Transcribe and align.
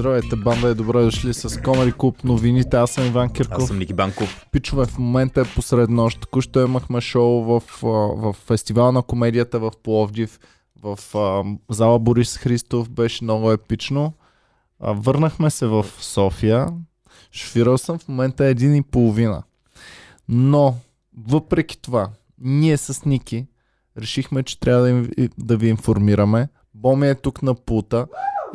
Здравейте, 0.00 0.36
банда 0.36 0.68
е 0.68 0.74
добре 0.74 1.02
дошли 1.02 1.34
с 1.34 1.62
Комари 1.62 1.92
Клуб 1.92 2.24
новините. 2.24 2.76
Аз 2.76 2.90
съм 2.90 3.06
Иван 3.06 3.32
Кирков. 3.32 3.62
Аз 3.62 3.66
съм 3.66 3.78
Ники 3.78 3.94
Банков. 3.94 4.46
Пичове, 4.52 4.86
в 4.86 4.98
момента 4.98 5.40
е 5.40 5.44
посред 5.54 5.90
нощ. 5.90 6.20
Току-що 6.20 6.60
имахме 6.60 7.00
шоу 7.00 7.42
в, 7.42 7.62
в 7.82 8.32
фестивал 8.32 8.92
на 8.92 9.02
комедията 9.02 9.58
в 9.58 9.72
Пловдив. 9.82 10.40
В 10.82 10.98
а, 11.14 11.44
зала 11.74 11.98
Борис 11.98 12.36
Христов 12.36 12.90
беше 12.90 13.24
много 13.24 13.52
епично. 13.52 14.12
А, 14.80 14.92
върнахме 14.92 15.50
се 15.50 15.66
в 15.66 15.86
София. 15.98 16.68
Шофирал 17.32 17.78
съм 17.78 17.98
в 17.98 18.08
момента 18.08 18.44
един 18.44 18.74
и 18.74 18.82
половина. 18.82 19.42
Но, 20.28 20.74
въпреки 21.28 21.82
това, 21.82 22.08
ние 22.38 22.76
с 22.76 23.04
Ники 23.04 23.46
решихме, 23.98 24.42
че 24.42 24.60
трябва 24.60 24.82
да, 24.82 24.90
им, 24.90 25.10
да 25.38 25.56
ви 25.56 25.68
информираме. 25.68 26.48
Боми 26.74 27.08
е 27.08 27.14
тук 27.14 27.42
на 27.42 27.54
пута 27.54 28.06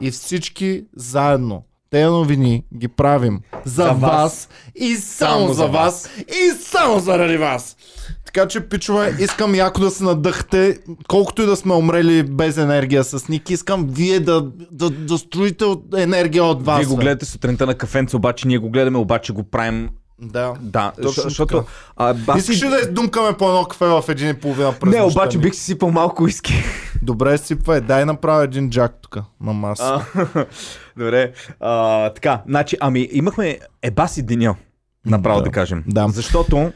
и 0.02 0.12
всички 0.12 0.84
заедно 0.96 1.64
тези 1.90 2.06
новини 2.06 2.64
ги 2.78 2.88
правим 2.88 3.40
за, 3.66 3.84
За 3.84 3.90
вас, 3.90 4.02
вас. 4.02 4.50
и 4.76 4.96
само 4.96 5.54
за 5.54 5.68
вас 5.68 6.10
и 6.28 6.52
само 6.62 7.00
заради 7.00 7.38
вас. 7.38 7.78
Така 8.26 8.48
че, 8.48 8.60
пичове, 8.70 9.16
искам 9.20 9.56
яко 9.56 9.82
да 9.82 9.90
се 9.90 10.04
надъхте, 10.04 10.78
колкото 11.08 11.42
и 11.42 11.46
да 11.46 11.56
сме 11.56 11.74
умрели 11.74 12.24
без 12.24 12.58
енергия 12.58 13.04
с 13.04 13.28
Ники, 13.28 13.54
искам 13.54 13.88
вие 13.90 14.20
да, 14.20 14.42
да, 14.72 14.90
да 14.90 15.18
строите 15.18 15.66
енергия 15.98 16.44
от 16.44 16.66
вас. 16.66 16.80
Вие 16.80 16.88
го 16.88 16.96
гледате 16.96 17.26
сутринта 17.26 17.66
на 17.66 17.76
кафенце, 17.76 18.16
обаче 18.16 18.48
ние 18.48 18.58
го 18.58 18.70
гледаме, 18.70 18.98
обаче 18.98 19.34
го 19.34 19.44
правим. 19.44 19.90
Да. 20.22 20.54
Да, 20.60 20.92
Точно 21.02 21.24
защото. 21.24 21.58
така. 21.58 22.16
А, 22.28 22.38
Искаш 22.38 22.64
ли 22.64 22.70
да 22.70 22.80
издумкаме 22.80 23.34
по 23.34 23.48
едно 23.48 23.66
кафе 23.66 23.86
в 23.86 24.04
един 24.10 24.30
и 24.30 24.34
половина 24.34 24.74
през 24.74 24.94
Не, 24.94 25.02
обаче 25.02 25.38
ми? 25.38 25.42
бих 25.44 25.56
си 25.56 25.62
сипал 25.62 25.92
малко 25.92 26.28
иски. 26.28 26.64
Добре, 27.02 27.38
сипвай, 27.38 27.82
дай 27.82 28.06
направя 28.06 28.44
един 28.44 28.70
джак 28.70 28.96
тук 29.02 29.18
на 29.42 29.54
маса. 29.54 30.06
А, 30.16 30.46
Добре. 30.98 31.34
А, 31.60 32.10
така, 32.10 32.42
значи, 32.48 32.78
ами 32.80 33.10
имахме 33.12 33.60
ебаси 33.82 34.22
деня, 34.22 34.56
направо 35.06 35.40
Да. 35.40 35.46
да, 35.46 35.52
кажем. 35.52 35.84
Да. 35.88 36.08
Защото. 36.10 36.72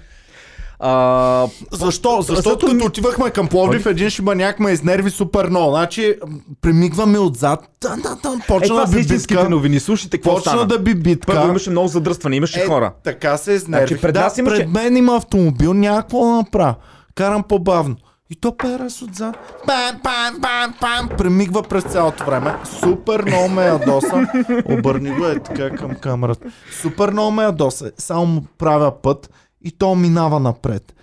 А, 0.82 1.48
Защо? 1.72 2.22
Защото 2.22 2.60
като 2.60 2.74
ми- 2.74 2.84
отивахме 2.84 3.30
към 3.30 3.48
Пловдив, 3.48 3.86
един 3.86 4.10
шибаняк 4.10 4.60
ме 4.60 4.72
изнерви 4.72 5.10
супер 5.10 5.46
много. 5.46 5.72
Значи, 5.72 6.16
примигваме 6.62 7.20
отзад, 7.20 7.60
тан, 7.80 8.02
тан, 8.24 8.36
е, 8.36 8.48
почна 8.48 8.68
това 8.68 8.86
да 8.86 9.04
битка. 9.04 9.50
новини. 9.50 9.80
Слушайте, 9.80 10.18
какво 10.18 10.36
Почна 10.36 10.52
стана? 10.52 10.66
да 10.68 10.80
би 10.80 10.96
битка. 10.96 11.26
Първо 11.28 11.48
имаше 11.48 11.70
много 11.70 11.88
задръстване, 11.88 12.36
имаше 12.36 12.62
Е, 12.62 12.66
хора. 12.66 12.94
Така 13.04 13.38
се 13.38 13.52
изнервих. 13.52 13.88
Значи, 13.88 14.02
пред 14.02 14.14
да, 14.14 14.32
имаше- 14.38 14.56
пред 14.58 14.70
мен 14.70 14.98
има 14.98 15.16
автомобил, 15.16 15.74
няма 15.74 16.02
какво 16.02 16.20
да 16.22 16.28
направя. 16.28 16.76
Карам 17.16 17.44
по-бавно. 17.44 17.96
И 18.30 18.36
то 18.36 18.58
перас 18.58 19.02
отзад. 19.02 19.36
Пам, 19.68 20.00
пам, 20.04 20.42
пам, 20.42 20.74
пам. 20.82 21.10
Премигва 21.18 21.64
през 21.64 21.84
цялото 21.84 22.26
време. 22.26 22.56
Супер 22.80 23.24
много 23.24 23.50
ме 23.50 23.66
ядоса. 23.66 24.28
Обърни 24.68 25.12
го 25.12 25.26
е 25.26 25.40
така 25.40 25.70
към 25.70 25.96
камерата. 25.96 26.48
Супер 26.82 27.10
много 27.10 27.32
ме 27.32 27.44
ядоса. 27.44 27.92
Само 27.98 28.44
правя 28.58 29.02
път 29.02 29.30
и 29.62 29.72
то 29.72 29.96
минава 29.96 30.40
напред. 30.40 30.96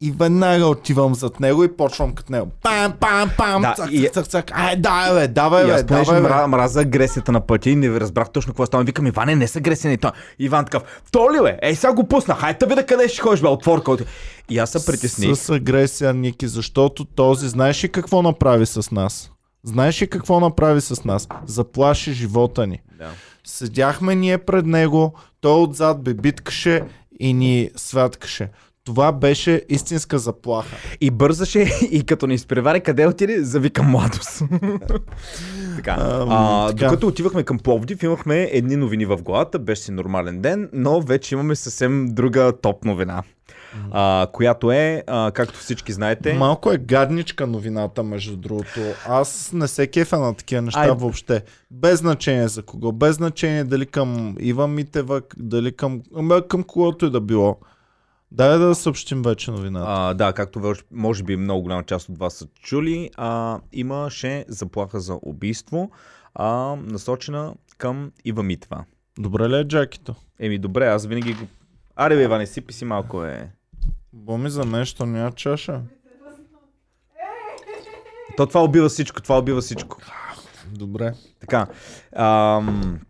И 0.00 0.10
веднага 0.10 0.66
отивам 0.66 1.14
зад 1.14 1.40
него 1.40 1.64
и 1.64 1.76
почвам 1.76 2.12
като 2.14 2.32
него. 2.32 2.46
Пам, 2.62 2.92
пам, 3.00 3.30
пам. 3.38 3.62
Да, 3.62 3.74
цак, 3.76 3.92
и- 3.92 4.08
цак, 4.12 4.26
цак. 4.26 4.50
Ай, 4.54 4.76
давай, 4.76 5.14
бе, 5.14 5.28
давай, 5.28 5.64
И 5.64 5.66
бе, 5.66 5.82
давай, 5.82 6.20
бе. 6.20 6.28
мра, 6.28 6.46
мраза 6.46 6.80
агресията 6.80 7.32
на 7.32 7.40
пътя 7.40 7.70
и 7.70 7.76
не 7.76 8.00
разбрах 8.00 8.30
точно 8.30 8.52
какво 8.52 8.66
става. 8.66 8.84
Викам, 8.84 9.06
Иване, 9.06 9.34
не 9.36 9.48
са 9.48 9.58
агресия, 9.58 9.90
не 9.90 9.96
той. 9.96 10.10
Иван 10.38 10.64
такъв, 10.64 10.82
то 11.12 11.28
ли 11.34 11.42
бе? 11.42 11.58
Ей, 11.62 11.74
сега 11.74 11.92
го 11.92 12.08
пусна. 12.08 12.34
Хайде 12.34 12.66
да 12.66 12.86
къде 12.86 13.08
ще 13.08 13.20
ходиш, 13.20 13.40
бе, 13.40 13.48
отворка. 13.48 13.96
И 14.50 14.58
аз 14.58 14.70
се 14.70 14.86
притесних. 14.86 15.36
С 15.36 15.50
агресия, 15.50 16.14
Ники, 16.14 16.48
защото 16.48 17.04
този, 17.04 17.48
знаеш 17.48 17.84
ли 17.84 17.88
какво 17.88 18.22
направи 18.22 18.66
с 18.66 18.90
нас? 18.90 19.30
Знаеш 19.64 20.02
ли 20.02 20.06
какво 20.06 20.40
направи 20.40 20.80
с 20.80 21.04
нас? 21.04 21.28
Заплаши 21.46 22.12
живота 22.12 22.66
ни. 22.66 22.80
Да. 22.98 23.08
Седяхме 23.44 24.14
ние 24.14 24.38
пред 24.38 24.66
него, 24.66 25.14
той 25.40 25.62
отзад 25.62 26.02
бе 26.02 26.14
биткаше 26.14 26.82
и 27.20 27.34
ни 27.34 27.70
святкаше. 27.76 28.50
Това 28.84 29.12
беше 29.12 29.62
истинска 29.68 30.18
заплаха. 30.18 30.76
И 31.00 31.10
бързаше 31.10 31.66
и 31.90 32.06
като 32.06 32.26
ни 32.26 32.34
изпревари, 32.34 32.80
къде 32.80 33.06
отиде, 33.06 33.44
завика 33.44 33.82
младост. 33.82 34.42
така. 35.76 35.96
Ам, 36.00 36.28
а, 36.30 36.68
така. 36.68 36.84
Докато 36.84 37.06
отивахме 37.06 37.42
към 37.42 37.58
Пловдив, 37.58 38.02
имахме 38.02 38.48
едни 38.52 38.76
новини 38.76 39.04
в 39.06 39.16
главата, 39.16 39.58
беше 39.58 39.82
си 39.82 39.92
нормален 39.92 40.40
ден, 40.40 40.68
но 40.72 41.00
вече 41.00 41.34
имаме 41.34 41.56
съвсем 41.56 42.06
друга 42.08 42.52
топ 42.62 42.84
новина. 42.84 43.22
А, 43.90 44.26
която 44.32 44.72
е, 44.72 45.02
а, 45.06 45.30
както 45.34 45.58
всички 45.58 45.92
знаете, 45.92 46.34
Малко 46.34 46.72
е 46.72 46.78
гадничка 46.78 47.46
новината, 47.46 48.02
между 48.02 48.36
другото. 48.36 48.80
Аз 49.08 49.52
не 49.52 49.68
се 49.68 49.86
кефа 49.86 50.18
на 50.18 50.34
такива 50.34 50.62
неща 50.62 50.80
Ай. 50.80 50.90
въобще. 50.90 51.42
Без 51.70 51.98
значение 51.98 52.48
за 52.48 52.62
кого. 52.62 52.92
Без 52.92 53.16
значение 53.16 53.64
дали 53.64 53.86
към 53.86 54.36
Ива 54.40 54.68
Митева, 54.68 55.22
дали 55.36 55.72
към, 55.72 56.02
към 56.48 56.62
когото 56.62 57.06
и 57.06 57.10
да 57.10 57.20
било. 57.20 57.58
Дай 58.32 58.58
да 58.58 58.74
съобщим 58.74 59.22
вече 59.22 59.50
новината. 59.50 59.86
А, 59.88 60.14
да, 60.14 60.32
както 60.32 60.74
може 60.92 61.22
би 61.22 61.36
много 61.36 61.62
голяма 61.62 61.82
част 61.82 62.08
от 62.08 62.18
вас 62.18 62.34
са 62.34 62.46
чули, 62.62 63.10
а, 63.16 63.60
имаше 63.72 64.44
заплаха 64.48 65.00
за 65.00 65.18
убийство, 65.22 65.90
а, 66.34 66.76
насочена 66.76 67.54
към 67.78 68.12
Ива 68.24 68.42
Митва. 68.42 68.84
Добре 69.18 69.48
ли 69.48 69.56
е 69.56 69.64
Джакито? 69.64 70.14
Еми 70.38 70.58
добре, 70.58 70.86
аз 70.86 71.06
винаги 71.06 71.34
го... 71.34 71.46
Аре 71.96 72.16
бе, 72.16 72.22
Иване, 72.22 72.46
сипи 72.46 72.72
си 72.72 72.84
малко 72.84 73.24
е. 73.24 73.50
Боми 74.16 74.50
за 74.50 74.64
нещо 74.64 75.06
няма 75.06 75.32
чаша. 75.32 75.80
То 78.36 78.46
това 78.46 78.62
убива 78.62 78.88
всичко, 78.88 79.22
това 79.22 79.38
убива 79.38 79.60
всичко. 79.60 79.98
Добре. 80.72 81.12
Така, 81.40 81.66
ам, 82.16 83.00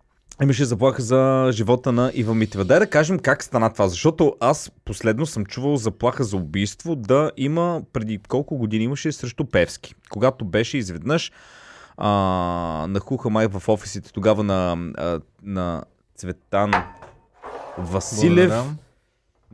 имаше 0.43 0.65
заплаха 0.65 1.03
за 1.03 1.49
живота 1.53 1.93
на 1.93 2.11
Ива 2.15 2.35
Митева. 2.35 2.65
Дай 2.65 2.79
да 2.79 2.91
кажем 2.91 3.19
как 3.19 3.45
стана 3.45 3.73
това, 3.73 3.89
защото 3.89 4.37
аз 4.41 4.71
последно 4.85 5.27
съм 5.27 5.47
чувал 5.47 5.77
заплаха 5.77 6.25
за 6.25 6.37
убийство 6.37 6.97
да 6.97 7.31
има 7.37 7.83
преди 7.93 8.19
колко 8.29 8.57
години 8.57 8.85
имаше 8.85 9.13
срещу 9.13 9.45
Певски. 9.45 9.95
Когато 10.11 10.45
беше 10.45 10.79
изведнъж 10.79 11.33
а, 11.97 12.09
нахуха 12.89 13.31
май 13.31 13.47
в 13.47 13.69
офисите 13.69 14.13
тогава 14.13 14.45
на, 14.45 14.77
а, 14.97 15.21
на 15.43 15.85
Цветан 16.17 16.73
Василев. 17.79 18.51
Благодаря. 18.51 18.86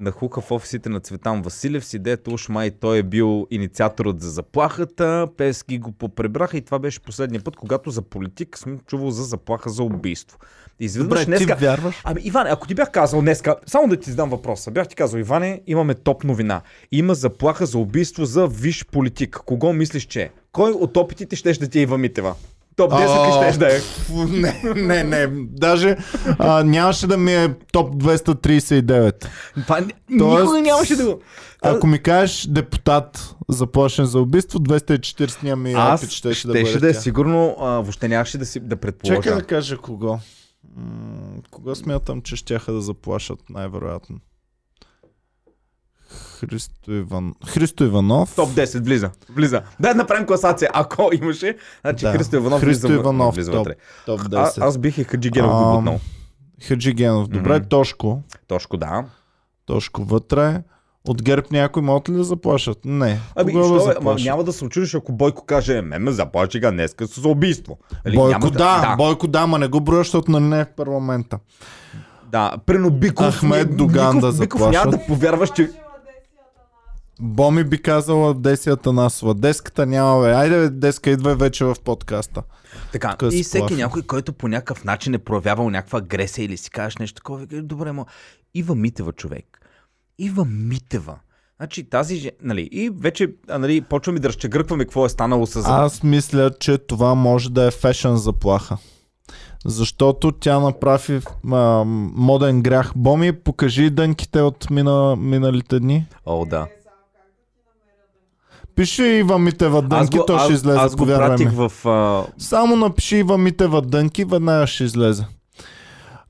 Нахука 0.03 0.41
в 0.41 0.51
офисите 0.51 0.89
на 0.89 1.01
Цветан 1.01 1.43
Василев 1.43 1.85
с 1.85 1.95
идеята, 1.95 2.31
уж 2.31 2.49
май 2.49 2.71
той 2.71 2.99
е 2.99 3.03
бил 3.03 3.47
инициаторът 3.51 4.21
за 4.21 4.31
заплахата, 4.31 5.29
Пески 5.37 5.79
го 5.79 5.93
попребраха 5.93 6.57
и 6.57 6.61
това 6.61 6.79
беше 6.79 7.01
последния 7.01 7.45
път, 7.45 7.57
когато 7.57 7.91
за 7.91 8.03
политик 8.03 8.59
съм 8.59 8.79
чувал 8.87 9.11
за 9.11 9.23
заплаха 9.25 9.71
за 9.71 9.83
убийство. 9.83 10.39
Изведнъж 10.81 11.09
Добре, 11.09 11.37
ти 11.37 11.45
днеска... 11.45 11.61
вярваш? 11.61 12.01
Ами, 12.05 12.21
Иване, 12.25 12.51
ако 12.51 12.67
ти 12.67 12.75
бях 12.75 12.91
казал 12.91 13.21
днеска, 13.21 13.57
само 13.67 13.89
да 13.89 13.97
ти 13.97 14.11
задам 14.11 14.31
въпроса, 14.31 14.71
бях 14.71 14.89
ти 14.89 14.97
казал, 14.97 15.19
Иване, 15.19 15.63
имаме 15.67 15.95
топ 15.95 16.25
новина. 16.25 16.63
Има 16.93 17.15
заплаха 17.15 17.67
за 17.67 17.79
убийство 17.79 18.25
за 18.25 18.47
виш 18.47 18.87
политик. 18.87 19.41
Кого 19.47 19.73
мислиш, 19.73 20.05
че 20.05 20.23
е? 20.23 20.31
Кой 20.53 20.71
от 20.71 20.97
опитите 20.97 21.37
щеш 21.37 21.59
да 21.59 21.69
ти 21.69 21.79
е 21.79 21.83
Ива 21.83 21.99
Митева? 21.99 22.35
Топ 22.77 22.93
10 22.93 23.27
ли 23.29 23.45
щеш 23.45 23.57
да 23.57 23.77
е? 23.77 23.81
Не, 24.29 24.63
не, 24.75 25.05
не. 25.05 25.29
Даже 25.51 25.97
а, 26.39 26.65
нямаше 26.65 27.07
да 27.07 27.17
ми 27.17 27.35
е 27.35 27.55
топ 27.73 27.95
239. 27.95 29.27
Това 29.63 29.81
Тоест- 30.19 30.41
никога 30.41 30.61
нямаше 30.61 30.97
да 30.97 31.05
го... 31.05 31.21
Ако 31.63 31.87
ми 31.87 31.99
кажеш 31.99 32.47
депутат 32.47 33.35
заплашен 33.49 34.05
за 34.05 34.21
убийство, 34.21 34.59
240 34.59 35.55
ми 35.55 35.73
Аз 35.73 36.01
опит 36.01 36.11
щеше 36.11 36.35
щеше 36.35 36.47
да 36.47 36.53
бъде 36.53 36.79
да 36.79 36.89
е 36.91 36.95
сигурно, 36.95 37.57
а, 37.61 37.65
въобще 37.65 38.09
нямаше 38.09 38.39
да, 38.39 38.47
си, 38.47 38.61
да 38.61 38.77
предположа. 38.77 39.23
Чакай 39.23 39.35
да 39.35 39.47
кажа 39.47 39.77
кого. 39.77 40.19
М- 40.77 41.43
кого 41.51 41.75
смятам, 41.75 42.23
че 42.23 42.37
щяха 42.37 42.73
да 42.73 42.81
заплашат 42.81 43.39
най-вероятно? 43.51 44.17
Христо, 46.41 46.93
Иван... 46.93 47.35
Христо 47.47 47.85
Иванов. 47.85 48.35
Топ 48.35 48.49
10 48.51 48.81
влиза. 48.81 49.11
Влиза. 49.31 49.63
Да 49.81 49.95
направим 49.95 50.27
класация. 50.27 50.71
Ако 50.73 51.11
имаше, 51.15 51.57
значи 51.81 52.05
Да. 52.05 52.13
Христо 52.13 52.37
Иванов 52.37 52.61
Христо 52.61 52.87
влиза, 52.87 53.01
Иванов, 53.01 53.35
влиза 53.35 53.53
топ. 53.53 53.69
Топ 54.07 54.21
А, 54.23 54.25
10. 54.25 54.59
аз 54.59 54.79
бих 54.79 54.99
и 54.99 55.05
Хаджи 55.05 55.31
Генов 55.31 55.51
Ам, 55.53 55.65
го 55.65 55.77
бутнал. 55.77 56.01
Хаджи 56.63 56.93
Генов. 56.93 57.29
Добре, 57.29 57.57
Мгм. 57.57 57.65
Тошко. 57.65 58.23
Тошко, 58.49 58.77
да. 58.77 59.05
Тошко 59.67 60.05
вътре. 60.05 60.63
От 61.05 61.23
ГЕРБ 61.23 61.47
някой 61.51 61.83
могат 61.83 62.09
ли 62.09 62.13
да 62.13 62.25
заплашат? 62.25 62.79
Не. 62.85 63.19
Ами, 63.35 63.53
що, 63.53 63.61
ама 63.61 63.81
заплашат? 63.81 64.25
няма 64.25 64.45
да 64.45 64.53
се 64.53 64.65
очудиш, 64.65 64.95
ако 64.95 65.13
Бойко 65.13 65.45
каже, 65.45 65.83
ме 65.83 65.99
ме 65.99 66.11
заплаши 66.11 66.61
га 66.61 66.71
днеска 66.71 67.07
с 67.07 67.19
убийство. 67.19 67.79
Нали, 68.05 68.17
Бойко 68.17 68.31
няма 68.31 68.51
да, 68.51 68.59
да, 68.81 68.95
Бойко 68.97 69.27
да, 69.27 69.47
ма 69.47 69.59
не 69.59 69.69
го 69.69 69.81
броя, 69.81 69.99
защото 69.99 70.31
нали 70.31 70.45
не 70.45 70.61
е 70.61 70.65
в 70.65 70.69
парламента. 70.69 71.39
Да, 72.27 72.55
Прино 72.67 72.91
Биков. 72.91 73.35
Ахмед 73.35 73.69
Биков- 73.69 73.77
Доган 73.77 74.11
да 74.13 74.33
Биков 74.33 74.35
заплашват. 74.35 74.73
няма 74.75 74.91
да 74.91 75.07
повярваш, 75.07 75.51
че... 75.51 75.71
Боми 77.23 77.65
би 77.65 77.83
казала 77.83 78.35
Десията 78.35 78.93
Насова. 78.93 79.35
Деската 79.35 79.87
няма, 79.87 80.23
бе. 80.23 80.33
Айде, 80.33 80.61
бе, 80.61 80.71
Деска, 80.71 81.11
идвай 81.11 81.35
вече 81.35 81.65
в 81.65 81.77
подкаста. 81.85 82.43
Така, 82.93 83.17
Къс 83.17 83.35
и 83.35 83.43
всеки 83.43 83.61
плафа. 83.61 83.75
някой, 83.75 84.03
който 84.03 84.33
по 84.33 84.49
някакъв 84.49 84.85
начин 84.85 85.15
е 85.15 85.19
проявявал 85.19 85.71
някаква 85.71 85.99
агресия 85.99 86.45
или 86.45 86.57
си 86.57 86.71
кажеш 86.71 86.97
нещо 86.97 87.17
такова, 87.17 87.39
вика, 87.39 87.63
добре, 87.63 87.93
ма 87.93 88.07
Ива 88.55 88.75
Митева 88.75 89.13
човек. 89.13 89.61
Ива 90.19 90.45
Митева. 90.45 91.19
Значи 91.57 91.91
тази, 91.91 92.31
нали, 92.43 92.69
и 92.73 92.91
вече, 92.91 93.35
нали, 93.49 93.81
почваме 93.81 94.21
да 94.21 94.29
разчегъркваме 94.29 94.85
какво 94.85 95.07
е 95.07 95.09
станало 95.09 95.47
с... 95.47 95.63
Аз 95.67 96.03
мисля, 96.03 96.51
че 96.61 96.79
това 96.79 97.15
може 97.15 97.51
да 97.51 97.67
е 97.67 97.71
фешън 97.71 98.17
заплаха. 98.17 98.79
Защото 99.65 100.33
тя 100.33 100.59
направи 100.61 101.21
а, 101.53 101.85
моден 101.87 102.63
грях. 102.63 102.93
Боми, 102.97 103.33
покажи 103.33 103.91
дънките 103.91 104.41
от 104.41 104.71
мина, 104.71 105.17
миналите 105.17 105.81
дни. 105.81 106.07
О, 106.27 106.47
да. 106.47 106.67
Пиши 108.75 109.03
Ива 109.03 109.39
Митева 109.39 109.83
дънки, 109.83 110.19
то 110.27 110.39
ще 110.39 110.47
аз, 110.47 110.59
излезе, 110.59 110.79
аз 110.79 110.97
го 110.97 111.07
пратих 111.07 111.51
в... 111.53 111.73
А, 111.87 112.25
Само 112.39 112.77
напиши 112.77 113.17
Ива 113.17 113.39
Митева 113.39 113.83
дънки, 113.83 114.25
веднага 114.25 114.67
ще 114.67 114.85
излезе. 114.85 115.25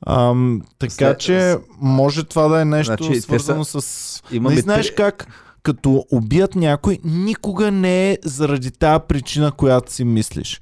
Ам, 0.07 0.61
така 0.79 0.93
След- 0.95 1.19
че 1.19 1.57
може 1.81 2.25
това 2.25 2.49
да 2.49 2.61
е 2.61 2.65
нещо 2.65 3.05
Значи, 3.05 3.21
свързано 3.21 3.65
са- 3.65 3.81
с... 3.81 4.23
имаме 4.33 4.55
Не 4.55 4.61
знаеш 4.61 4.87
три- 4.87 4.95
как, 4.95 5.27
като 5.63 6.05
убият 6.13 6.55
някой, 6.55 6.99
никога 7.05 7.71
не 7.71 8.11
е 8.11 8.19
заради 8.25 8.71
тази 8.71 9.01
причина, 9.09 9.53
която 9.53 9.93
си 9.93 10.05
мислиш. 10.05 10.61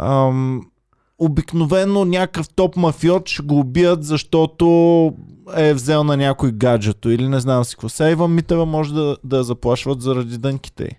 Ам, 0.00 0.60
обикновено 1.18 2.04
някакъв 2.04 2.48
топ 2.48 2.76
мафиот 2.76 3.28
ще 3.28 3.42
го 3.42 3.58
убият, 3.58 4.04
защото 4.04 4.66
е 5.56 5.74
взел 5.74 6.04
на 6.04 6.16
някой 6.16 6.52
гаджето 6.52 7.10
или 7.10 7.28
не 7.28 7.40
знам 7.40 7.64
си 7.64 7.74
какво. 7.74 7.88
Сега 7.88 8.10
Ива 8.10 8.28
Митева 8.28 8.66
може 8.66 8.94
да, 8.94 9.16
да 9.24 9.44
заплашват 9.44 10.02
заради 10.02 10.38
дънките 10.38 10.84
й. 10.84 10.90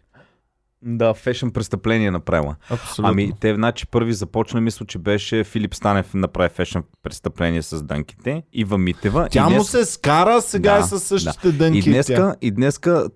Да, 0.84 1.14
фешен 1.14 1.52
престъпление 1.52 2.12
направила. 2.12 2.56
Абсолютно. 2.70 3.12
Ами, 3.12 3.32
те, 3.40 3.56
значи, 3.56 3.88
първи 3.88 4.14
започна, 4.14 4.62
мисля, 4.62 4.86
че 4.86 4.98
беше 4.98 5.44
Филип 5.44 5.76
Станев 5.76 6.14
направи 6.14 6.50
фешен 6.50 6.84
престъпление 7.04 7.62
с 7.62 7.84
дънките. 7.84 8.44
Ива 8.54 8.78
Митева. 8.78 9.28
Тя 9.32 9.40
и 9.40 9.44
му 9.44 9.50
днес... 9.50 9.70
се 9.70 9.86
скара, 9.86 10.42
сега 10.42 10.74
Да, 10.74 10.80
е 10.80 10.84
със 10.84 11.04
същите 11.04 11.52
дънки. 11.52 11.80
И 11.80 11.82
тя. 11.82 11.90
днеска, 11.92 12.36
и 12.42 12.52
днеска, 12.52 13.10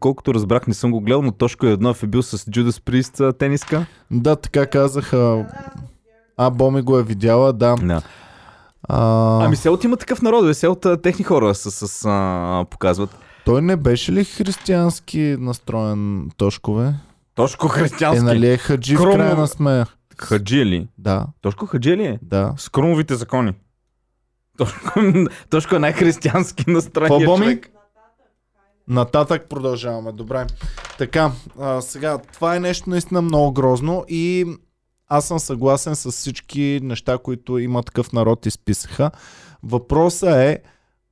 колкото 0.00 0.34
разбрах, 0.34 0.66
не 0.66 0.74
съм 0.74 0.90
го 0.90 1.00
гледал, 1.00 1.22
но 1.22 1.32
Тошко 1.32 1.66
Еднов 1.66 2.02
е 2.02 2.06
бил 2.06 2.22
с 2.22 2.50
Джудас 2.50 2.80
Прист 2.80 3.20
тениска. 3.38 3.86
Да, 4.10 4.36
така 4.36 4.66
казаха. 4.66 5.46
А, 6.36 6.50
Боми 6.50 6.82
го 6.82 6.98
е 6.98 7.02
видяла, 7.02 7.52
да. 7.52 7.74
Да. 7.82 8.02
А, 8.88 9.44
Ами 9.44 9.56
селото 9.56 9.86
има 9.86 9.96
такъв 9.96 10.22
народ, 10.22 10.46
бе, 10.46 10.54
селото 10.54 10.88
а, 10.88 11.02
техни 11.02 11.24
хора 11.24 11.54
с, 11.54 11.88
с, 11.88 12.04
а, 12.08 12.64
показват. 12.70 13.18
Той 13.44 13.62
не 13.62 13.76
беше 13.76 14.12
ли 14.12 14.24
християнски 14.24 15.36
настроен 15.38 16.30
Тошкове? 16.36 16.94
Тошко 17.36 17.66
Е, 17.66 17.70
християнски. 17.70 18.24
нали 18.24 18.50
е 18.50 18.56
хаджи 18.56 18.96
в 18.96 19.00
Кромо- 19.00 19.14
крайна 19.14 19.46
сме. 19.46 19.84
Хаджи 20.18 20.66
ли? 20.66 20.88
Да, 20.98 21.26
Тошко 21.40 21.66
хаджи 21.66 21.96
ли 21.96 22.04
е? 22.04 22.18
да. 22.22 22.54
С 22.56 22.68
крумовите 22.68 23.14
закони. 23.14 23.52
Тошко, 24.58 25.00
Тошко 25.50 25.76
е 25.76 25.80
най-християнски 25.80 26.56
Какво, 26.56 26.72
настроен 26.72 27.08
Боми? 27.24 27.44
човек. 27.44 27.70
Нататък 28.88 29.46
продължаваме. 29.48 30.12
Добре. 30.12 30.46
Така, 30.98 31.30
а, 31.60 31.80
сега, 31.80 32.18
това 32.18 32.56
е 32.56 32.60
нещо 32.60 32.90
наистина 32.90 33.22
много 33.22 33.52
грозно 33.52 34.04
и 34.08 34.46
аз 35.08 35.26
съм 35.26 35.38
съгласен 35.38 35.96
с 35.96 36.12
всички 36.12 36.80
неща, 36.82 37.18
които 37.18 37.58
има 37.58 37.82
такъв 37.82 38.12
народ 38.12 38.46
изписаха. 38.46 39.10
Въпросът 39.62 40.28
е, 40.30 40.58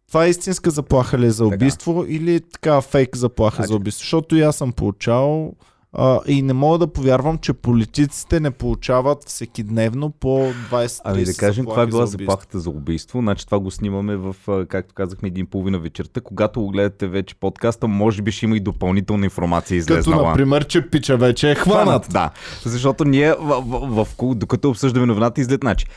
това 0.09 0.25
е 0.25 0.31
истинска 0.31 0.71
заплаха 0.71 1.19
ли 1.19 1.27
е 1.27 1.31
за 1.31 1.45
Така. 1.45 1.55
убийство 1.55 2.05
или 2.09 2.41
така 2.43 2.81
фейк 2.81 3.17
заплаха 3.17 3.57
Значи- 3.57 3.69
за 3.69 3.77
убийство? 3.77 4.01
Защото 4.01 4.37
и 4.37 4.43
аз 4.43 4.57
съм 4.57 4.73
получавал 4.73 5.53
а, 5.97 6.21
и 6.27 6.43
не 6.43 6.53
мога 6.53 6.79
да 6.79 6.87
повярвам, 6.87 7.39
че 7.39 7.53
политиците 7.53 8.41
не 8.41 8.51
получават 8.51 9.25
всекидневно 9.27 10.11
по 10.11 10.29
20 10.71 11.01
Ами 11.05 11.25
да 11.25 11.35
кажем, 11.35 11.67
каква 11.67 11.83
е 11.83 11.87
била 11.87 12.07
за 12.07 12.11
заплахата 12.11 12.61
за 12.61 12.71
убийство. 12.71 13.19
Значи 13.19 13.47
това 13.47 13.59
го 13.59 13.71
снимаме 13.71 14.17
в, 14.17 14.37
както 14.69 14.95
казахме, 14.95 15.29
един 15.29 15.47
половина 15.47 15.79
вечерта. 15.79 16.21
Когато 16.21 16.61
го 16.61 16.71
гледате 16.71 17.07
вече 17.07 17.35
подкаста, 17.35 17.89
може 17.89 18.23
би 18.23 18.33
ще 18.33 18.45
има 18.47 18.57
и 18.57 18.61
допълнителна 18.61 19.25
информация 19.25 19.81
Като, 19.81 19.93
излезнала. 19.93 20.29
например, 20.29 20.67
че 20.67 20.91
пича 20.91 21.17
вече 21.17 21.51
е 21.51 21.55
хванат. 21.55 22.07
Да, 22.11 22.31
защото 22.65 23.05
ние, 23.05 23.35
в, 23.41 23.63
в, 23.67 24.05
в, 24.05 24.35
докато 24.35 24.71
обсъждаме 24.71 25.07
новината, 25.07 25.41
излед 25.41 25.63
начин. 25.63 25.89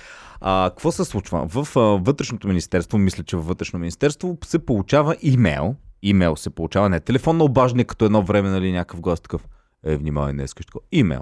А, 0.41 0.69
какво 0.69 0.91
се 0.91 1.05
случва? 1.05 1.47
В 1.47 1.67
а, 1.75 1.79
вътрешното 1.79 2.47
министерство, 2.47 2.97
мисля, 2.97 3.23
че 3.23 3.35
във 3.35 3.47
вътрешно 3.47 3.79
министерство 3.79 4.37
се 4.45 4.59
получава 4.59 5.15
имейл. 5.21 5.75
Имейл 6.01 6.35
се 6.35 6.49
получава, 6.49 6.89
не 6.89 6.99
телефонно 6.99 7.43
обаждане, 7.45 7.83
като 7.83 8.05
едно 8.05 8.21
време, 8.21 8.49
нали, 8.49 8.71
някакъв 8.71 9.01
гост 9.01 9.23
такъв. 9.23 9.41
Е, 9.85 9.97
внимавай, 9.97 10.33
днес 10.33 10.51
ще 10.51 10.63
такова. 10.63 10.81
Имейл. 10.91 11.21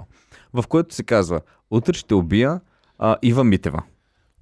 В 0.52 0.64
което 0.68 0.94
се 0.94 1.02
казва, 1.02 1.40
утре 1.70 1.92
ще 1.92 2.14
убия 2.14 2.60
а, 2.98 3.16
Ива 3.22 3.44
Митева. 3.44 3.82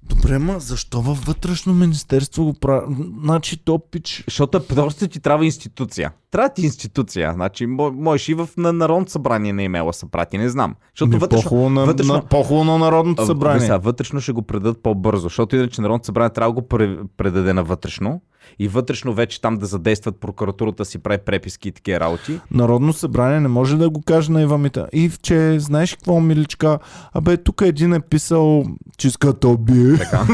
Добре, 0.09 0.39
ма 0.39 0.59
защо 0.59 1.01
във 1.01 1.25
вътрешно 1.25 1.73
министерство 1.73 2.45
го 2.45 2.53
прави? 2.53 2.95
Значи 3.23 3.57
то 3.57 3.79
пич... 3.79 4.23
Защото 4.27 4.67
просто 4.67 5.07
ти 5.07 5.19
трябва 5.19 5.45
институция. 5.45 6.11
Трябва 6.31 6.49
ти 6.49 6.61
институция. 6.61 7.33
Значи, 7.33 7.67
мо- 7.67 7.91
можеш 7.91 8.29
и 8.29 8.33
в 8.33 8.49
на 8.57 8.73
Народното 8.73 9.11
събрание 9.11 9.53
на 9.53 9.63
имейла 9.63 9.93
са 9.93 10.07
прати, 10.07 10.37
не 10.37 10.49
знам. 10.49 10.75
Защото 10.93 11.11
Ми, 11.11 11.17
вътрешно, 11.17 11.43
по-хубаво, 11.43 11.69
на, 11.69 11.85
вътрешно- 11.85 12.13
на, 12.13 12.25
по-хубаво 12.25 12.63
на 12.63 12.77
Народното 12.77 13.25
събрание. 13.25 13.59
Сега, 13.61 13.77
вътрешно 13.77 14.21
ще 14.21 14.31
го 14.31 14.41
предадат 14.41 14.83
по-бързо, 14.83 15.21
защото 15.23 15.55
иначе 15.55 15.81
Народното 15.81 16.05
събрание 16.05 16.29
трябва 16.29 16.53
да 16.53 16.61
го 16.61 16.67
пре- 16.67 17.07
предаде 17.17 17.53
на 17.53 17.63
вътрешно 17.63 18.21
и 18.59 18.67
вътрешно 18.67 19.13
вече 19.13 19.41
там 19.41 19.57
да 19.57 19.65
задействат 19.65 20.19
прокуратурата 20.19 20.85
си 20.85 20.99
прави 20.99 21.17
преписки 21.25 21.69
и 21.69 21.71
такива 21.71 21.99
работи. 21.99 22.39
Народно 22.51 22.93
събрание 22.93 23.39
не 23.39 23.47
може 23.47 23.77
да 23.77 23.89
го 23.89 24.01
каже 24.01 24.31
на 24.31 24.41
Ивамита. 24.41 24.87
И 24.93 25.11
че, 25.21 25.59
знаеш 25.59 25.95
какво, 25.95 26.19
миличка? 26.19 26.79
Абе, 27.13 27.37
тук 27.37 27.61
един 27.61 27.93
е 27.93 27.99
писал, 27.99 28.65
че 28.97 29.07
иска 29.07 29.33
да 29.33 29.47
убие. 29.47 29.97
Така, 29.97 30.27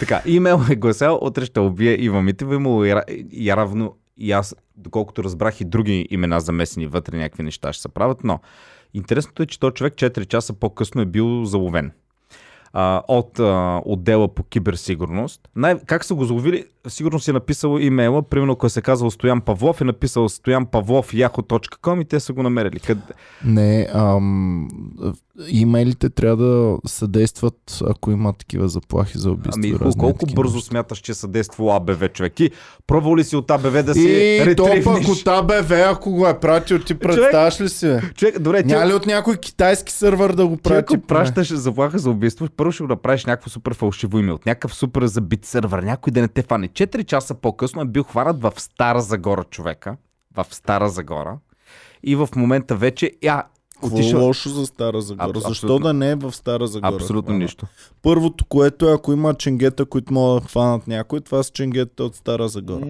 така 0.00 0.22
имейл 0.26 0.60
е 0.70 0.76
гласял, 0.76 1.18
утре 1.22 1.44
ще 1.44 1.60
убие 1.60 1.96
Ива 2.00 2.22
Митева, 2.22 2.54
имало 2.54 2.84
и, 2.84 2.88
ра- 2.88 3.26
и 3.30 3.48
явно 3.48 3.96
и 4.20 4.32
аз, 4.32 4.56
доколкото 4.76 5.24
разбрах 5.24 5.60
и 5.60 5.64
други 5.64 6.06
имена 6.10 6.40
замесени 6.40 6.86
вътре, 6.86 7.18
някакви 7.18 7.42
неща 7.42 7.72
ще 7.72 7.82
се 7.82 7.88
правят, 7.88 8.24
но 8.24 8.40
интересното 8.94 9.42
е, 9.42 9.46
че 9.46 9.60
този 9.60 9.74
човек 9.74 9.94
4 9.94 10.26
часа 10.26 10.52
по-късно 10.52 11.02
е 11.02 11.06
бил 11.06 11.44
заловен. 11.44 11.92
А, 12.72 13.02
от 13.08 13.38
а, 13.38 13.82
отдела 13.84 14.28
по 14.28 14.42
киберсигурност. 14.42 15.48
Най- 15.56 15.78
как 15.86 16.04
са 16.04 16.14
го 16.14 16.24
заловили? 16.24 16.64
Сигурно 16.88 17.20
си 17.20 17.30
е 17.30 17.32
написал 17.32 17.78
имейла, 17.78 18.22
примерно 18.22 18.52
ако 18.52 18.68
се 18.68 18.82
казал 18.82 19.10
Стоян 19.10 19.40
Павлов, 19.40 19.80
е 19.80 19.84
написал 19.84 20.28
Стоян 20.28 20.66
Павлов 20.66 21.12
yahoo.com 21.12 22.02
и 22.02 22.04
те 22.04 22.20
са 22.20 22.32
го 22.32 22.42
намерили. 22.42 22.80
Къде... 22.80 23.02
Не, 23.44 23.88
ам, 23.94 24.68
имейлите 25.48 26.10
трябва 26.10 26.36
да 26.36 26.78
съдействат, 26.86 27.80
ако 27.86 28.10
има 28.10 28.32
такива 28.32 28.68
заплахи 28.68 29.18
за 29.18 29.30
убийство. 29.30 29.60
Ами, 29.64 29.78
разни 29.78 30.00
колко 30.00 30.18
такива 30.18 30.42
бързо 30.42 30.60
смяташ, 30.60 30.98
че 30.98 31.14
съдействало 31.14 31.70
АБВ 31.70 32.08
човек? 32.08 32.32
Ти 32.34 32.50
пробвал 32.86 33.16
ли 33.16 33.24
си 33.24 33.36
от 33.36 33.50
АБВ 33.50 33.82
да 33.82 33.94
си 33.94 34.00
И 34.00 34.54
то 34.56 34.64
пък 34.64 34.74
ретривнеш? 34.74 35.08
от 35.08 35.28
АБВ, 35.28 35.70
ако 35.70 36.10
го 36.10 36.26
е 36.26 36.40
пратил, 36.40 36.78
ти 36.78 36.94
представяш 36.94 37.60
ли 37.60 37.68
си? 37.68 37.98
Човек, 38.14 38.38
добре, 38.38 38.62
ти, 38.62 38.68
Няма 38.68 38.86
ли 38.86 38.94
от 38.94 39.06
някой 39.06 39.36
китайски 39.36 39.92
сървър 39.92 40.32
да 40.32 40.46
го 40.46 40.56
ти 40.56 40.62
прати? 40.62 40.94
ако 40.94 41.06
пращаш 41.06 41.52
заплаха 41.52 41.98
за 41.98 42.10
убийство, 42.10 42.48
първо 42.56 42.72
ще 42.72 42.82
го 42.82 42.88
направиш 42.88 43.24
някакво 43.24 43.50
супер 43.50 43.74
фалшиво 43.74 44.18
име, 44.18 44.32
от 44.32 44.46
някакъв 44.46 44.74
супер 44.74 45.06
забит 45.06 45.44
сървър, 45.44 45.82
някой 45.82 46.10
да 46.10 46.20
не 46.20 46.28
те 46.28 46.42
фане. 46.42 46.68
Четири 46.68 47.04
часа 47.04 47.34
по-късно 47.34 47.82
е 47.82 47.84
бил 47.84 48.02
хванат 48.02 48.42
в 48.42 48.52
Стара 48.56 49.00
Загора 49.00 49.44
човека. 49.44 49.96
В 50.34 50.46
Стара 50.50 50.88
Загора. 50.88 51.38
И 52.02 52.16
в 52.16 52.28
момента 52.36 52.76
вече, 52.76 53.10
я, 53.22 53.42
Какво 53.80 53.96
отишъл... 53.96 54.24
лошо 54.24 54.48
за 54.48 54.66
Стара 54.66 55.00
Загора? 55.00 55.28
Аб- 55.28 55.48
Защо 55.48 55.78
да 55.78 55.92
не 55.92 56.10
е 56.10 56.14
в 56.14 56.32
Стара 56.32 56.66
Загора? 56.66 56.94
Абсолютно 56.94 57.22
хванат? 57.26 57.42
нищо. 57.42 57.66
Първото, 58.02 58.44
което 58.44 58.88
е, 58.88 58.92
ако 58.92 59.12
има 59.12 59.34
ченгета, 59.34 59.84
които 59.84 60.12
могат 60.12 60.42
да 60.42 60.48
хванат 60.48 60.86
някой, 60.86 61.20
това 61.20 61.42
са 61.42 61.50
ченгета 61.50 62.04
от 62.04 62.16
Стара 62.16 62.48
Загора. 62.48 62.86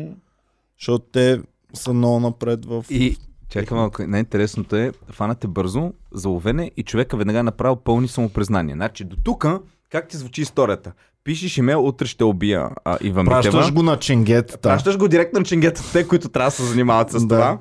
Защото 0.79 1.05
те 1.13 1.41
са 1.75 1.93
много 1.93 2.21
напред 2.21 2.65
в... 2.67 2.85
И 2.91 3.17
чакай 3.49 3.79
малко, 3.79 4.03
най-интересното 4.07 4.77
е, 4.77 4.93
фанате 5.13 5.47
бързо, 5.47 5.93
заловене 6.15 6.71
и 6.77 6.83
човека 6.83 7.17
веднага 7.17 7.39
е 7.39 7.43
направил 7.43 7.77
пълни 7.77 8.09
самопризнания. 8.09 8.75
Значи 8.77 9.05
до 9.05 9.17
тук, 9.25 9.47
как 9.91 10.09
ти 10.09 10.17
звучи 10.17 10.43
историята? 10.43 10.93
Пишеш 11.25 11.59
имейл, 11.59 11.87
утре 11.87 12.07
ще 12.07 12.25
убия 12.25 12.69
а, 12.85 12.99
Ива 13.01 13.23
Митева. 13.23 13.43
Пращаш 13.43 13.73
го 13.73 13.83
на 13.83 13.97
ченгетата. 13.99 14.69
Пращаш 14.69 14.99
го 14.99 15.09
директно 15.09 15.39
на 15.39 15.45
ченгетата, 15.45 15.93
те, 15.93 16.09
които 16.09 16.29
трябва 16.29 16.49
да 16.49 16.57
се 16.57 16.65
занимават 16.65 17.11
с 17.11 17.27
Да. 17.27 17.59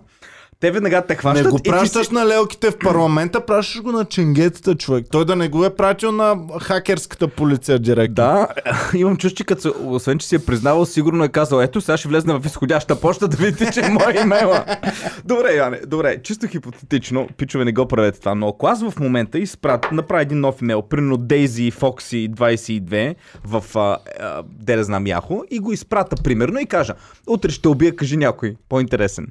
Те 0.62 0.72
веднага 0.72 1.02
те 1.02 1.16
хващат 1.16 1.46
Не 1.46 1.52
го 1.52 1.60
пращаш 1.64 2.08
си... 2.08 2.14
на 2.14 2.26
лелките 2.28 2.72
в 2.72 2.78
парламента, 2.78 3.46
пращаш 3.46 3.82
го 3.82 3.92
на 3.92 4.06
ченгетата, 4.06 4.76
човек. 4.76 5.06
Той 5.12 5.26
да 5.26 5.36
не 5.36 5.50
го 5.50 5.66
е 5.66 5.76
пратил 5.76 6.12
на 6.12 6.38
хакерската 6.62 7.28
полиция 7.28 7.80
директно. 7.80 8.16
Да, 8.16 8.48
имам 8.96 9.18
чувство, 9.18 9.46
като, 9.46 9.76
освен 9.86 10.18
че 10.18 10.28
си 10.28 10.36
е 10.36 10.40
признавал, 10.40 10.86
сигурно 10.86 11.24
е 11.24 11.30
казал, 11.30 11.62
ето 11.62 11.82
сега 11.82 11.98
ще 11.98 12.08
влезне 12.08 12.34
в 12.34 12.46
изходяща 12.46 13.02
почта 13.02 13.28
да 13.28 13.38
видите, 13.38 13.72
че 13.72 13.80
е 13.80 13.90
моя 13.90 14.22
имейла. 14.22 14.66
добре, 15.26 15.54
Йоане, 15.54 15.80
добре, 15.88 16.22
чисто 16.24 16.48
хипотетично, 16.48 17.28
пичове 17.38 17.66
не 17.66 17.74
го 17.74 17.86
правете 17.88 18.20
това, 18.20 18.36
но 18.36 18.48
ако 18.48 18.68
аз 18.68 18.90
в 18.90 19.00
момента 19.00 19.40
изпрат, 19.40 19.92
направя 19.92 20.22
един 20.22 20.40
нов 20.40 20.62
имейл, 20.62 20.82
примерно 20.82 21.18
Daisy 21.18 21.74
Foxy 21.74 22.30
22 22.30 23.16
в, 23.44 23.64
а, 23.76 23.98
а, 24.20 24.44
де 24.60 24.84
знам, 24.84 25.08
Яхо, 25.08 25.44
и 25.52 25.60
го 25.60 25.74
изпрата 25.74 26.16
примерно 26.24 26.60
и 26.60 26.66
кажа, 26.66 26.94
утре 27.28 27.52
ще 27.52 27.68
убия, 27.68 27.96
кажи 27.96 28.18
някой, 28.18 28.56
по-интересен. 28.70 29.28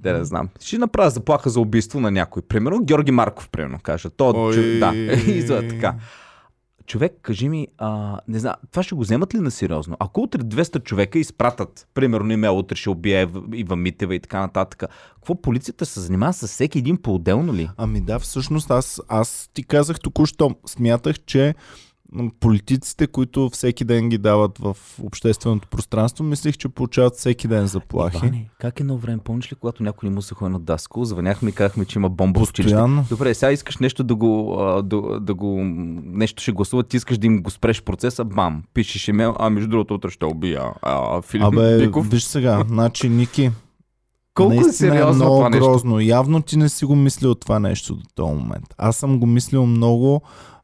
Де 0.00 0.12
да 0.12 0.24
знам. 0.24 0.48
Ще 0.60 0.78
направя 0.78 1.10
заплаха 1.10 1.50
за 1.50 1.60
убийство 1.60 2.00
на 2.00 2.10
някой. 2.10 2.42
Примерно 2.42 2.84
Георги 2.84 3.10
Марков, 3.10 3.48
примерно, 3.48 3.78
кажа. 3.82 4.10
То, 4.10 4.32
Ой. 4.36 4.54
чу... 4.54 4.60
да, 4.60 4.92
и 5.26 5.42
за 5.42 5.68
така. 5.68 5.94
Човек, 6.86 7.12
кажи 7.22 7.48
ми, 7.48 7.68
а, 7.78 8.20
не 8.28 8.38
знам, 8.38 8.54
това 8.70 8.82
ще 8.82 8.94
го 8.94 9.00
вземат 9.00 9.34
ли 9.34 9.38
на 9.40 9.50
сериозно? 9.50 9.96
Ако 9.98 10.20
утре 10.20 10.38
200 10.38 10.82
човека 10.82 11.18
изпратят, 11.18 11.88
примерно 11.94 12.32
имейл, 12.32 12.58
утре 12.58 12.76
ще 12.76 12.90
убие 12.90 13.28
Ива 13.54 13.76
Митева 13.76 14.14
и 14.14 14.20
така 14.20 14.40
нататък, 14.40 14.84
какво 15.14 15.42
полицията 15.42 15.86
се 15.86 16.00
занимава 16.00 16.32
с 16.32 16.46
всеки 16.46 16.78
един 16.78 16.96
по-отделно 16.96 17.54
ли? 17.54 17.70
Ами 17.76 18.00
да, 18.00 18.18
всъщност 18.18 18.70
аз, 18.70 19.00
аз 19.08 19.50
ти 19.54 19.62
казах 19.62 20.00
току-що, 20.00 20.54
смятах, 20.66 21.16
че 21.26 21.54
политиците, 22.40 23.06
които 23.06 23.50
всеки 23.52 23.84
ден 23.84 24.08
ги 24.08 24.18
дават 24.18 24.58
в 24.58 24.76
общественото 25.02 25.68
пространство, 25.68 26.24
мислих, 26.24 26.56
че 26.56 26.68
получават 26.68 27.16
всеки 27.16 27.48
ден 27.48 27.66
заплахи. 27.66 28.16
Иване, 28.16 28.48
как 28.58 28.80
едно 28.80 28.96
време, 28.96 29.18
помниш 29.18 29.52
ли, 29.52 29.56
когато 29.56 29.82
някой 29.82 30.08
ни 30.08 30.14
мусаха 30.14 30.44
едно 30.44 30.58
даско, 30.58 31.04
звъняхме 31.04 31.50
и 31.50 31.52
казахме, 31.52 31.84
че 31.84 31.98
има 31.98 32.08
бомба 32.08 32.40
в 32.40 32.42
училище. 32.42 32.62
Постоянно. 32.62 33.04
Добре, 33.10 33.34
сега 33.34 33.52
искаш 33.52 33.78
нещо 33.78 34.04
да 34.04 34.14
го, 34.14 34.56
да, 34.84 35.20
да 35.20 35.34
го, 35.34 35.60
нещо 36.04 36.42
ще 36.42 36.52
гласуват, 36.52 36.88
ти 36.88 36.96
искаш 36.96 37.18
да 37.18 37.26
им 37.26 37.42
го 37.42 37.50
спреш 37.50 37.82
процеса, 37.82 38.24
бам, 38.24 38.62
пишеш 38.74 39.08
имейл, 39.08 39.36
а 39.38 39.50
между 39.50 39.68
другото 39.68 39.94
утре 39.94 40.10
ще 40.10 40.24
убия 40.24 40.62
а, 40.82 41.22
Филип 41.22 41.46
Абе, 41.46 41.78
Биков. 41.78 42.08
виж 42.08 42.22
сега, 42.22 42.64
значи, 42.68 43.08
Ники, 43.08 43.50
Колко 44.34 44.52
е 44.52 44.56
наистина 44.56 44.92
сериозно 44.92 45.24
много 45.24 45.36
това 45.36 45.48
нещо? 45.48 45.66
грозно. 45.66 46.00
Явно 46.00 46.42
ти 46.42 46.56
не 46.56 46.68
си 46.68 46.84
го 46.84 46.96
мислил 46.96 47.34
това 47.34 47.58
нещо 47.58 47.94
до 47.94 48.04
този 48.14 48.34
момент. 48.34 48.74
Аз 48.78 48.96
съм 48.96 49.18
го 49.18 49.26
мислил 49.26 49.66
много, 49.66 50.22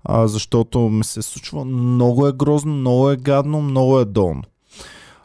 а, 0.08 0.28
защото 0.28 0.78
ми 0.78 1.04
се 1.04 1.22
случва 1.22 1.64
много 1.64 2.26
е 2.26 2.32
грозно, 2.32 2.75
много 2.75 3.10
е 3.10 3.16
гадно, 3.16 3.62
много 3.62 4.00
е 4.00 4.04
долно. 4.04 4.42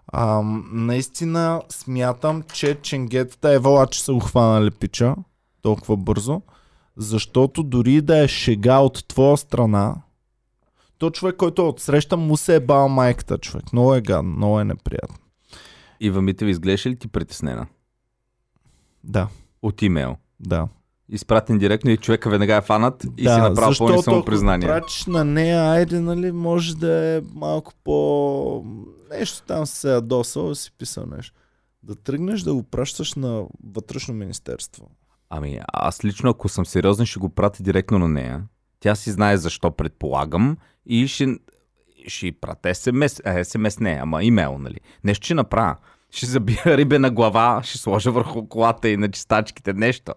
А, 0.07 0.41
наистина 0.71 1.61
смятам, 1.69 2.43
че 2.53 2.77
ченгетата 2.81 3.51
е 3.51 3.59
вала, 3.59 3.87
че 3.87 4.03
са 4.03 4.13
го 4.13 4.19
хванали 4.19 4.71
пича 4.71 5.15
толкова 5.61 5.97
бързо, 5.97 6.41
защото 6.97 7.63
дори 7.63 8.01
да 8.01 8.23
е 8.23 8.27
шега 8.27 8.79
от 8.79 9.07
твоя 9.07 9.37
страна, 9.37 9.95
то 10.97 11.09
човек, 11.09 11.35
който 11.35 11.67
отсреща, 11.69 12.17
му 12.17 12.37
се 12.37 12.55
е 12.55 12.59
бал 12.59 12.89
майката 12.89 13.37
човек. 13.37 13.73
Много 13.73 13.95
е 13.95 14.01
гадно, 14.01 14.31
много 14.31 14.59
е 14.59 14.63
неприятно. 14.65 15.15
Ива 15.99 16.21
Митева, 16.21 16.51
изглеждаш 16.51 16.85
ли 16.85 16.95
ти 16.95 17.07
притеснена? 17.07 17.67
Да, 19.03 19.27
От 19.61 19.81
имейл. 19.81 20.15
да. 20.39 20.67
Изпратен 21.11 21.57
директно 21.57 21.91
и 21.91 21.97
човека 21.97 22.29
веднага 22.29 22.55
е 22.55 22.61
фанат 22.61 23.03
и 23.17 23.23
да, 23.23 23.33
си 23.33 23.39
направи 23.39 23.55
пълни 23.77 23.93
защото 23.97 24.01
самопризнания. 24.01 24.69
ако 24.69 24.79
пратиш 24.81 25.05
на 25.05 25.25
нея, 25.25 25.63
айде, 25.63 25.99
нали, 25.99 26.31
може 26.31 26.75
да 26.75 27.15
е 27.15 27.21
малко 27.35 27.73
по... 27.83 28.65
Нещо 29.11 29.43
там 29.47 29.65
се 29.65 29.89
е 29.89 29.93
ядосал 29.93 30.55
си 30.55 30.71
писал 30.77 31.05
нещо. 31.17 31.35
Да 31.83 31.95
тръгнеш 31.95 32.41
да 32.41 32.53
го 32.53 32.63
пращаш 32.63 33.13
на 33.13 33.43
вътрешно 33.73 34.13
министерство. 34.13 34.89
Ами, 35.29 35.59
аз 35.73 36.05
лично, 36.05 36.29
ако 36.29 36.49
съм 36.49 36.65
сериозен, 36.65 37.05
ще 37.05 37.19
го 37.19 37.29
пратя 37.29 37.63
директно 37.63 37.99
на 37.99 38.09
нея. 38.09 38.43
Тя 38.79 38.95
си 38.95 39.11
знае 39.11 39.37
защо 39.37 39.71
предполагам 39.71 40.57
и 40.85 41.07
ще, 41.07 41.27
ще 42.07 42.27
й 42.27 42.31
пратя 42.31 42.75
СМС, 42.75 43.21
а, 43.25 43.43
СМС 43.43 43.79
не, 43.79 43.99
ама 44.01 44.23
имейл, 44.23 44.57
нали. 44.57 44.77
Нещо 45.03 45.25
ще 45.25 45.33
направя. 45.33 45.75
Ще 46.11 46.25
забия 46.25 46.63
рибена 46.77 47.11
глава, 47.11 47.61
ще 47.63 47.77
сложа 47.77 48.11
върху 48.11 48.47
колата 48.47 48.89
и 48.89 48.97
на 48.97 49.11
чистачките, 49.11 49.73
нещо. 49.73 50.13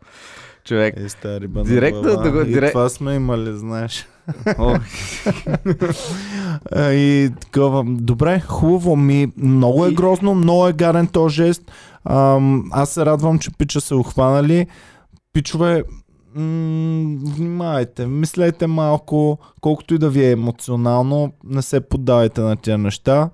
Човек. 0.65 0.95
Е, 0.97 1.09
стая 1.09 1.41
риба 1.41 1.59
на 1.59 1.65
Директно 1.65 2.03
да 2.03 2.31
го- 2.33 2.41
И 2.41 2.45
директ- 2.45 2.73
това 2.73 2.89
сме 2.89 3.15
имали, 3.15 3.53
знаеш. 3.53 4.07
И 6.77 7.31
такова. 7.41 7.85
Добре, 7.87 8.41
хубаво 8.41 8.97
ми. 8.97 9.33
Много 9.37 9.87
е 9.87 9.91
И- 9.91 9.95
грозно, 9.95 10.35
много 10.35 10.69
е 10.69 10.73
гарен 10.73 11.07
този 11.07 11.35
жест. 11.35 11.63
Ам, 12.05 12.65
аз 12.73 12.91
се 12.91 13.07
радвам, 13.07 13.39
че 13.39 13.51
пича 13.51 13.81
се 13.81 13.95
ухванали. 13.95 14.67
Пичове, 15.33 15.83
м- 16.35 17.17
внимайте, 17.27 18.07
мислете 18.07 18.67
малко, 18.67 19.39
колкото 19.61 19.95
и 19.95 19.99
да 19.99 20.11
ви 20.11 20.25
е 20.25 20.31
емоционално, 20.31 21.33
не 21.45 21.63
се 21.63 21.81
поддавайте 21.81 22.41
на 22.41 22.57
тия 22.57 22.79
неща. 22.79 23.31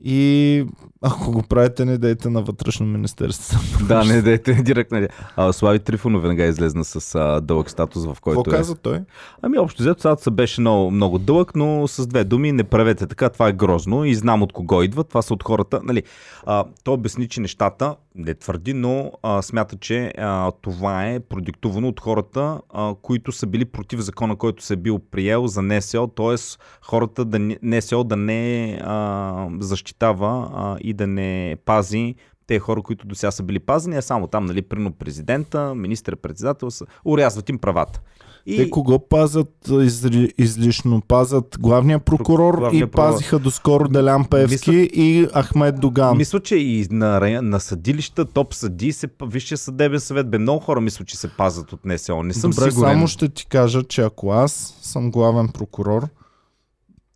И 0.00 0.64
ако 1.02 1.32
го 1.32 1.42
правите, 1.42 1.84
не 1.84 1.98
дайте 1.98 2.30
на 2.30 2.42
вътрешно 2.42 2.86
министерство. 2.86 3.58
да, 3.86 4.04
не 4.04 4.22
дайте 4.22 4.54
директно. 4.54 5.06
А, 5.36 5.52
Слави 5.52 5.78
Трифонов 5.78 6.22
веднага 6.22 6.44
излезна 6.44 6.84
с 6.84 7.14
а, 7.14 7.40
дълъг 7.40 7.70
статус, 7.70 8.04
в 8.06 8.16
който 8.20 8.42
Какво 8.42 8.56
е. 8.56 8.58
каза 8.58 8.74
той? 8.74 9.00
Ами 9.42 9.58
общо 9.58 9.82
взето 9.82 10.00
статусът 10.00 10.34
беше 10.34 10.60
много, 10.60 10.90
много 10.90 11.18
дълъг, 11.18 11.56
но 11.56 11.88
с 11.88 12.06
две 12.06 12.24
думи 12.24 12.52
не 12.52 12.64
правете 12.64 13.06
така, 13.06 13.28
това 13.28 13.48
е 13.48 13.52
грозно 13.52 14.04
и 14.04 14.14
знам 14.14 14.42
от 14.42 14.52
кого 14.52 14.82
идва, 14.82 15.04
това 15.04 15.22
са 15.22 15.34
от 15.34 15.42
хората. 15.42 15.80
Нали, 15.84 16.02
а, 16.46 16.64
той 16.84 16.94
обясни, 16.94 17.28
че 17.28 17.40
нещата, 17.40 17.96
не 18.14 18.34
твърди, 18.34 18.74
но 18.74 19.12
а, 19.22 19.42
смята, 19.42 19.76
че 19.76 20.12
а, 20.18 20.50
това 20.50 21.06
е 21.08 21.20
продиктувано 21.20 21.88
от 21.88 22.00
хората, 22.00 22.60
а, 22.74 22.94
които 23.02 23.32
са 23.32 23.46
били 23.46 23.64
против 23.64 24.00
закона, 24.00 24.36
който 24.36 24.64
се 24.64 24.74
е 24.74 24.76
бил 24.76 24.98
приел 24.98 25.46
за 25.46 25.62
НСО, 25.62 26.06
т.е. 26.06 26.34
хората 26.82 27.24
да 27.24 27.38
НСО 27.62 28.04
да 28.04 28.16
не 28.16 28.78
а, 28.82 29.46
защитава 29.60 30.50
а, 30.54 30.76
и 30.80 30.91
да 30.94 31.06
не 31.06 31.56
пази 31.64 32.14
те 32.46 32.58
хора, 32.58 32.82
които 32.82 33.06
до 33.06 33.14
сега 33.14 33.30
са 33.30 33.42
били 33.42 33.58
пазени, 33.58 33.96
а 33.96 34.02
само 34.02 34.26
там, 34.26 34.44
нали, 34.44 34.62
прино 34.62 34.92
президента, 34.92 35.74
министър-председател, 35.74 36.70
са, 36.70 36.84
урязват 37.04 37.48
им 37.48 37.58
правата. 37.58 38.00
И... 38.46 38.56
Те 38.56 38.70
кого 38.70 39.08
пазят 39.08 39.68
изри, 39.80 40.32
излишно? 40.38 41.02
Пазят 41.08 41.56
главния 41.60 41.98
прокурор 41.98 42.58
Главния 42.58 42.84
и 42.84 42.86
прокурор. 42.86 43.10
пазиха 43.12 43.38
доскоро 43.38 43.88
Делян 43.88 44.24
Певски 44.24 44.70
Мисля- 44.70 44.90
и 44.92 45.28
Ахмед 45.42 45.80
Доган. 45.80 46.16
Мисля, 46.16 46.40
че 46.40 46.56
и 46.56 46.86
на, 46.90 47.42
на 47.42 47.60
съдилища, 47.60 48.24
топ 48.24 48.54
съди, 48.54 48.92
се, 48.92 49.08
Висшия 49.26 49.58
съдебен 49.58 50.00
съвет, 50.00 50.30
бе 50.30 50.38
много 50.38 50.60
хора 50.60 50.80
мисля, 50.80 51.04
че 51.04 51.16
се 51.16 51.28
пазят 51.36 51.72
от 51.72 51.84
НСО. 51.84 52.22
Не 52.22 52.34
съм 52.34 52.50
Добре, 52.50 52.70
сигурен. 52.70 52.90
само 52.92 53.06
ще 53.06 53.28
ти 53.28 53.46
кажа, 53.46 53.82
че 53.82 54.02
ако 54.02 54.30
аз 54.32 54.78
съм 54.82 55.10
главен 55.10 55.48
прокурор, 55.48 56.08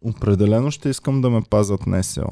определено 0.05 0.71
ще 0.71 0.89
искам 0.89 1.21
да 1.21 1.31
ме 1.31 1.43
пазят 1.51 1.87
НСО. 1.87 2.27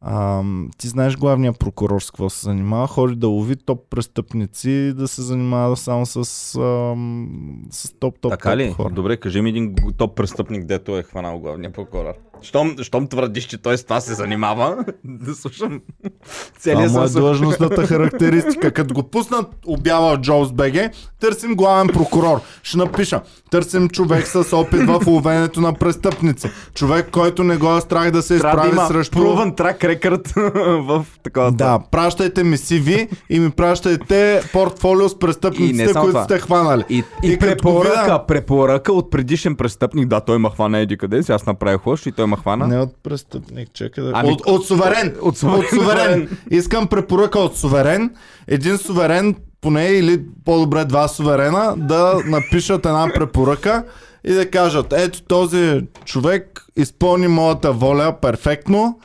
А, 0.00 0.42
ти 0.78 0.88
знаеш 0.88 1.16
главния 1.16 1.52
прокурор 1.52 2.00
с 2.00 2.10
какво 2.10 2.30
се 2.30 2.40
занимава? 2.40 2.86
Ходи 2.86 3.16
да 3.16 3.28
лови 3.28 3.56
топ 3.56 3.90
престъпници, 3.90 4.92
да 4.92 5.08
се 5.08 5.22
занимава 5.22 5.76
само 5.76 6.06
с, 6.06 6.16
ам, 6.56 7.62
с 7.70 7.88
топ-топ 7.90 8.30
Така 8.30 8.56
ли? 8.56 8.72
хора. 8.72 8.94
Добре, 8.94 9.16
кажи 9.16 9.40
ми 9.40 9.48
един 9.48 9.74
топ 9.96 10.16
престъпник, 10.16 10.64
дето 10.64 10.98
е 10.98 11.02
хванал 11.02 11.38
главния 11.38 11.72
прокурор. 11.72 12.14
Щом, 12.42 12.76
щом 12.82 13.06
твърдиш, 13.06 13.44
че 13.44 13.58
той 13.58 13.78
с 13.78 13.84
това 13.84 14.00
се 14.00 14.14
занимава, 14.14 14.76
да 15.04 15.34
слушам 15.34 15.80
Това 16.02 16.10
целият 16.58 16.92
му 16.92 17.02
е 17.02 17.08
длъжностната 17.08 17.86
характеристика. 17.86 18.70
Като 18.70 18.94
го 18.94 19.02
пуснат 19.02 19.46
обява 19.66 20.06
от 20.06 20.20
Джобс 20.20 20.52
БГ, 20.52 20.74
търсим 21.20 21.54
главен 21.54 21.88
прокурор. 21.88 22.40
Ще 22.62 22.78
напиша. 22.78 23.20
Търсим 23.50 23.88
човек 23.88 24.26
с 24.26 24.52
опит 24.52 24.80
в 24.80 25.00
ловенето 25.06 25.60
на 25.60 25.72
престъпници. 25.74 26.50
Човек, 26.74 27.08
който 27.10 27.44
не 27.44 27.56
го 27.56 27.76
е 27.76 27.80
страх 27.80 28.10
да 28.10 28.22
се 28.22 28.32
да 28.32 28.36
изправи 28.36 28.68
има 28.68 28.86
срещу... 28.86 29.18
proven 29.18 29.56
track 29.56 29.98
record 29.98 30.40
в 30.80 31.06
такова. 31.22 31.52
Да, 31.52 31.78
пращайте 31.90 32.44
ми 32.44 32.56
CV 32.56 33.08
и 33.30 33.40
ми 33.40 33.50
пращайте 33.50 34.42
портфолио 34.52 35.08
с 35.08 35.18
престъпниците, 35.18 35.84
които 35.84 36.06
това. 36.06 36.24
сте 36.24 36.38
хванали. 36.38 36.84
И, 36.88 37.04
и, 37.24 37.32
И 37.32 37.38
препоръка, 37.38 38.02
видя- 38.02 38.26
препоръка 38.26 38.92
от 38.92 39.10
предишен 39.10 39.56
престъпник. 39.56 40.08
Да, 40.08 40.20
той 40.20 40.38
ма 40.38 40.50
хвана 40.50 40.78
еди 40.78 40.96
къде 40.96 41.22
си, 41.22 41.32
аз 41.32 41.46
направих 41.46 41.86
лъж 41.86 42.06
и 42.06 42.12
той 42.12 42.25
ма 42.26 42.36
хвана. 42.36 42.66
Не 42.66 42.78
от 42.78 42.94
престъпник, 43.02 43.68
чакай 43.72 44.04
да... 44.04 44.12
Ами- 44.14 44.32
от, 44.32 44.46
от 44.46 44.66
суверен! 44.66 45.16
От 45.22 45.38
суверен, 45.38 45.60
От 45.60 45.66
суверен! 45.68 46.38
Искам 46.50 46.86
препоръка 46.86 47.38
от 47.38 47.56
суверен. 47.56 48.14
Един 48.46 48.78
суверен, 48.78 49.34
поне 49.60 49.84
или 49.86 50.22
по-добре 50.44 50.84
два 50.84 51.08
суверена, 51.08 51.74
да 51.76 52.18
напишат 52.26 52.86
една 52.86 53.08
препоръка 53.14 53.84
и 54.24 54.32
да 54.32 54.50
кажат, 54.50 54.92
ето 54.92 55.22
този 55.22 55.80
човек 56.04 56.64
изпълни 56.76 57.28
моята 57.28 57.72
воля 57.72 58.16
перфектно, 58.22 59.00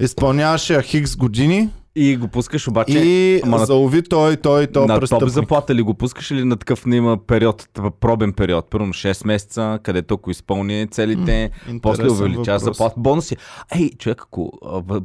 изпълняваше 0.00 0.74
я 0.74 0.82
хикс 0.82 1.16
години 1.16 1.70
И 1.98 2.16
го 2.16 2.28
пускаш 2.28 2.68
обаче. 2.68 2.98
и 2.98 3.40
ама 3.44 3.58
залови 3.58 4.02
той, 4.02 4.36
той, 4.36 4.66
той 4.66 4.86
на 4.86 4.94
топ 4.94 5.00
престъпник. 5.00 5.28
заплата 5.28 5.74
ли 5.74 5.82
го 5.82 5.94
пускаш 5.94 6.30
или 6.30 6.44
на 6.44 6.56
такъв 6.56 6.86
не 6.86 6.96
има 6.96 7.18
период, 7.18 7.68
пробен 8.00 8.32
период, 8.32 8.66
първо 8.70 8.86
6 8.86 9.26
месеца, 9.26 9.78
където 9.82 10.14
ако 10.14 10.30
изпълни 10.30 10.86
целите, 10.90 11.50
после 11.82 12.02
интересен 12.02 12.10
увеличава 12.26 12.58
заплата, 12.58 12.94
бонуси. 12.96 13.36
Ей, 13.74 13.90
човек, 13.90 14.22
ако 14.22 14.52
а, 14.64 15.00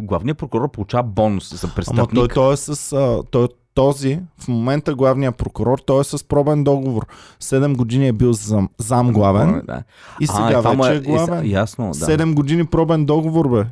главният 0.00 0.38
прокурор 0.38 0.70
получава 0.70 1.02
бонус 1.02 1.54
за 1.54 1.66
Ама 1.66 1.74
престъпник, 1.74 2.10
той, 2.14 2.28
той 2.28 2.52
е 2.52 2.56
с... 2.56 2.92
А, 2.92 3.22
той, 3.22 3.48
този, 3.74 4.20
в 4.38 4.48
момента 4.48 4.94
главният 4.94 5.36
прокурор, 5.36 5.78
той 5.78 6.00
е 6.00 6.04
с 6.04 6.28
пробен 6.28 6.64
договор. 6.64 7.06
7 7.42 7.76
години 7.76 8.08
е 8.08 8.12
бил 8.12 8.32
зам, 8.32 8.68
зам 8.78 9.12
главен 9.12 9.62
Да. 9.66 9.82
и 10.20 10.26
сега 10.26 10.62
му 10.64 10.82
вече 10.82 10.92
е 10.92 10.96
и 10.96 11.00
с- 11.00 11.06
главен. 11.06 11.50
ясно, 11.50 11.90
да. 11.90 12.06
7 12.06 12.34
години 12.34 12.66
пробен 12.66 13.04
договор, 13.06 13.48
бе. 13.48 13.64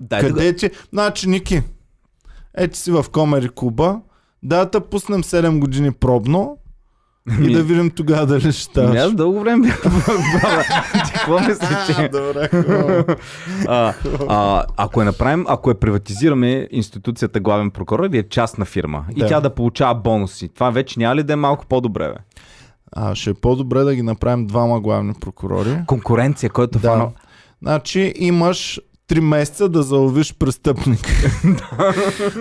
Дайте 0.00 0.26
Къде 0.26 0.48
е, 0.48 0.56
че... 0.56 0.70
Значи, 0.92 1.28
Ники, 1.28 1.62
ето 2.56 2.78
си 2.78 2.90
в 2.90 3.04
Комери 3.12 3.48
клуба, 3.54 4.00
да 4.42 4.70
те 4.70 4.80
пуснем 4.80 5.22
7 5.22 5.58
години 5.58 5.92
пробно 5.92 6.58
и 7.40 7.52
да 7.52 7.62
видим 7.62 7.90
тогава 7.90 8.26
дали 8.26 8.40
ще 8.40 8.46
Ами 8.46 8.52
ставаш. 8.52 8.98
аз 9.00 9.14
дълго 9.14 9.40
време 9.40 9.66
бях 9.66 9.82
какво 11.14 11.38
а, 14.28 14.64
ако, 14.76 15.02
е 15.02 15.04
направим, 15.04 15.44
ако 15.48 15.70
е 15.70 15.74
приватизираме 15.74 16.68
институцията 16.70 17.40
главен 17.40 17.70
прокурор 17.70 18.04
или 18.04 18.18
е 18.18 18.28
частна 18.28 18.64
фирма 18.64 19.04
и 19.16 19.24
тя 19.28 19.40
да 19.40 19.54
получава 19.54 19.94
бонуси, 19.94 20.48
това 20.48 20.70
вече 20.70 20.98
няма 21.00 21.16
ли 21.16 21.22
да 21.22 21.32
е 21.32 21.36
малко 21.36 21.66
по-добре, 21.66 22.08
бе? 22.08 22.40
А, 22.92 23.14
ще 23.14 23.30
е 23.30 23.34
по-добре 23.34 23.78
да 23.80 23.94
ги 23.94 24.02
направим 24.02 24.46
двама 24.46 24.80
главни 24.80 25.14
прокурори. 25.20 25.78
Конкуренция, 25.86 26.50
който 26.50 26.78
Да. 26.78 26.88
фана... 26.88 27.08
Значи 27.62 28.12
имаш 28.16 28.80
3 29.12 29.20
месеца 29.20 29.68
да 29.68 29.82
заловиш 29.82 30.34
престъпник. 30.34 31.00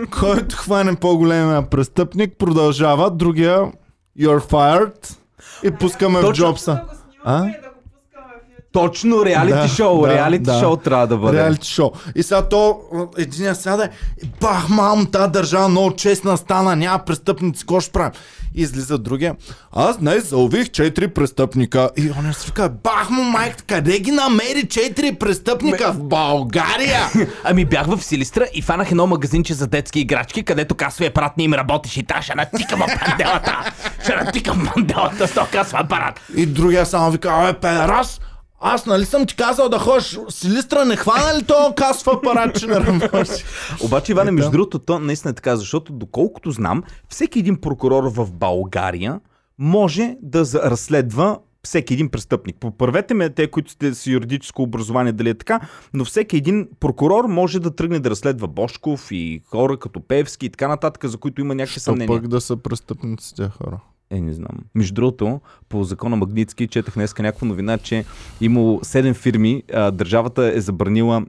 Който 0.20 0.56
хване 0.56 0.96
по-големия 0.96 1.70
престъпник, 1.70 2.38
продължава, 2.38 3.12
другия 3.12 3.72
you're 4.20 4.52
fired 4.52 5.16
и 5.64 5.72
пускаме 5.72 6.22
в. 6.22 6.34
Джобса. 6.34 6.72
Да 6.72 6.82
го 6.82 6.88
А? 7.24 7.38
снимаме 7.38 7.58
и 7.60 7.62
да 7.62 7.68
го 7.70 7.76
пускаме 7.84 8.34
в 8.60 8.72
Точно, 8.72 9.26
реалити 9.26 9.58
Да, 9.58 9.68
шоу. 9.68 10.02
да, 10.02 10.14
реалити 10.14 10.44
да. 10.44 10.60
шоу 10.60 10.78
трябва 10.78 11.08
да 11.08 11.18
бъде. 11.18 11.38
Реалити 11.38 11.68
шоу. 11.68 11.92
И 12.16 12.24
сега 12.24 12.42
то, 12.42 12.80
един 13.18 13.56
сяда, 13.56 13.90
и 14.24 14.30
бах, 14.42 14.70
мам, 14.70 15.06
тази 15.12 15.32
държава 15.32 15.70
много 15.70 15.96
честна 15.96 16.38
стана, 16.38 16.76
няма 16.76 17.00
престъпници, 17.00 17.60
какво 17.60 17.80
ще 17.80 17.92
правим? 17.92 18.12
Излиза 18.56 18.98
другия. 18.98 19.36
Аз 19.72 19.98
днес 19.98 20.30
залових 20.30 20.70
четири 20.72 21.08
престъпника. 21.08 21.90
И 21.98 22.12
он 22.18 22.34
си 22.34 22.48
вика, 22.48 22.70
бах 22.70 23.10
му, 23.10 23.24
майк, 23.24 23.64
къде 23.68 24.00
ги 24.00 24.12
намери 24.12 24.68
четири 24.70 25.16
престъпника? 25.16 25.92
В 25.92 26.04
България! 26.04 27.02
Ами 27.44 27.66
бях 27.66 27.86
в 27.86 28.04
Силистра 28.04 28.48
и 28.54 28.62
фанах 28.62 28.92
едно 28.92 29.08
магазинче 29.08 29.54
за 29.54 29.68
детски 29.68 30.00
играчки, 30.00 30.44
където 30.44 30.76
касови 30.76 31.06
апарат 31.06 31.38
не 31.38 31.44
им 31.44 31.54
работеше 31.54 32.00
и 32.00 32.04
трябваше 32.04 32.32
да 32.32 32.36
натикам 32.36 32.80
панделата. 32.80 33.74
Ще 34.04 34.16
натикам 34.16 34.70
панделата 34.74 35.28
с 35.28 35.34
този 35.34 35.52
касов 35.52 35.74
апарат. 35.74 36.20
И 36.36 36.46
другия 36.46 36.86
само 36.86 37.12
вика, 37.12 37.30
абе, 37.30 37.54
педерас, 37.54 38.20
аз 38.62 38.86
нали 38.86 39.06
съм 39.06 39.26
ти 39.26 39.36
казал 39.36 39.70
да 39.70 39.80
ходиш 39.80 40.14
в 40.28 40.32
Силистра, 40.32 40.86
не 40.86 40.96
хвана 40.96 41.40
ли 41.40 41.44
то 41.44 41.74
касов 41.76 42.08
апарат, 42.08 42.60
че 42.60 42.68
не 42.68 42.76
работи? 42.80 43.44
Обаче, 43.84 44.12
Иване, 44.12 44.32
между 44.32 44.48
Да. 44.48 44.52
другото, 44.52 44.80
то 44.80 45.00
наистина 45.00 45.32
е 45.32 45.36
така, 45.36 45.56
защото 45.56 45.94
доколкото 45.94 46.52
знам, 46.52 46.84
всеки 47.10 47.40
един 47.40 47.62
прокурор 47.62 48.04
в 48.04 48.32
България 48.32 49.20
може 49.58 50.16
да 50.22 50.40
разследва 50.70 51.40
всеки 51.64 51.94
един 51.94 52.10
престъпник. 52.10 52.56
Поправете 52.60 53.14
ме, 53.14 53.30
те, 53.30 53.48
които 53.48 53.72
сте 53.72 53.94
с 53.94 54.08
юридическо 54.08 54.62
образование, 54.64 55.12
дали 55.12 55.30
е 55.30 55.34
така, 55.38 55.60
но 55.94 56.06
всеки 56.06 56.38
един 56.38 56.68
прокурор 56.80 57.26
може 57.26 57.60
да 57.60 57.76
тръгне 57.76 58.00
да 58.00 58.10
разследва 58.10 58.48
Бошков 58.48 59.08
и 59.12 59.42
хора 59.50 59.78
като 59.78 60.00
Певски 60.08 60.46
и 60.46 60.50
така 60.50 60.68
нататък, 60.68 61.06
за 61.06 61.18
които 61.18 61.42
има 61.42 61.56
някакви 61.56 61.80
съмнения. 61.80 62.20
пък 62.22 62.28
да 62.28 62.42
са 62.42 62.58
престъпници 62.58 63.36
тези 63.36 63.50
хора? 63.50 63.80
Е, 64.12 64.22
не 64.22 64.34
знам. 64.34 64.58
Между 64.76 64.94
другото, 64.94 65.42
по 65.70 65.84
закона 65.84 66.16
Магницки, 66.16 66.68
четах 66.68 66.94
днес 66.94 67.18
някаква 67.18 67.48
новина, 67.48 67.78
че 67.78 68.06
имало 68.42 68.80
7 68.80 69.14
фирми, 69.14 69.64
а, 69.74 69.92
държавата 69.92 70.52
е 70.56 70.62
забранила 70.62 71.26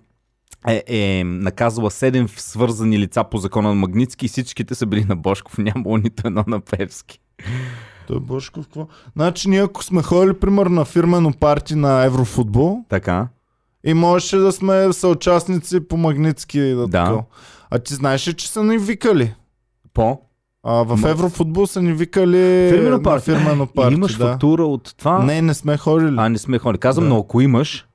е, 0.68 0.82
е 0.86 1.24
наказала 1.24 1.90
7 1.90 2.38
свързани 2.38 2.98
лица 2.98 3.24
по 3.24 3.38
закона 3.38 3.68
на 3.68 3.74
Магницки 3.74 4.26
и 4.26 4.28
всичките 4.28 4.74
са 4.74 4.86
били 4.86 5.04
на 5.04 5.16
Бошков, 5.16 5.58
нямало 5.58 5.96
нито 5.96 6.26
едно 6.26 6.44
на 6.46 6.60
Певски. 6.60 7.20
Той 8.08 8.20
Бошков 8.20 8.64
какво? 8.66 8.86
Значи 9.16 9.48
ние 9.48 9.62
ако 9.62 9.84
сме 9.84 10.02
ходили, 10.02 10.34
примерно, 10.34 10.74
на 10.74 10.84
фирмено 10.84 11.32
парти 11.32 11.74
на 11.74 12.04
Еврофутбол 12.04 12.84
Така. 12.88 13.28
и 13.84 13.94
можеше 13.94 14.36
да 14.36 14.52
сме 14.52 14.92
съучастници 14.92 15.88
по 15.88 15.96
Магнитски 15.96 16.58
и 16.58 16.74
да, 16.74 16.86
Да. 16.86 17.04
такова. 17.04 17.24
А 17.70 17.78
ти 17.78 17.94
знаеш 17.94 18.28
ли, 18.28 18.34
че 18.34 18.48
са 18.48 18.64
ни 18.64 18.78
викали? 18.78 19.34
По. 19.94 20.20
А, 20.64 20.73
в 20.75 20.97
Ма- 20.97 21.11
Еврофутбол 21.11 21.66
са 21.66 21.83
ни 21.83 21.92
викали 21.92 22.71
Фирмено 22.71 23.02
парти. 23.02 23.25
фирмено 23.25 23.64
И 23.64 23.66
парти. 23.66 23.95
имаш 23.95 24.14
да. 24.14 24.26
фактура 24.26 24.64
от 24.64 24.95
това. 24.97 25.19
Не, 25.19 25.42
не 25.42 25.54
сме 25.54 25.76
ходили. 25.76 26.14
А, 26.16 26.28
не 26.28 26.38
сме 26.38 26.59
ходили. 26.59 26.78
Казвам, 26.78 27.04
Да. 27.04 27.09
но 27.09 27.19
ако 27.19 27.40
имаш, 27.40 27.87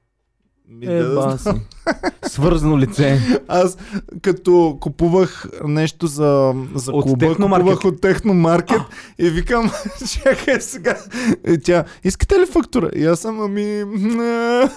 Ми, 0.69 0.85
е, 0.85 0.93
да, 0.95 1.15
баси. 1.15 1.49
Свързано 2.23 2.77
лице. 2.77 3.19
Аз 3.47 3.77
като 4.21 4.77
купувах 4.79 5.47
нещо 5.63 6.07
за, 6.07 6.53
за 6.75 6.91
От 6.91 7.03
клуба, 7.03 7.27
Техномаркет. 7.27 7.65
купувах 7.65 7.85
от 7.85 8.01
Техномаркет 8.01 8.81
и 9.19 9.29
викам, 9.29 9.71
чакай 10.13 10.61
сега. 10.61 10.97
И 11.47 11.57
тя, 11.59 11.83
искате 12.03 12.35
ли 12.35 12.45
фактура? 12.45 12.89
И 12.95 13.05
аз 13.05 13.19
съм, 13.19 13.41
ами... 13.41 13.83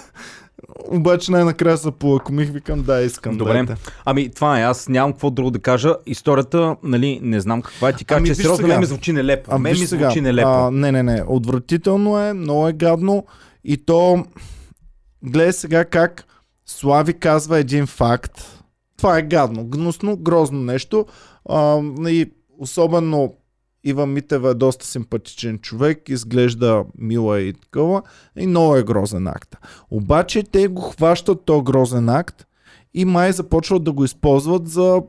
Обаче 0.91 1.31
най-накрая 1.31 1.77
се 1.77 1.91
полакомих, 1.91 2.51
викам, 2.51 2.83
да, 2.83 3.01
искам. 3.01 3.37
Добре. 3.37 3.53
Дайте. 3.53 3.75
Ами 4.05 4.29
това 4.29 4.59
е, 4.59 4.63
аз 4.63 4.89
нямам 4.89 5.11
какво 5.11 5.29
друго 5.29 5.51
да 5.51 5.59
кажа. 5.59 5.95
Историята, 6.05 6.75
нали, 6.83 7.19
не 7.23 7.39
знам 7.39 7.61
каква 7.61 7.89
е. 7.89 7.93
Ти 7.93 8.05
кажа, 8.05 8.17
Ами, 8.17 8.27
че 8.27 8.35
сериозно 8.35 8.67
сега. 8.67 8.79
ми 8.79 8.85
звучи 8.85 9.13
нелепо. 9.13 9.51
А, 9.53 9.57
мен 9.57 9.71
виж 9.71 9.81
ми 9.81 9.87
сега, 9.87 10.05
звучи 10.05 10.21
нелепо. 10.21 10.49
А, 10.49 10.71
не, 10.71 10.91
не, 10.91 11.03
не. 11.03 11.23
Отвратително 11.27 12.19
е, 12.19 12.33
много 12.33 12.67
е 12.67 12.73
гадно. 12.73 13.25
И 13.63 13.77
то, 13.77 14.25
гледай 15.23 15.53
сега 15.53 15.85
как 15.85 16.25
Слави 16.65 17.13
казва 17.13 17.59
един 17.59 17.87
факт. 17.87 18.63
Това 18.97 19.17
е 19.17 19.21
гадно, 19.21 19.65
гнусно, 19.65 20.17
грозно 20.17 20.59
нещо. 20.59 21.05
А, 21.49 21.81
и 22.07 22.31
особено 22.59 23.33
Ива 23.83 24.07
Митева 24.07 24.49
е 24.49 24.53
доста 24.53 24.85
симпатичен 24.85 25.59
човек, 25.59 26.09
изглежда 26.09 26.83
мила 26.97 27.41
и 27.41 27.53
такова. 27.53 28.01
И 28.37 28.47
много 28.47 28.75
е 28.75 28.83
грозен 28.83 29.27
акт. 29.27 29.55
Обаче 29.91 30.43
те 30.43 30.67
го 30.67 30.81
хващат 30.81 31.45
то 31.45 31.61
грозен 31.61 32.09
акт 32.09 32.45
и 32.93 33.05
май 33.05 33.31
започват 33.31 33.83
да 33.83 33.91
го 33.91 34.05
използват 34.05 34.67
за 34.67 35.01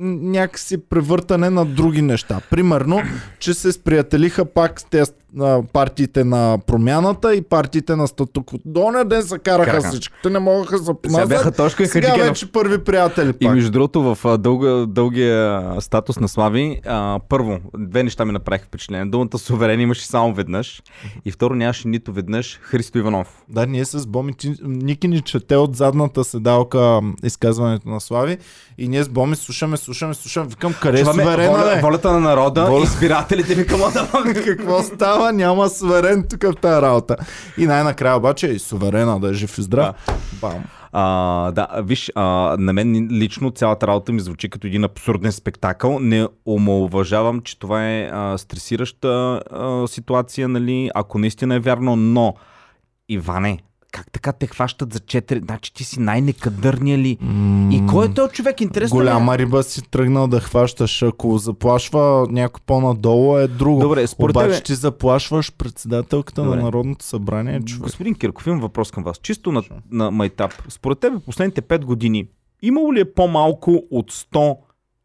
някакси 0.00 0.78
превъртане 0.78 1.50
на 1.50 1.64
други 1.64 2.02
неща. 2.02 2.40
Примерно, 2.50 3.02
че 3.38 3.54
се 3.54 3.72
сприятелиха 3.72 4.44
пак 4.44 4.80
с 4.80 4.84
тези 4.84 5.10
а, 5.40 5.62
партиите 5.64 6.24
на 6.24 6.58
промяната 6.60 7.34
и 7.34 7.42
партиите 7.42 7.96
на 7.96 8.06
статуквото. 8.06 8.62
До 8.66 8.80
оня 8.82 9.04
ден 9.04 9.22
се 9.22 9.38
караха 9.38 9.64
Караха. 9.66 9.88
всичките, 9.88 10.30
не 10.30 10.38
могаха 10.38 10.70
да 10.72 10.84
се 10.84 10.92
Сега 11.06 11.26
бяха 11.26 11.50
точка 11.52 11.82
и 11.82 11.86
Сега 11.86 12.06
хаджики 12.06 12.20
на 12.20 12.26
вече 12.26 12.52
първи 12.52 12.78
приятели 12.80 13.28
И 13.30 13.32
пак. 13.40 13.54
между 13.54 13.70
другото, 13.70 14.02
в 14.04 14.24
а, 14.24 14.38
дълга, 14.38 14.86
дългия 14.86 15.40
статус 15.78 16.16
на 16.16 16.28
Слави, 16.28 16.80
а, 16.86 17.18
първо, 17.20 17.58
две 17.76 18.02
неща 18.02 18.24
ми 18.24 18.32
направиха 18.32 18.64
впечатление. 18.64 19.04
Думата 19.06 19.38
суверен 19.38 19.80
имаше 19.80 20.06
само 20.06 20.34
веднъж. 20.34 20.82
И 21.24 21.30
второ, 21.30 21.54
нямаше 21.54 21.88
нито 21.88 22.12
веднъж 22.12 22.58
Христо 22.62 22.98
Иванов. 22.98 23.42
Да, 23.48 23.66
ние 23.66 23.84
с 23.84 24.06
Боми, 24.06 24.32
ти- 24.34 24.54
Ники 24.62 25.08
ни 25.08 25.20
чете 25.20 25.56
от 25.56 25.76
задната 25.76 26.24
седалка 26.24 26.78
м, 26.78 27.14
изказването 27.22 27.88
на 27.88 28.00
Слави 28.00 28.38
и 28.78 28.88
ние 28.88 29.02
с 29.02 29.08
Боми 29.08 29.36
слушаме, 29.36 29.76
слушаме, 29.76 30.14
слушаме. 30.14 30.46
Викам, 30.48 30.74
къде 30.74 30.96
е 30.96 31.00
Чуваме 31.00 31.22
суверена, 31.22 31.50
воля, 31.50 31.64
бе? 31.66 31.80
волята 31.80 32.12
на 32.12 32.20
народа, 32.20 32.60
Воля- 32.62 32.84
избирателите 32.84 33.54
ви 33.54 33.66
към 33.66 33.80
Какво 34.46 34.82
става? 34.82 35.19
Няма 35.32 35.68
суверен 35.68 36.24
тук 36.30 36.42
в 36.42 36.56
тази 36.60 36.82
работа. 36.82 37.16
И 37.58 37.66
най-накрая 37.66 38.16
обаче 38.16 38.46
и 38.46 38.58
суверена 38.58 39.20
да 39.20 39.28
е 39.28 39.32
жив 39.32 39.58
и 39.58 39.62
здрав. 39.62 39.94
Бам. 40.40 40.64
А, 40.92 41.52
да, 41.52 41.68
виж, 41.82 42.12
а, 42.14 42.56
на 42.58 42.72
мен 42.72 43.08
лично 43.10 43.50
цялата 43.50 43.86
работа 43.86 44.12
ми 44.12 44.20
звучи 44.20 44.50
като 44.50 44.66
един 44.66 44.84
абсурден 44.84 45.32
спектакъл. 45.32 45.98
Не 45.98 46.26
омалуважавам, 46.46 47.40
че 47.40 47.58
това 47.58 47.90
е 47.90 48.10
а, 48.12 48.38
стресираща 48.38 49.42
а, 49.50 49.88
ситуация, 49.88 50.48
нали, 50.48 50.90
ако 50.94 51.18
наистина 51.18 51.54
е 51.54 51.60
вярно, 51.60 51.96
но 51.96 52.34
Иване, 53.08 53.58
как 53.90 54.10
така 54.12 54.32
те 54.32 54.46
хващат 54.46 54.92
за 54.92 54.98
4? 54.98 55.44
Значи 55.44 55.74
ти 55.74 55.84
си 55.84 56.00
най-некадърния 56.00 56.98
ли? 56.98 57.10
И 57.72 57.82
кой 57.90 58.06
е 58.06 58.14
този 58.14 58.32
човек? 58.32 58.60
Интересно 58.60 58.96
е. 58.96 59.00
Голяма 59.00 59.38
риба 59.38 59.62
си 59.62 59.82
тръгнал 59.82 60.26
да 60.26 60.40
хващаш. 60.40 61.02
Ако 61.02 61.38
заплашва 61.38 62.26
някой 62.30 62.60
по-надолу 62.66 63.38
е 63.38 63.46
друго. 63.48 63.80
Добре, 63.80 64.06
според 64.06 64.36
Обаче 64.36 64.48
тебе- 64.50 64.62
ти 64.62 64.74
заплашваш 64.74 65.52
председателката 65.52 66.42
Добре. 66.42 66.56
на 66.56 66.62
Народното 66.62 67.04
събрание, 67.04 67.60
човек. 67.60 67.82
Господин 67.82 68.14
Кирков, 68.14 68.46
имам 68.46 68.60
въпрос 68.60 68.90
към 68.90 69.02
вас. 69.04 69.18
Чисто 69.18 69.52
на, 69.52 69.62
на 69.90 70.10
майтап. 70.10 70.52
Според 70.68 70.98
тебе 70.98 71.16
последните 71.26 71.62
5 71.62 71.84
години 71.84 72.26
имало 72.62 72.94
ли 72.94 73.00
е 73.00 73.12
по-малко 73.14 73.82
от 73.90 74.12
100 74.12 74.56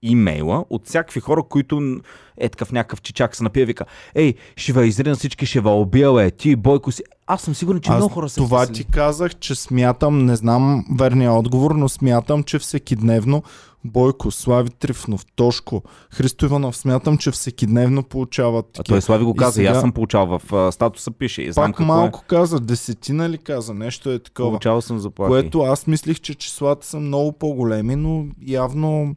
имейла 0.01 0.65
от 0.69 0.87
всякакви 0.87 1.19
хора, 1.19 1.43
които 1.49 1.97
е 2.37 2.49
такъв 2.49 2.71
някакъв 2.71 3.01
чичак 3.01 3.35
се 3.35 3.43
напия 3.43 3.65
вика 3.65 3.85
Ей, 4.15 4.33
ще 4.55 4.73
ва 4.73 4.85
изрина 4.85 5.15
всички, 5.15 5.45
ще 5.45 5.59
ва 5.59 5.71
убия, 5.71 6.25
е, 6.25 6.31
ти 6.31 6.55
Бойко 6.55 6.91
си. 6.91 7.03
Аз 7.27 7.41
съм 7.41 7.55
сигурен, 7.55 7.81
че 7.81 7.91
Аз 7.91 7.97
много 7.97 8.13
хора 8.13 8.29
са 8.29 8.35
това 8.35 8.67
ти 8.67 8.83
казах, 8.83 9.35
че 9.35 9.55
смятам, 9.55 10.25
не 10.25 10.35
знам 10.35 10.85
верния 10.99 11.33
отговор, 11.33 11.71
но 11.71 11.89
смятам, 11.89 12.43
че 12.43 12.59
всекидневно 12.59 13.43
Бойко, 13.85 14.31
Слави 14.31 14.69
Трифнов, 14.69 15.25
Тошко, 15.35 15.83
Христо 16.11 16.45
Иванов, 16.45 16.77
смятам, 16.77 17.17
че 17.17 17.31
всекидневно 17.31 18.03
получават 18.03 18.65
А 18.65 18.71
такива. 18.71 18.95
той 18.95 19.01
Слави 19.01 19.23
го 19.23 19.35
каза, 19.35 19.63
и, 19.63 19.65
аз 19.65 19.79
съм 19.79 19.91
получавал 19.91 20.39
в 20.39 20.53
а, 20.53 20.71
статуса 20.71 21.11
пише. 21.11 21.41
И 21.41 21.51
знам 21.51 21.65
Пак 21.65 21.77
какво 21.77 21.85
малко 21.85 22.23
каза, 22.27 22.59
десетина 22.59 23.29
ли 23.29 23.37
каза, 23.37 23.73
нещо 23.73 24.11
е 24.11 24.13
е. 24.13 24.19
такова. 24.19 24.49
Получавал 24.49 24.81
съм 24.81 24.99
заплахи. 24.99 25.29
Което 25.29 25.59
аз 25.59 25.87
мислих, 25.87 26.19
че 26.19 26.35
числата 26.35 26.87
са 26.87 26.99
много 26.99 27.31
по-големи, 27.31 27.95
но 27.95 28.25
явно, 28.47 29.15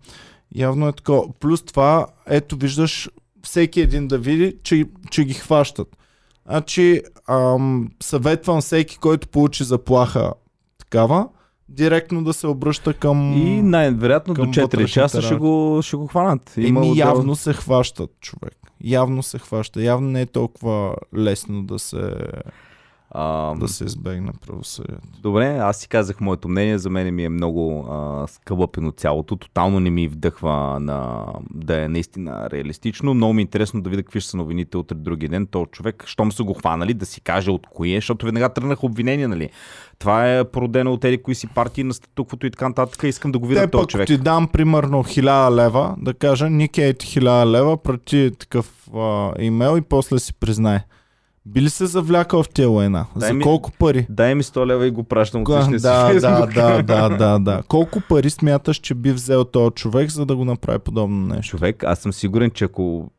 явно 0.55 0.89
е 0.89 0.93
такова. 0.93 1.33
Плюс 1.41 1.63
това, 1.63 2.07
ето 2.27 2.57
виждаш, 2.57 3.09
всеки 3.43 3.81
един 3.81 4.09
да 4.09 4.19
види, 4.19 4.57
че, 4.63 4.85
че 5.11 5.25
ги 5.25 5.35
хващат. 5.35 5.89
Значи, 6.49 7.03
ам, 7.29 7.89
съветвам 8.03 8.61
всеки, 8.61 8.99
който 8.99 9.29
получи 9.29 9.65
заплаха 9.65 10.33
такава, 10.79 11.29
директно 11.69 12.25
да 12.25 12.33
се 12.33 12.47
обръща 12.47 12.95
към... 12.95 13.33
И 13.33 13.63
най-вероятно 13.63 14.35
до 14.35 14.43
към 14.43 14.53
4 14.53 14.61
вътрешните 14.63 14.93
часа 14.93 15.23
ще 15.23 15.35
го, 15.35 15.81
ще 15.83 15.97
го 15.97 16.07
хванат. 16.07 16.55
Има 16.57 16.81
Еми, 16.81 16.91
отдел- 16.91 16.99
явно 16.99 17.37
се 17.37 17.53
хващат, 17.53 18.11
човек. 18.21 18.57
Явно 18.85 19.23
се 19.23 19.39
хваща. 19.39 19.83
Явно 19.83 20.11
не 20.11 20.21
е 20.21 20.27
толкова 20.27 20.95
лесно 21.17 21.63
да 21.63 21.79
се, 21.79 22.15
А, 23.11 23.55
да 23.55 23.69
се 23.69 23.85
избегне 23.85 24.33
правосъдието. 24.47 25.03
Добре, 25.23 25.59
аз 25.59 25.77
си 25.77 25.89
казах 25.89 26.21
моето 26.21 26.49
мнение, 26.49 26.79
за 26.79 26.91
мен 26.91 27.15
ми 27.15 27.25
е 27.25 27.29
много 27.29 27.87
а, 27.91 28.27
скълъпено 28.27 28.93
цялото, 28.93 29.37
тотално 29.37 29.81
не 29.81 29.91
ми 29.91 30.09
вдъхва 30.09 30.81
на, 30.81 31.27
да 31.51 31.85
е 31.85 31.89
наистина 31.89 32.49
реалистично. 32.51 33.15
Много 33.15 33.33
ми 33.33 33.41
е 33.41 33.43
интересно 33.43 33.83
да 33.83 33.91
видя 33.91 34.03
какви 34.03 34.21
ще 34.21 34.31
са 34.31 34.37
новините 34.37 34.77
утре 34.77 34.95
други 34.95 35.29
ден. 35.29 35.47
То 35.47 35.67
човек, 35.67 36.05
щом 36.07 36.33
са 36.33 36.45
го 36.45 36.55
хванали, 36.55 36.95
да 36.95 37.07
си 37.07 37.21
каже 37.21 37.51
от 37.51 37.67
кои 37.67 37.93
е, 37.93 37.97
защото 37.97 38.27
веднага 38.27 38.49
тръгнах 38.49 38.85
обвинения, 38.85 39.29
нали? 39.29 39.51
Това 39.99 40.35
е 40.35 40.45
породено 40.45 40.93
от 40.93 41.05
еди 41.05 41.23
кои 41.23 41.35
си 41.35 41.47
партии 41.47 41.85
на 41.85 41.95
статуквото 41.95 42.47
и 42.47 42.51
така 42.51 42.69
нататък. 42.69 43.03
Искам 43.03 43.33
да 43.33 43.39
го 43.39 43.47
видя 43.47 43.61
Те 43.61 43.71
този 43.71 43.83
пък 43.83 43.91
човек. 43.91 44.07
ти 44.07 44.19
дам 44.19 44.49
примерно 44.49 45.05
1000 45.05 45.51
лева, 45.51 45.95
да 45.99 46.15
кажа, 46.15 46.51
Ники 46.51 46.95
ти 46.99 47.07
1000 47.07 47.47
лева, 47.47 47.83
прати 47.83 48.31
такъв 48.39 48.89
а, 48.95 49.33
имейл 49.39 49.77
и 49.77 49.83
после 49.83 50.19
си 50.19 50.35
признай. 50.35 50.79
Би 51.49 51.63
ли 51.63 51.71
се 51.71 51.87
завлякал 51.87 52.43
в 52.43 52.49
тия 52.49 52.69
война? 52.69 53.07
Дай 53.17 53.29
За 53.29 53.35
ми- 53.35 53.43
колко 53.43 53.71
пари? 53.73 54.07
Дай 54.11 54.35
ми 54.35 54.43
100 54.43 54.67
лева 54.67 54.87
и 54.87 54.91
го 54.91 55.05
пращам 55.05 55.43
от 55.43 55.49
личния 55.51 55.81
си 55.81 55.83
Да, 55.83 56.03
да, 56.03 56.09
Фейсбук. 56.11 56.55
да, 56.55 56.83
да, 56.83 57.09
да, 57.19 57.39
да. 57.39 57.63
Колко 57.69 58.01
пари 58.01 58.31
смяташ, 58.31 58.77
че 58.77 58.95
би 58.95 59.13
взел 59.13 59.45
този 59.45 59.71
човек, 59.71 60.11
за 60.11 60.27
да 60.27 60.37
го 60.37 60.45
направи 60.45 60.79
подобно 60.79 61.27
нещо? 61.27 61.51
Човек, 61.51 61.85
аз 61.85 61.99
съм 61.99 62.13
сигурен, 62.13 62.51
че 62.51 62.65
ако 62.65 63.11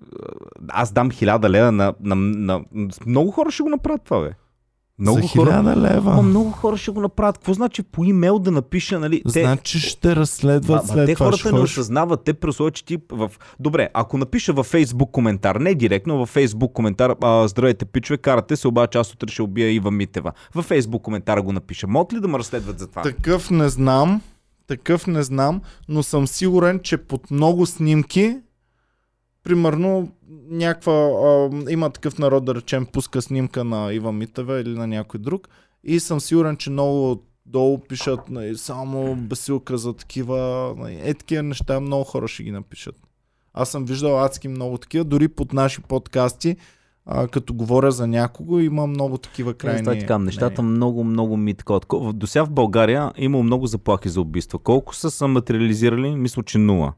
аз 0.68 0.92
дам 0.92 1.12
1000 1.12 1.50
лева 1.50 1.72
на, 1.72 1.94
на, 2.02 2.16
на, 2.16 2.62
много 3.06 3.32
хора 3.32 3.52
ще 3.52 3.64
го 3.64 3.70
направят 3.70 4.02
това, 4.06 4.20
бе. 4.20 4.30
Много 5.00 5.22
за 5.22 5.28
хора. 5.28 5.76
лева. 5.78 6.12
Ама 6.12 6.22
много 6.22 6.52
хора 6.52 6.78
ще 6.78 6.92
го 6.92 7.02
направят. 7.02 7.38
Какво 7.38 7.54
значи 7.54 7.84
по 7.84 8.04
имейл 8.04 8.40
да 8.40 8.52
напиша, 8.52 9.00
нали? 9.00 9.24
Те, 9.34 9.42
Значи 9.42 9.80
ще 9.80 10.16
разследват 10.16 10.88
Ма, 10.88 10.88
ма 10.88 10.94
след 10.94 11.06
те 11.06 11.14
това. 11.16 11.26
хората 11.26 11.40
ще 11.40 11.52
не 11.52 11.60
осъзнават, 11.60 12.24
те 12.24 12.34
при 12.34 12.50
условие, 12.50 12.72
че 12.72 12.86
ти 12.86 12.98
в... 13.12 13.32
Добре, 13.60 13.90
ако 13.94 14.18
напиша 14.18 14.54
във 14.54 14.72
Facebook 14.72 15.12
коментар, 15.12 15.56
не 15.56 15.76
директно, 15.76 16.18
във 16.18 16.34
Facebook 16.36 16.74
коментар, 16.74 17.16
а, 17.22 17.48
здравейте, 17.48 17.86
пичове, 17.86 18.18
карате 18.18 18.56
се, 18.56 18.68
обаче 18.68 18.98
аз 18.98 19.14
утре 19.14 19.32
ще 19.32 19.42
убия 19.42 19.72
Ива 19.72 19.92
Митева. 19.92 20.32
Във 20.56 20.70
Facebook 20.70 21.02
коментара 21.02 21.42
го 21.42 21.52
напиша. 21.52 21.88
Могат 21.88 22.14
ли 22.14 22.20
да 22.20 22.28
ме 22.28 22.40
разследват 22.40 22.80
за 22.80 22.88
това? 22.88 23.02
Такъв 23.02 23.52
не 23.52 23.70
знам, 23.70 24.22
такъв 24.68 25.08
не 25.08 25.24
знам, 25.24 25.62
но 25.90 26.04
съм 26.04 26.28
сигурен, 26.28 26.80
че 26.84 26.98
под 26.98 27.32
много 27.32 27.66
снимки, 27.66 28.38
примерно 29.50 30.12
някаква, 30.50 30.94
а, 30.94 31.50
има 31.72 31.90
такъв 31.90 32.18
народ, 32.18 32.46
да 32.46 32.56
речем, 32.56 32.86
пуска 32.86 33.22
снимка 33.22 33.64
на 33.64 33.94
Ива 33.94 34.12
Митева 34.12 34.62
или 34.62 34.70
на 34.70 34.88
някой 34.88 35.20
друг 35.20 35.50
и 35.84 36.00
съм 36.00 36.20
сигурен, 36.20 36.58
че 36.58 36.70
много 36.70 37.24
долу 37.46 37.80
пишат 37.80 38.30
нали, 38.30 38.58
само 38.58 39.16
бесилка 39.16 39.78
за 39.78 39.94
такива, 39.94 40.74
нали, 40.78 41.00
е 41.04 41.14
такива 41.14 41.44
неща, 41.44 41.80
много 41.80 42.04
хора 42.04 42.28
ще 42.28 42.44
ги 42.44 42.52
напишат. 42.52 42.96
Аз 43.54 43.70
съм 43.70 43.86
виждал 43.86 44.24
адски 44.24 44.48
много 44.48 44.78
такива, 44.78 45.04
дори 45.04 45.28
под 45.28 45.54
наши 45.54 45.82
подкасти, 45.82 46.56
а, 47.12 47.28
като 47.28 47.54
говоря 47.54 47.92
за 47.92 48.08
някого, 48.08 48.60
има 48.60 48.88
много 48.88 49.18
такива 49.18 49.54
крайни. 49.54 49.84
Крайни, 49.84 50.00
така, 50.00 50.18
нещата 50.18 50.62
мнения. 50.62 50.76
много, 50.78 51.04
много 51.04 51.38
ми. 51.38 51.54
Тако- 51.54 52.14
До 52.14 52.28
сега 52.28 52.46
в 52.46 52.52
България 52.52 53.12
имало 53.18 53.44
много 53.44 53.68
заплахи 53.68 54.10
за 54.10 54.22
убийства. 54.22 54.60
Колко 54.60 54.96
са 54.96 55.12
се 55.12 55.26
материализирали? 55.26 56.16
Мисля, 56.16 56.44
че 56.44 56.58
нула. 56.58 56.94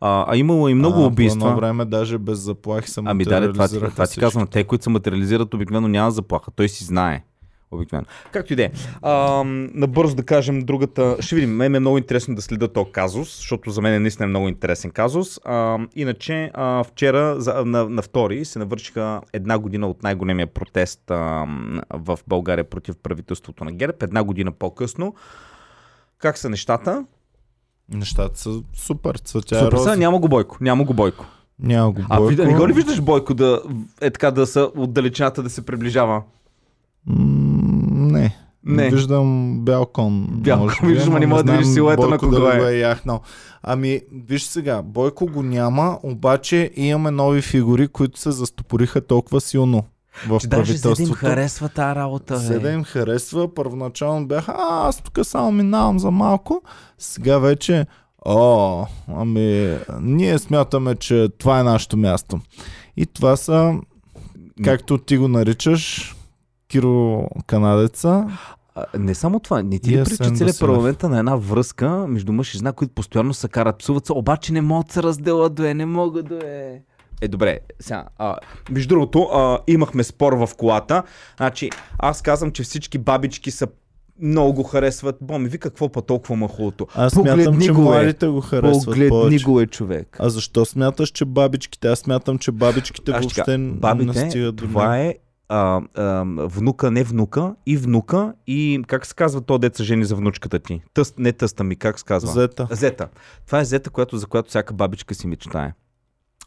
А, 0.00 0.24
а 0.28 0.36
имало 0.36 0.68
и 0.68 0.74
много 0.74 1.02
а, 1.02 1.06
убийства. 1.06 1.48
едно 1.48 1.56
време 1.60 1.84
даже 1.84 2.18
без 2.18 2.38
заплахи 2.38 2.90
се 2.90 3.00
Ами 3.04 3.24
да, 3.24 3.30
това, 3.30 3.40
материализираха 3.40 3.92
това 3.92 4.06
ти 4.06 4.20
казвам. 4.20 4.46
Те, 4.46 4.64
които 4.64 4.84
се 4.84 4.90
материализират, 4.90 5.54
обикновено 5.54 5.88
няма 5.88 6.10
заплаха. 6.10 6.50
Той 6.50 6.68
си 6.68 6.84
знае. 6.84 7.24
Обикновено. 7.70 8.06
Както 8.32 8.52
и 8.52 8.56
да 8.56 8.64
е. 8.64 8.70
Набързо 9.74 10.16
да 10.16 10.22
кажем 10.22 10.60
другата. 10.60 11.16
Ще 11.20 11.34
видим. 11.34 11.56
Мен 11.56 11.74
е 11.74 11.80
много 11.80 11.98
интересно 11.98 12.34
да 12.34 12.42
следа 12.42 12.68
този 12.68 12.90
казус, 12.92 13.36
защото 13.36 13.70
за 13.70 13.82
мен 13.82 13.94
е 13.94 13.98
наистина 13.98 14.26
много 14.28 14.48
интересен 14.48 14.90
казус. 14.90 15.40
Ам, 15.44 15.88
иначе 15.94 16.50
а, 16.54 16.84
вчера 16.84 17.40
за, 17.40 17.64
на, 17.64 17.88
на 17.88 18.02
втори 18.02 18.44
се 18.44 18.58
навършиха 18.58 19.20
една 19.32 19.58
година 19.58 19.86
от 19.88 20.02
най-големия 20.02 20.46
протест 20.46 21.10
ам, 21.10 21.80
в 21.90 22.18
България 22.26 22.64
против 22.64 22.94
правителството 23.02 23.64
на 23.64 23.72
ГЕРБ. 23.72 23.96
Една 24.02 24.24
година 24.24 24.52
по-късно. 24.52 25.14
Как 26.18 26.38
са 26.38 26.50
нещата? 26.50 27.04
Нещата 27.94 28.38
са 28.38 28.62
супер. 28.74 29.14
Цветя 29.14 29.58
Супер, 29.58 29.76
са, 29.78 29.96
няма 29.96 30.18
го 30.18 30.28
Бойко. 30.28 30.56
Няма 30.60 30.84
го 30.84 30.94
Бойко. 30.94 31.26
Няма 31.58 31.90
го 31.92 32.02
А 32.08 32.16
Бойко. 32.16 32.28
вижда, 32.28 32.46
не 32.46 32.54
го 32.54 32.68
ли 32.68 32.72
виждаш 32.72 33.00
Бойко 33.00 33.34
да 33.34 33.62
е 34.00 34.10
така 34.10 34.30
да 34.30 34.46
са 34.46 34.70
от 34.76 34.92
далечината 34.92 35.42
да 35.42 35.50
се 35.50 35.66
приближава? 35.66 36.22
М, 37.06 37.55
не. 38.16 38.36
Не. 38.64 38.90
Виждам 38.90 39.58
бял 39.60 39.86
кон. 39.86 40.26
Бял 40.30 40.58
може 40.58 40.76
кон, 40.78 40.94
ма 40.94 41.02
ама 41.06 41.20
не 41.20 41.26
мога 41.26 41.42
да 41.42 41.52
видиш 41.52 41.66
силуета 41.66 42.02
на 42.02 42.08
Бойко 42.08 42.24
кого 42.24 42.40
дали 42.40 42.56
е. 42.56 42.58
го 42.58 42.64
е 42.64 42.76
яхнал. 42.76 43.20
Ами, 43.62 44.00
виж 44.28 44.42
сега, 44.42 44.82
Бойко 44.82 45.26
го 45.26 45.42
няма, 45.42 45.98
обаче 46.02 46.70
имаме 46.76 47.10
нови 47.10 47.42
фигури, 47.42 47.88
които 47.88 48.20
се 48.20 48.30
застопориха 48.30 49.00
толкова 49.00 49.40
силно 49.40 49.84
в 50.28 50.38
Че 50.40 50.46
даже 50.46 50.76
за 50.76 50.94
да 50.94 51.02
им 51.02 51.12
харесва 51.12 51.68
тази 51.68 51.96
работа, 51.96 52.36
За 52.36 52.60
да 52.60 52.70
им 52.70 52.84
харесва, 52.84 53.54
първоначално 53.54 54.26
бяха, 54.26 54.54
а, 54.58 54.88
аз 54.88 55.02
тук 55.02 55.18
само 55.22 55.52
минавам 55.52 55.98
за 55.98 56.10
малко. 56.10 56.62
Сега 56.98 57.38
вече, 57.38 57.86
о, 58.26 58.86
ами, 59.08 59.76
ние 60.00 60.38
смятаме, 60.38 60.94
че 60.94 61.28
това 61.38 61.60
е 61.60 61.62
нашето 61.62 61.96
място. 61.96 62.40
И 62.96 63.06
това 63.06 63.36
са, 63.36 63.74
както 64.64 64.98
ти 64.98 65.16
го 65.16 65.28
наричаш, 65.28 66.14
Киро 66.68 67.28
Канадеца. 67.46 68.26
Не 68.98 69.14
само 69.14 69.40
това, 69.40 69.62
не 69.62 69.78
ти 69.78 69.90
ли 69.90 70.04
прича 70.04 70.16
целият 70.16 70.38
Василев. 70.38 70.58
парламент 70.60 71.02
е 71.02 71.08
на 71.08 71.18
една 71.18 71.36
връзка 71.36 71.88
между 72.08 72.32
мъж 72.32 72.54
и 72.54 72.58
жена, 72.58 72.72
които 72.72 72.94
постоянно 72.94 73.34
се 73.34 73.48
карат, 73.48 73.78
псуват 73.78 74.06
се, 74.06 74.12
обаче 74.12 74.52
не 74.52 74.60
могат 74.60 74.86
да 74.86 74.92
се 74.92 75.02
разделят, 75.02 75.54
да 75.54 75.70
е, 75.70 75.74
не 75.74 75.86
могат 75.86 76.28
да 76.28 76.40
е. 76.44 76.80
Е, 77.20 77.28
добре, 77.28 77.58
сега, 77.80 78.04
а, 78.18 78.36
между 78.70 78.88
другото, 78.88 79.22
а, 79.22 79.58
имахме 79.66 80.04
спор 80.04 80.32
в 80.32 80.48
колата. 80.56 81.02
Значи, 81.36 81.70
аз 81.98 82.22
казвам, 82.22 82.52
че 82.52 82.62
всички 82.62 82.98
бабички 82.98 83.50
са 83.50 83.66
много 84.20 84.52
го 84.52 84.62
харесват. 84.62 85.16
Боми, 85.20 85.48
ви 85.48 85.58
какво 85.58 85.88
па 85.88 86.02
толкова 86.02 86.36
махулото? 86.36 86.86
Аз 86.94 87.12
смятам, 87.12 87.38
Погледни 87.38 87.64
че 87.64 87.72
го, 87.72 87.80
е. 87.80 87.84
младите 87.84 88.26
го 88.26 88.40
харесват 88.40 88.84
Погледни 88.84 89.08
повече. 89.08 89.44
го 89.44 89.60
е 89.60 89.66
човек. 89.66 90.16
А 90.20 90.28
защо 90.28 90.64
смяташ, 90.64 91.08
че 91.08 91.24
бабичките? 91.24 91.88
Аз 91.88 91.98
смятам, 91.98 92.38
че 92.38 92.52
бабичките 92.52 93.10
Аз 93.10 93.16
ще 93.16 93.22
въобще 93.22 93.44
кажа, 93.44 93.58
не 93.58 93.72
бабите, 93.72 94.30
стигат 94.30 94.56
до 94.56 94.64
това 94.64 94.98
е 94.98 95.14
а, 95.48 95.80
а, 95.94 96.24
внука, 96.38 96.90
не 96.90 97.04
внука, 97.04 97.54
и 97.66 97.76
внука, 97.76 98.34
и 98.46 98.82
как 98.86 99.06
се 99.06 99.14
казва 99.14 99.40
то 99.40 99.58
деца 99.58 99.84
жени 99.84 100.04
за 100.04 100.16
внучката 100.16 100.58
ти? 100.58 100.82
Тъст, 100.94 101.18
не 101.18 101.32
тъста 101.32 101.64
ми, 101.64 101.76
как 101.76 101.98
се 101.98 102.04
казва? 102.04 102.32
Зета. 102.32 102.68
Зета. 102.70 103.08
Това 103.46 103.60
е 103.60 103.64
зета, 103.64 103.90
която, 103.90 104.18
за 104.18 104.26
която 104.26 104.48
всяка 104.48 104.74
бабичка 104.74 105.14
си 105.14 105.26
мечтае. 105.26 105.72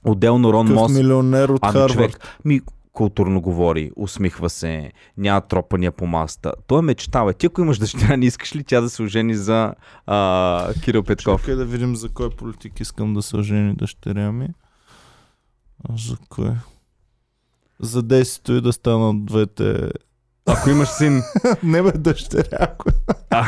Отделно 0.04 0.54
Рон 0.54 0.74
Мос. 0.74 0.92
милионер 0.92 1.50
от 1.50 1.60
Ами 1.62 1.90
човек, 1.90 2.40
ми 2.46 2.62
културно 2.92 3.42
говори, 3.42 3.92
усмихва 3.96 4.50
се, 4.50 4.92
няма 5.18 5.42
тропания 5.42 5.92
по 5.92 6.06
маста. 6.06 6.54
Той 6.68 6.80
е 6.80 6.82
мечта, 6.82 7.26
бе. 7.26 7.34
Ти 7.34 7.46
ако 7.46 7.62
имаш 7.62 7.78
дъщеря, 7.78 8.18
не 8.18 8.26
искаш 8.26 8.56
ли 8.56 8.64
тя 8.64 8.82
да 8.82 8.90
се 8.90 9.04
ожени 9.04 9.36
за 9.36 9.74
а, 10.06 10.74
Кирил 10.84 11.04
Петков? 11.04 11.42
Чакай 11.42 11.56
да 11.56 11.66
видим 11.66 11.96
за 11.96 12.10
кой 12.10 12.30
политик 12.30 12.80
искам 12.80 13.14
да 13.14 13.22
се 13.22 13.38
ожени 13.38 13.76
дъщеря 13.76 14.32
ми. 14.32 14.48
А 15.90 15.98
за 15.98 16.18
кой? 16.30 16.52
За 17.82 18.04
десето 18.04 18.54
и 18.54 18.62
да 18.62 18.74
станат 18.74 19.26
двете... 19.26 19.90
Ако 20.46 20.70
имаш 20.70 20.90
син. 20.90 21.22
не 21.64 21.82
бе 21.82 21.92
дъщеря. 21.92 22.68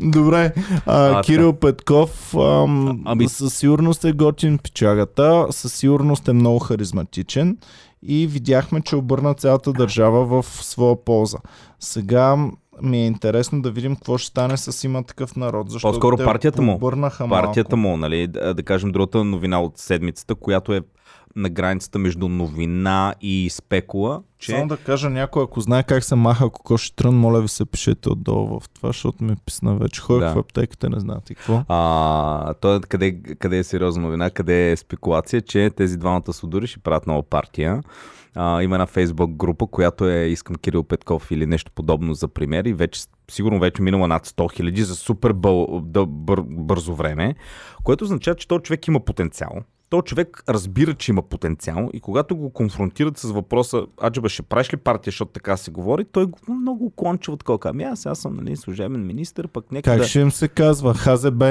Добре, 0.00 0.52
а, 0.86 1.18
А, 1.18 1.22
Кирил 1.22 1.52
Петков 1.52 2.34
ам, 2.34 3.02
ами- 3.04 3.28
със 3.28 3.54
сигурност 3.54 4.04
е 4.04 4.12
готин 4.12 4.58
пичагата, 4.58 5.46
със 5.50 5.72
сигурност 5.74 6.28
е 6.28 6.32
много 6.32 6.58
харизматичен 6.58 7.58
и 8.02 8.26
видяхме, 8.26 8.80
че 8.80 8.96
обърна 8.96 9.34
цялата 9.34 9.72
държава 9.72 10.42
в 10.42 10.46
своя 10.48 11.04
полза. 11.04 11.38
Сега 11.80 12.36
ми 12.82 12.98
е 12.98 13.06
интересно 13.06 13.62
да 13.62 13.70
видим 13.70 13.94
какво 13.94 14.18
ще 14.18 14.28
стане 14.28 14.56
с 14.56 14.84
има 14.84 15.02
такъв 15.02 15.36
народ. 15.36 15.70
Защото 15.70 15.92
По-скоро 15.92 16.16
партията 16.16 16.62
му. 16.62 16.74
Обърнаха 16.74 17.28
партията 17.28 17.76
малко. 17.76 17.90
му, 17.90 17.96
нали, 17.96 18.26
да, 18.26 18.54
да 18.54 18.62
кажем 18.62 18.92
другата 18.92 19.24
новина 19.24 19.60
от 19.60 19.78
седмицата, 19.78 20.34
която 20.34 20.72
е 20.74 20.80
на 21.38 21.48
границата 21.48 21.98
между 21.98 22.28
новина 22.28 23.14
и 23.20 23.50
спекула, 23.50 24.22
че... 24.38 24.52
Само 24.52 24.68
да 24.68 24.76
кажа 24.76 25.10
някой, 25.10 25.42
ако 25.42 25.60
знае 25.60 25.82
как 25.82 26.04
се 26.04 26.14
маха 26.14 26.50
кокоши 26.50 26.96
трън, 26.96 27.14
моля 27.14 27.40
ви 27.40 27.48
се 27.48 27.64
пишете 27.64 28.08
отдолу 28.08 28.60
в 28.60 28.68
това, 28.68 28.88
защото 28.88 29.24
ми 29.24 29.32
е 29.32 29.36
писна 29.46 29.76
вече. 29.76 30.00
Ходих 30.00 30.28
Да. 30.28 30.34
в 30.34 30.38
аптеката, 30.38 30.90
не 30.90 31.00
знаете 31.00 31.34
какво. 31.34 31.62
А, 31.68 32.54
то 32.54 32.76
е 32.76 32.80
къде, 32.80 33.22
къде 33.38 33.58
е 33.58 33.64
сериозна 33.64 34.02
новина, 34.02 34.30
къде 34.30 34.70
е 34.70 34.76
спекулация, 34.76 35.42
че 35.42 35.70
тези 35.70 35.96
двамата 35.96 36.32
судори 36.32 36.66
ще 36.66 36.78
правят 36.78 37.06
нова 37.06 37.22
партия. 37.22 37.82
А, 38.34 38.62
има 38.62 38.74
една 38.74 38.86
фейсбук 38.86 39.30
група, 39.30 39.66
която 39.66 40.08
е 40.08 40.26
Искам 40.26 40.56
Кирил 40.56 40.82
Петков 40.82 41.30
или 41.30 41.46
нещо 41.46 41.72
подобно 41.74 42.14
за 42.14 42.28
пример 42.28 42.64
и 42.64 42.72
вече, 42.72 43.02
сигурно 43.30 43.60
вече 43.60 43.82
минала 43.82 44.08
над 44.08 44.26
100 44.26 44.52
хиляди 44.52 44.82
за 44.82 44.94
супер 44.94 45.32
бъл, 45.32 45.80
бър, 46.06 46.40
бързо 46.40 46.94
време, 46.94 47.34
което 47.84 48.04
означава, 48.04 48.34
че 48.34 48.48
този 48.48 48.62
човек 48.62 48.86
има 48.86 49.00
потенциал. 49.00 49.50
Този 49.90 50.02
човек 50.02 50.42
разбира, 50.48 50.94
че 50.94 51.12
има 51.12 51.22
потенциал 51.22 51.90
и 51.92 52.00
когато 52.00 52.36
го 52.36 52.50
конфронтират 52.50 53.18
с 53.18 53.30
въпроса, 53.30 53.86
Аджаба, 54.04 54.28
ще 54.28 54.42
правиш 54.42 54.72
ли 54.72 54.76
партия, 54.76 55.10
защото 55.10 55.32
така 55.32 55.56
се 55.56 55.70
говори, 55.70 56.04
той 56.04 56.26
го 56.26 56.38
много 56.48 56.92
такова. 57.36 57.58
казва, 57.58 57.70
Ами 57.70 57.84
аз, 57.84 58.06
аз 58.06 58.18
съм 58.18 58.36
нали, 58.36 58.56
служебен 58.56 59.06
министр, 59.06 59.48
пък 59.48 59.72
нека 59.72 59.90
Как 59.90 59.98
да... 59.98 60.04
ще 60.04 60.20
им 60.20 60.30
се 60.30 60.48
казва? 60.48 60.94
ХЗБ? 60.94 61.44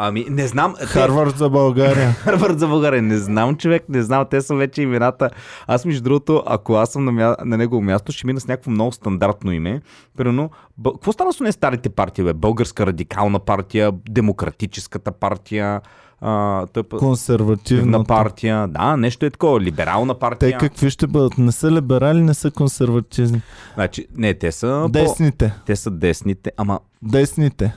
Ами, 0.00 0.26
не 0.30 0.46
знам. 0.46 0.74
те- 0.78 0.86
Харвард 0.86 1.38
за 1.38 1.50
България. 1.50 2.10
Харвард 2.12 2.58
за 2.58 2.68
България. 2.68 3.02
Не 3.02 3.18
знам, 3.18 3.56
човек, 3.56 3.88
не 3.88 4.02
знам. 4.02 4.26
Те 4.30 4.40
са 4.40 4.54
вече 4.54 4.82
имената. 4.82 5.30
Аз, 5.66 5.84
между 5.84 6.02
другото, 6.02 6.42
ако 6.46 6.74
аз 6.74 6.92
съм 6.92 7.04
на, 7.04 7.12
мя... 7.12 7.36
на 7.44 7.56
негово 7.56 7.82
място, 7.82 8.12
ще 8.12 8.26
мина 8.26 8.40
с 8.40 8.46
някакво 8.48 8.70
много 8.70 8.92
стандартно 8.92 9.52
име. 9.52 9.80
Примерно, 10.16 10.50
бъ... 10.78 10.92
какво 10.92 11.12
стана 11.12 11.32
с 11.32 11.40
не 11.40 11.52
старите 11.52 11.88
партии, 11.88 12.24
бе? 12.24 12.32
Българска 12.32 12.86
радикална 12.86 13.38
партия, 13.38 13.92
Демократическата 14.10 15.12
партия, 15.12 15.80
а, 16.20 16.66
път... 16.74 16.98
Консервативна 16.98 18.04
партия. 18.04 18.68
Да, 18.68 18.96
нещо 18.96 19.26
е 19.26 19.30
такова. 19.30 19.60
Либерална 19.60 20.14
Те 20.14 20.20
партия. 20.20 20.58
какви 20.58 20.90
ще 20.90 21.06
бъдат? 21.06 21.38
Не 21.38 21.52
са 21.52 21.70
либерали, 21.70 22.22
не 22.22 22.34
са 22.34 22.50
консервативни. 22.50 23.42
Значи, 23.74 24.06
не, 24.16 24.34
те 24.34 24.52
са... 24.52 24.80
По... 24.82 24.88
Десните. 24.88 25.54
Те 25.66 25.76
са 25.76 25.90
десните, 25.90 26.50
ама 26.56 26.80
Десните. 27.02 27.76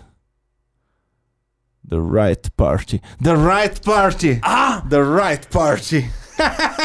The 1.92 1.98
right 1.98 2.50
party. 2.58 3.02
The 3.24 3.36
right 3.36 3.86
party! 3.86 4.40
А! 4.42 4.82
The 4.90 5.20
right 5.22 5.54
party! 5.54 6.06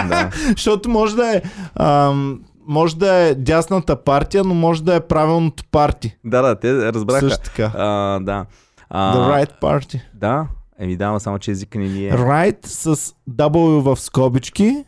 да. 0.09 0.31
Защото 0.57 0.89
може 0.89 1.17
да 1.17 1.37
е... 1.37 1.43
Ам, 1.75 2.41
може 2.69 2.97
да 2.97 3.15
е 3.15 3.35
дясната 3.35 4.05
партия, 4.05 4.45
но 4.45 4.55
може 4.55 4.85
да 4.85 4.95
е 4.95 5.01
правилното 5.01 5.65
парти. 5.71 6.17
да, 6.25 6.43
да, 6.43 6.61
те 6.61 6.93
разбраха. 6.93 7.29
Също 7.29 7.45
така. 7.45 7.73
А, 7.77 8.19
да. 8.21 8.47
А, 8.91 9.17
The 9.17 9.45
right 9.45 9.61
party. 9.61 10.01
Да, 10.15 10.47
еми 10.79 10.97
да, 10.97 11.19
само 11.19 11.39
че 11.39 11.51
езика 11.51 11.79
ни 11.79 12.07
е. 12.07 12.13
Right 12.13 12.67
с 12.67 13.15
W 13.31 13.81
в 13.81 14.01
скобички. 14.01 14.85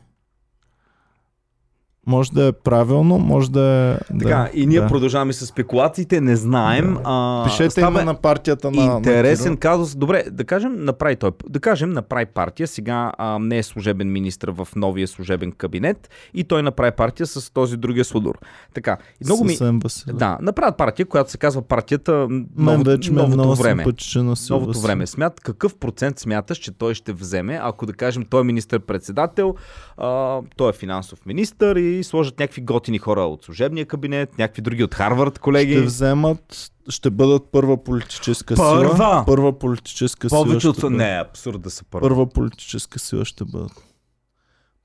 Може 2.09 2.33
да 2.33 2.47
е 2.47 2.53
правилно, 2.53 3.19
може 3.19 3.51
да 3.51 3.63
е... 3.63 4.19
Така, 4.19 4.29
да, 4.29 4.51
и 4.55 4.67
ние 4.67 4.81
да. 4.81 4.87
продължаваме 4.87 5.33
с 5.33 5.47
спекулациите, 5.47 6.21
не 6.21 6.37
знаем. 6.37 6.99
А, 7.05 7.45
Пишете 7.45 7.71
става 7.71 8.05
на 8.05 8.15
партията 8.15 8.71
на... 8.71 8.83
Интересен 8.83 9.53
на 9.53 9.57
казус. 9.57 9.97
Добре, 9.97 10.25
да 10.31 10.45
кажем, 10.45 10.85
направи 10.85 11.17
той. 11.17 11.31
Да 11.49 11.61
кажем, 11.61 11.91
направи 11.91 12.27
партия. 12.27 12.67
Сега 12.67 13.13
а, 13.19 13.39
не 13.39 13.59
е 13.59 13.63
служебен 13.63 14.13
министр 14.13 14.53
в 14.53 14.69
новия 14.77 15.09
служебен 15.09 15.53
кабинет 15.53 16.11
и 16.35 16.45
той 16.45 16.63
направи 16.63 16.93
партия 16.97 17.27
с 17.27 17.53
този 17.53 17.77
другия 17.77 18.05
Содор. 18.05 18.39
Така, 18.75 18.97
и 19.21 19.25
много 19.25 19.45
ми... 19.45 19.59
Да, 20.07 20.39
направят 20.43 20.77
партия, 20.77 21.07
която 21.07 21.31
се 21.31 21.39
казва 21.39 21.63
партията 21.63 22.29
ново, 22.57 22.83
вече 22.85 23.13
новото 23.13 23.37
много 23.37 23.55
време. 23.55 23.83
симпатичен 23.83 24.27
на 24.27 24.37
Силва 24.37 24.61
Новото 24.61 24.79
си. 24.79 24.87
време. 24.87 25.07
Смят, 25.07 25.41
какъв 25.41 25.77
процент 25.77 26.19
смяташ, 26.19 26.59
че 26.59 26.73
той 26.73 26.95
ще 26.95 27.13
вземе, 27.13 27.61
ако 27.63 27.87
да 27.87 27.93
кажем 27.93 28.25
той 28.31 28.41
е 28.41 28.45
министър-председател, 28.45 29.55
а, 29.97 30.39
той 30.57 30.71
е 30.71 30.73
финансов 30.73 31.27
министър 31.27 31.77
и 31.77 31.98
сложат 32.05 32.39
някакви 32.39 32.63
готини 32.63 32.99
хора 32.99 33.21
от 33.21 33.45
служебния 33.45 33.87
кабинет, 33.87 34.39
някакви 34.39 34.63
други 34.63 34.85
от 34.85 34.95
Харвард, 34.95 35.39
колеги. 35.39 35.73
Ще 35.73 35.83
вземат, 35.83 36.71
ще 36.89 37.11
бъдат 37.11 37.43
първа 37.53 37.85
политическа 37.85 38.55
Първа? 38.55 38.97
сила. 38.97 39.23
Първа 39.27 39.59
политическа 39.59 40.29
сила. 40.29 40.45
Повече 40.45 40.69
от... 40.69 40.77
ще 40.77 40.87
бъдат. 40.87 40.99
Не, 40.99 41.21
абсурд 41.21 41.61
да 41.61 41.71
са 41.71 41.85
първа. 41.85 42.09
Първа 42.09 42.29
политическа 42.29 42.99
сила 42.99 43.25
ще 43.25 43.45
бъдат. 43.45 43.85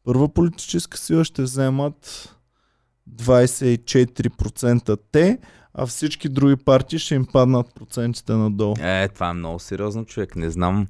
Първа 0.04 0.30
политическа 0.30 0.98
сила 0.98 1.26
ще 1.26 1.42
вземат 1.42 2.30
24% 3.16 4.98
те, 5.12 5.38
а 5.76 5.86
всички 5.86 6.30
други 6.30 6.56
партии 6.56 7.00
ще 7.00 7.16
им 7.16 7.26
паднат 7.26 7.76
процентите 7.76 8.34
надолу. 8.34 8.76
Е, 8.80 9.08
това 9.08 9.30
е 9.30 9.34
много 9.34 9.60
сериозно, 9.60 10.06
човек. 10.06 10.36
Не 10.36 10.50
знам. 10.50 10.88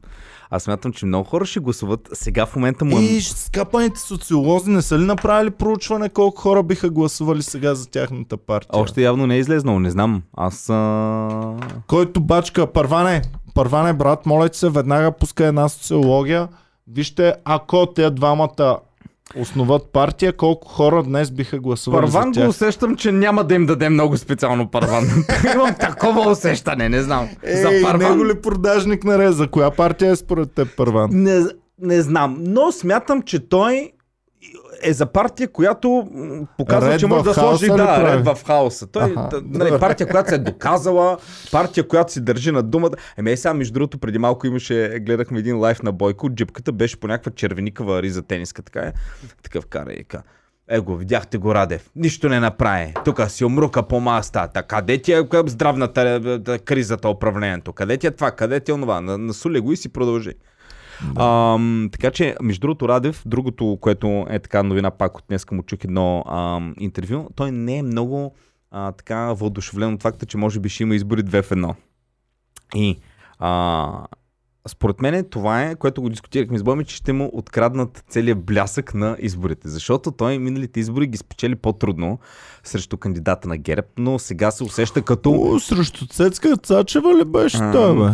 Аз 0.49 0.63
смятам, 0.63 0.93
че 0.93 1.05
много 1.05 1.29
хора 1.29 1.45
ще 1.45 1.59
гласуват. 1.59 2.09
Сега 2.13 2.45
в 2.45 2.55
момента 2.55 2.85
му 2.85 2.99
е... 2.99 3.01
И 3.01 3.21
скапаните 3.21 3.99
социолози 3.99 4.69
не 4.69 4.81
са 4.81 4.99
ли 4.99 5.03
направили 5.03 5.51
проучване 5.51 6.09
колко 6.09 6.41
хора 6.41 6.63
биха 6.63 6.89
гласували 6.89 7.43
сега 7.43 7.75
за 7.75 7.89
тяхната 7.89 8.37
партия? 8.37 8.81
Още 8.81 9.01
явно 9.01 9.27
не 9.27 9.35
е 9.35 9.39
излезнал, 9.39 9.79
не 9.79 9.91
знам. 9.91 10.23
Аз... 10.37 10.69
А... 10.69 11.55
Който 11.87 12.21
бачка, 12.21 12.67
Първане, 12.67 13.21
Първане, 13.53 13.93
брат, 13.93 14.25
моля 14.25 14.49
ти 14.49 14.57
се, 14.57 14.69
веднага 14.69 15.11
пуска 15.11 15.45
една 15.45 15.69
социология. 15.69 16.47
Вижте, 16.87 17.33
ако 17.45 17.85
те 17.85 18.09
двамата 18.09 18.77
основат 19.35 19.89
партия, 19.93 20.33
колко 20.33 20.67
хора 20.67 21.03
днес 21.03 21.31
биха 21.31 21.59
гласували 21.59 22.01
Първан 22.01 22.23
за 22.23 22.27
го 22.29 22.33
тях. 22.33 22.49
усещам, 22.49 22.95
че 22.95 23.11
няма 23.11 23.43
да 23.43 23.55
им 23.55 23.65
даде 23.65 23.89
много 23.89 24.17
специално 24.17 24.71
първан. 24.71 25.03
Имам 25.55 25.75
такова 25.79 26.31
усещане, 26.31 26.89
не 26.89 27.01
знам. 27.01 27.29
за 27.53 27.69
Ей, 27.69 27.83
първан. 27.83 28.11
него 28.11 28.25
ли 28.25 28.41
продажник 28.41 29.03
на 29.03 29.19
Реза? 29.19 29.47
Коя 29.47 29.71
партия 29.71 30.11
е 30.11 30.15
според 30.15 30.51
теб 30.51 30.67
Първан? 30.77 31.09
Не, 31.13 31.41
не 31.79 32.01
знам, 32.01 32.37
но 32.39 32.71
смятам, 32.71 33.21
че 33.21 33.49
той 33.49 33.91
е 34.83 34.93
за 34.93 35.05
партия, 35.05 35.47
която 35.47 36.07
показва, 36.57 36.89
Ред 36.89 36.99
че 36.99 37.07
може 37.07 37.23
да 37.23 37.33
сложи 37.33 37.67
да, 37.67 37.75
прави? 37.75 38.17
ред 38.17 38.25
в 38.25 38.37
хаоса. 38.47 38.87
Той 38.87 39.03
Аха, 39.03 39.29
нали, 39.45 39.79
партия, 39.79 40.07
която 40.07 40.29
се 40.29 40.35
е 40.35 40.37
доказала, 40.37 41.17
партия, 41.51 41.87
която 41.87 42.11
си 42.11 42.21
държи 42.21 42.51
на 42.51 42.63
думата. 42.63 42.91
Еми, 43.17 43.31
е, 43.31 43.37
сега, 43.37 43.53
между 43.53 43.73
другото, 43.73 43.97
преди 43.97 44.17
малко 44.17 44.47
имаше, 44.47 44.99
гледахме 45.01 45.39
един 45.39 45.57
лайф 45.57 45.83
на 45.83 45.91
Бойко, 45.91 46.29
джипката 46.29 46.71
беше 46.71 46.99
по 46.99 47.07
някаква 47.07 47.31
червеникава 47.31 48.01
риза 48.01 48.21
тениска, 48.21 48.61
така 48.61 48.79
е. 48.79 48.93
Такъв 49.43 49.65
кара 49.65 49.93
и 49.93 50.03
ка. 50.03 50.23
Е 50.69 50.79
го, 50.79 50.97
видяхте 50.97 51.37
го 51.37 51.55
Радев. 51.55 51.89
Нищо 51.95 52.29
не 52.29 52.39
направи. 52.39 52.93
Тук 53.05 53.21
си 53.29 53.45
умрука 53.45 53.83
по 53.83 53.99
мастата. 53.99 54.63
Къде 54.63 54.97
ти 54.97 55.13
е 55.13 55.17
е, 55.17 55.23
здравната 55.45 56.01
е, 56.47 56.53
е, 56.53 56.57
кризата, 56.57 57.09
управлението? 57.09 57.73
Къде 57.73 57.97
ти 57.97 58.07
е 58.07 58.11
това? 58.11 58.31
Къде 58.31 58.59
ти 58.59 58.71
е 58.71 58.73
онова? 58.73 59.01
На- 59.01 59.17
Насули 59.17 59.59
го 59.59 59.71
и 59.71 59.77
си 59.77 59.89
продължи. 59.89 60.31
Ам, 61.17 61.89
така 61.91 62.11
че, 62.11 62.35
между 62.41 62.61
другото, 62.61 62.89
Радев, 62.89 63.23
другото, 63.25 63.77
което 63.81 64.25
е 64.29 64.39
така 64.39 64.63
новина, 64.63 64.91
пак 64.91 65.17
от 65.17 65.23
днес 65.27 65.45
му 65.51 65.63
чух 65.63 65.79
едно 65.83 66.23
ам, 66.27 66.75
интервю, 66.79 67.29
той 67.35 67.51
не 67.51 67.77
е 67.77 67.83
много 67.83 68.35
а, 68.71 68.91
така 68.91 69.33
въодушевлен 69.33 69.93
от 69.93 70.01
факта, 70.01 70.25
че 70.25 70.37
може 70.37 70.59
би 70.59 70.69
ще 70.69 70.83
има 70.83 70.95
избори 70.95 71.23
две 71.23 71.41
в 71.41 71.51
едно. 71.51 71.75
И 72.75 72.97
а, 73.39 74.05
според 74.67 75.01
мен 75.01 75.25
това 75.29 75.63
е, 75.63 75.75
което 75.75 76.01
го 76.01 76.09
дискутирахме 76.09 76.57
с 76.57 76.63
Боми, 76.63 76.85
че 76.85 76.95
ще 76.95 77.13
му 77.13 77.29
откраднат 77.33 78.03
целият 78.09 78.45
блясък 78.45 78.93
на 78.93 79.17
изборите. 79.19 79.69
Защото 79.69 80.11
той 80.11 80.39
миналите 80.39 80.79
избори 80.79 81.07
ги 81.07 81.17
спечели 81.17 81.55
по-трудно 81.55 82.19
срещу 82.63 82.97
кандидата 82.97 83.47
на 83.47 83.57
ГЕРБ, 83.57 83.87
но 83.97 84.19
сега 84.19 84.51
се 84.51 84.63
усеща 84.63 85.01
като... 85.01 85.31
О, 85.31 85.59
срещу 85.59 86.07
Цецка 86.07 86.57
Цачева 86.57 87.17
ли 87.17 87.25
беше 87.25 87.57
той, 87.57 87.95
бе? 87.95 88.11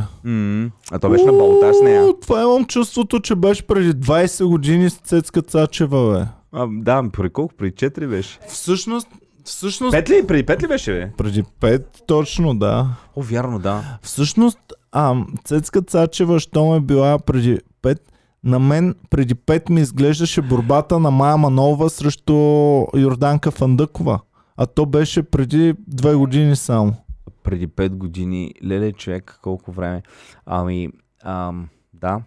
А 0.91 0.99
той 0.99 1.09
беше 1.09 1.25
на 1.25 1.31
балотаж 1.31 1.75
с 1.75 1.81
нея. 1.81 2.13
Това 2.21 2.41
имам 2.41 2.65
чувството, 2.65 3.19
че 3.19 3.35
беше 3.35 3.67
преди 3.67 3.93
20 3.93 4.45
години 4.45 4.89
с 4.89 4.95
Цецка 4.95 5.41
Цачева, 5.41 6.19
бе. 6.19 6.25
А, 6.51 6.67
да, 6.71 7.03
преди 7.13 7.29
колко? 7.29 7.53
Преди 7.55 7.71
4 7.71 8.07
беше. 8.07 8.39
Всъщност, 8.47 9.07
всъщност... 9.43 9.91
Пет 9.91 10.09
ли? 10.09 10.27
Преди 10.27 10.45
пет 10.45 10.63
ли 10.63 10.67
беше, 10.67 10.91
бе? 10.91 11.11
Преди 11.17 11.43
5, 11.43 11.83
точно, 12.07 12.55
да. 12.55 12.87
О, 13.15 13.21
вярно, 13.21 13.59
да. 13.59 13.97
Всъщност, 14.01 14.59
а, 14.91 15.15
Цецка 15.43 15.81
Цачева, 15.81 16.39
що 16.39 16.75
е 16.75 16.79
била 16.79 17.19
преди 17.19 17.59
5, 17.83 17.99
на 18.43 18.59
мен 18.59 18.95
преди 19.09 19.35
5 19.35 19.69
ми 19.69 19.81
изглеждаше 19.81 20.41
борбата 20.41 20.99
на 20.99 21.11
Майя 21.11 21.37
Манова 21.37 21.89
срещу 21.89 22.33
Йорданка 22.95 23.51
Фандъкова. 23.51 24.19
А 24.57 24.65
то 24.65 24.85
беше 24.85 25.23
преди 25.23 25.73
2 25.73 26.15
години 26.15 26.55
само. 26.55 26.95
Преди 27.43 27.67
5 27.67 27.89
години, 27.89 28.53
леле 28.65 28.91
човек, 28.91 29.39
колко 29.43 29.71
време. 29.71 30.01
Ами, 30.45 30.89
ам, 31.23 31.67
да. 31.93 32.21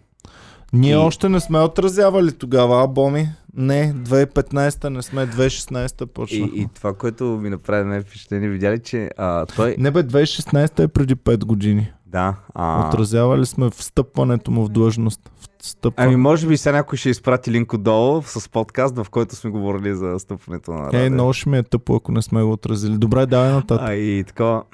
Ние 0.73 0.93
И- 0.93 0.95
още 0.95 1.29
не 1.29 1.39
сме 1.39 1.59
отразявали 1.59 2.31
тогава, 2.31 2.83
а, 2.83 2.87
Боми? 2.87 3.29
Не, 3.55 3.93
2015 3.93 4.89
не 4.89 5.01
сме, 5.01 5.27
2016 5.27 6.05
почна. 6.05 6.37
И, 6.37 6.51
и 6.61 6.67
това, 6.75 6.93
което 6.93 7.23
ми 7.23 7.49
направи 7.49 7.85
най 7.89 8.01
впечатление, 8.01 8.49
видя 8.49 8.71
ли, 8.71 8.79
че 8.79 9.09
а, 9.17 9.45
той... 9.45 9.75
Не 9.79 9.91
бе, 9.91 10.03
2016 10.03 10.83
е 10.83 10.87
преди 10.87 11.15
5 11.15 11.45
години. 11.45 11.93
Да. 12.13 12.35
А... 12.53 12.87
Отразявали 12.87 13.45
сме 13.45 13.69
встъпването 13.69 14.51
му 14.51 14.65
в 14.65 14.69
длъжност. 14.69 15.31
Встъпване. 15.61 16.07
Ами, 16.07 16.15
може 16.15 16.47
би 16.47 16.57
сега 16.57 16.75
някой 16.75 16.97
ще 16.97 17.09
изпрати 17.09 17.51
линк 17.51 17.73
отдолу 17.73 18.21
с 18.21 18.49
подкаст, 18.49 18.97
в 18.97 19.07
който 19.09 19.35
сме 19.35 19.49
говорили 19.49 19.95
за 19.95 20.19
стъпването 20.19 20.71
на 20.71 20.79
Е, 20.79 20.85
Раде. 20.85 21.09
много 21.09 21.33
ще 21.33 21.49
ми 21.49 21.57
е 21.57 21.63
тъпо, 21.63 21.95
ако 21.95 22.11
не 22.11 22.21
сме 22.21 22.43
го 22.43 22.51
отразили. 22.51 22.97
Добре, 22.97 23.25
давай 23.25 23.51
нататък. 23.51 23.87
А, 23.87 23.93
и 23.93 24.23
така. 24.23 24.61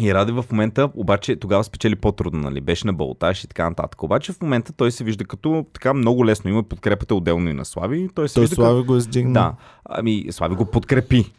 И 0.00 0.14
Раде 0.14 0.32
в 0.32 0.44
момента, 0.50 0.90
обаче 0.94 1.36
тогава 1.36 1.64
спечели 1.64 1.96
по-трудно, 1.96 2.40
нали? 2.40 2.60
Беше 2.60 2.86
на 2.86 2.92
балотаж 2.92 3.44
и 3.44 3.48
така 3.48 3.68
нататък. 3.68 4.02
Обаче 4.02 4.32
в 4.32 4.40
момента 4.40 4.72
той 4.72 4.92
се 4.92 5.04
вижда 5.04 5.24
като 5.24 5.66
така 5.72 5.94
много 5.94 6.26
лесно. 6.26 6.50
Има 6.50 6.62
подкрепата 6.62 7.14
отделно 7.14 7.50
и 7.50 7.52
на 7.52 7.64
Слави. 7.64 8.08
Той 8.14 8.28
се 8.28 8.34
Той 8.34 8.42
вижда 8.42 8.54
Слави 8.54 8.82
го 8.82 8.94
е 8.94 8.98
издигнал. 8.98 9.44
Като... 9.44 9.56
Да. 9.56 9.56
Ами, 9.84 10.26
Слави 10.30 10.54
го 10.54 10.64
подкрепи. 10.66 11.32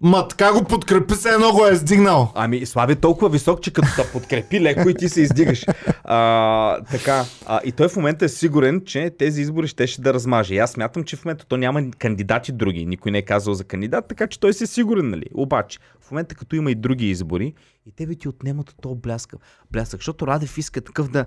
Ма 0.00 0.28
така 0.28 0.52
го 0.52 0.64
подкрепи 0.64 1.14
се 1.14 1.28
едно 1.28 1.52
го 1.52 1.66
е 1.66 1.72
издигнал. 1.72 2.32
Ами, 2.34 2.66
Слави 2.66 2.96
толкова 2.96 3.28
висок, 3.28 3.60
че 3.60 3.72
като 3.72 3.88
те 3.96 4.12
подкрепи 4.12 4.60
леко 4.60 4.88
и 4.88 4.94
ти 4.94 5.08
се 5.08 5.20
издигаш. 5.20 5.66
А, 6.04 6.80
така. 6.90 7.24
А, 7.46 7.60
и 7.64 7.72
той 7.72 7.88
в 7.88 7.96
момента 7.96 8.24
е 8.24 8.28
сигурен, 8.28 8.82
че 8.86 9.10
тези 9.18 9.42
избори 9.42 9.68
ще, 9.68 9.86
ще 9.86 10.02
да 10.02 10.14
размаже. 10.14 10.54
И 10.54 10.58
аз 10.58 10.70
смятам, 10.70 11.04
че 11.04 11.16
в 11.16 11.24
момента 11.24 11.46
то 11.46 11.56
няма 11.56 11.90
кандидати 11.90 12.52
други. 12.52 12.86
Никой 12.86 13.12
не 13.12 13.18
е 13.18 13.22
казал 13.22 13.54
за 13.54 13.64
кандидат, 13.64 14.08
така 14.08 14.26
че 14.26 14.40
той 14.40 14.52
си 14.52 14.64
е 14.64 14.66
сигурен, 14.66 15.10
нали? 15.10 15.26
Обаче, 15.34 15.78
в 16.00 16.10
момента 16.10 16.34
като 16.34 16.56
има 16.56 16.70
и 16.70 16.74
други 16.74 17.10
избори, 17.10 17.54
и 17.86 17.92
те 17.96 18.06
ви 18.06 18.16
ти 18.16 18.28
отнемат 18.28 18.70
от 18.70 18.76
този 18.82 19.00
блясък. 19.00 19.34
блясък. 19.72 20.00
Защото 20.00 20.26
Радев 20.26 20.58
иска 20.58 20.80
такъв 20.80 21.08
да, 21.08 21.24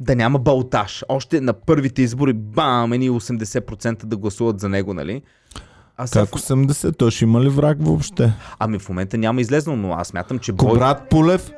да 0.00 0.16
няма 0.16 0.38
балтаж. 0.38 1.04
Още 1.08 1.40
на 1.40 1.52
първите 1.52 2.02
избори, 2.02 2.32
бам, 2.32 2.92
едни 2.92 3.10
80% 3.10 4.04
да 4.04 4.16
гласуват 4.16 4.60
за 4.60 4.68
него, 4.68 4.94
нали? 4.94 5.22
А 6.02 6.06
сега 6.06 6.26
Как 6.26 6.34
80? 6.34 6.96
Той 6.98 7.10
ще 7.10 7.24
има 7.24 7.40
ли 7.40 7.48
враг 7.48 7.78
въобще? 7.80 8.32
Ами 8.58 8.78
в 8.78 8.88
момента 8.88 9.18
няма 9.18 9.40
излезнал, 9.40 9.76
но 9.76 9.92
аз 9.92 10.08
смятам, 10.08 10.38
че 10.38 10.52
Бой... 10.52 10.68
Кобрат 10.68 11.08
Пулев? 11.10 11.50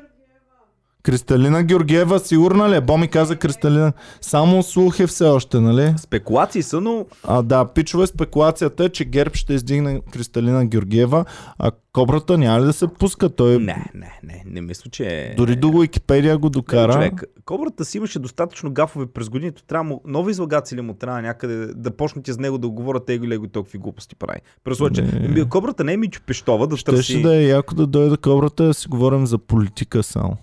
Кристалина 1.02 1.62
Георгиева, 1.62 2.18
сигурна 2.18 2.70
ли 2.70 2.76
е? 2.76 2.80
Боми 2.80 3.08
каза 3.08 3.36
Кристалина. 3.36 3.92
Само 4.20 4.62
слух 4.62 5.00
е 5.00 5.06
все 5.06 5.24
още, 5.24 5.60
нали? 5.60 5.94
Спекулации 5.98 6.62
са, 6.62 6.80
но 6.80 7.06
А 7.24 7.42
да, 7.42 7.64
пичове 7.64 8.06
спекулацията 8.06 8.84
е, 8.84 8.88
че 8.88 9.04
Герб 9.04 9.34
ще 9.34 9.54
издигне 9.54 10.00
Кристалина 10.12 10.66
Георгиева, 10.66 11.24
а 11.58 11.70
Кобрата 11.92 12.38
няма 12.38 12.60
ли 12.60 12.64
да 12.64 12.72
се 12.72 12.86
пуска? 12.88 13.28
Той 13.28 13.58
не, 13.58 13.90
не, 13.94 14.18
не, 14.22 14.44
не 14.46 14.60
мисля, 14.60 14.90
че... 14.90 15.34
дори 15.36 15.56
до 15.56 15.68
Уикипедия 15.68 16.38
го 16.38 16.46
Не, 16.46 16.50
докара. 16.50 16.92
човек, 16.92 17.24
кобрата 17.44 17.84
си 17.84 17.96
имаше 17.96 18.18
достатъчно 18.18 18.72
гафове 18.72 19.06
през 19.06 19.28
годините. 19.28 19.62
Трябва 19.66 19.84
му, 19.84 20.00
нови 20.06 20.30
излагаци 20.30 20.76
ли 20.76 20.80
му 20.80 20.94
трябва 20.94 21.22
някъде 21.22 21.66
да 21.66 21.90
почнете 21.90 22.32
с 22.32 22.38
него 22.38 22.58
да 22.58 22.68
говорят 22.68 23.10
его 23.10 23.28
лего 23.28 23.48
толкова 23.48 23.78
глупости 23.78 24.16
прави. 24.16 24.40
През 24.64 24.78
че 24.94 25.02
Не. 25.02 25.28
ми- 25.28 25.48
кобрата 25.48 25.84
не 25.84 25.92
е 25.92 25.96
Мичо 25.96 26.20
Пещова 26.26 26.66
да 26.66 26.76
Щеше 26.76 26.96
търси... 26.96 27.22
да 27.22 27.36
е 27.36 27.46
яко 27.46 27.74
да 27.74 27.86
дойде 27.86 28.16
Кобрата 28.16 28.64
да 28.64 28.74
си 28.74 28.88
говорим 28.88 29.26
за 29.26 29.38
политика 29.38 30.02
само. 30.02 30.36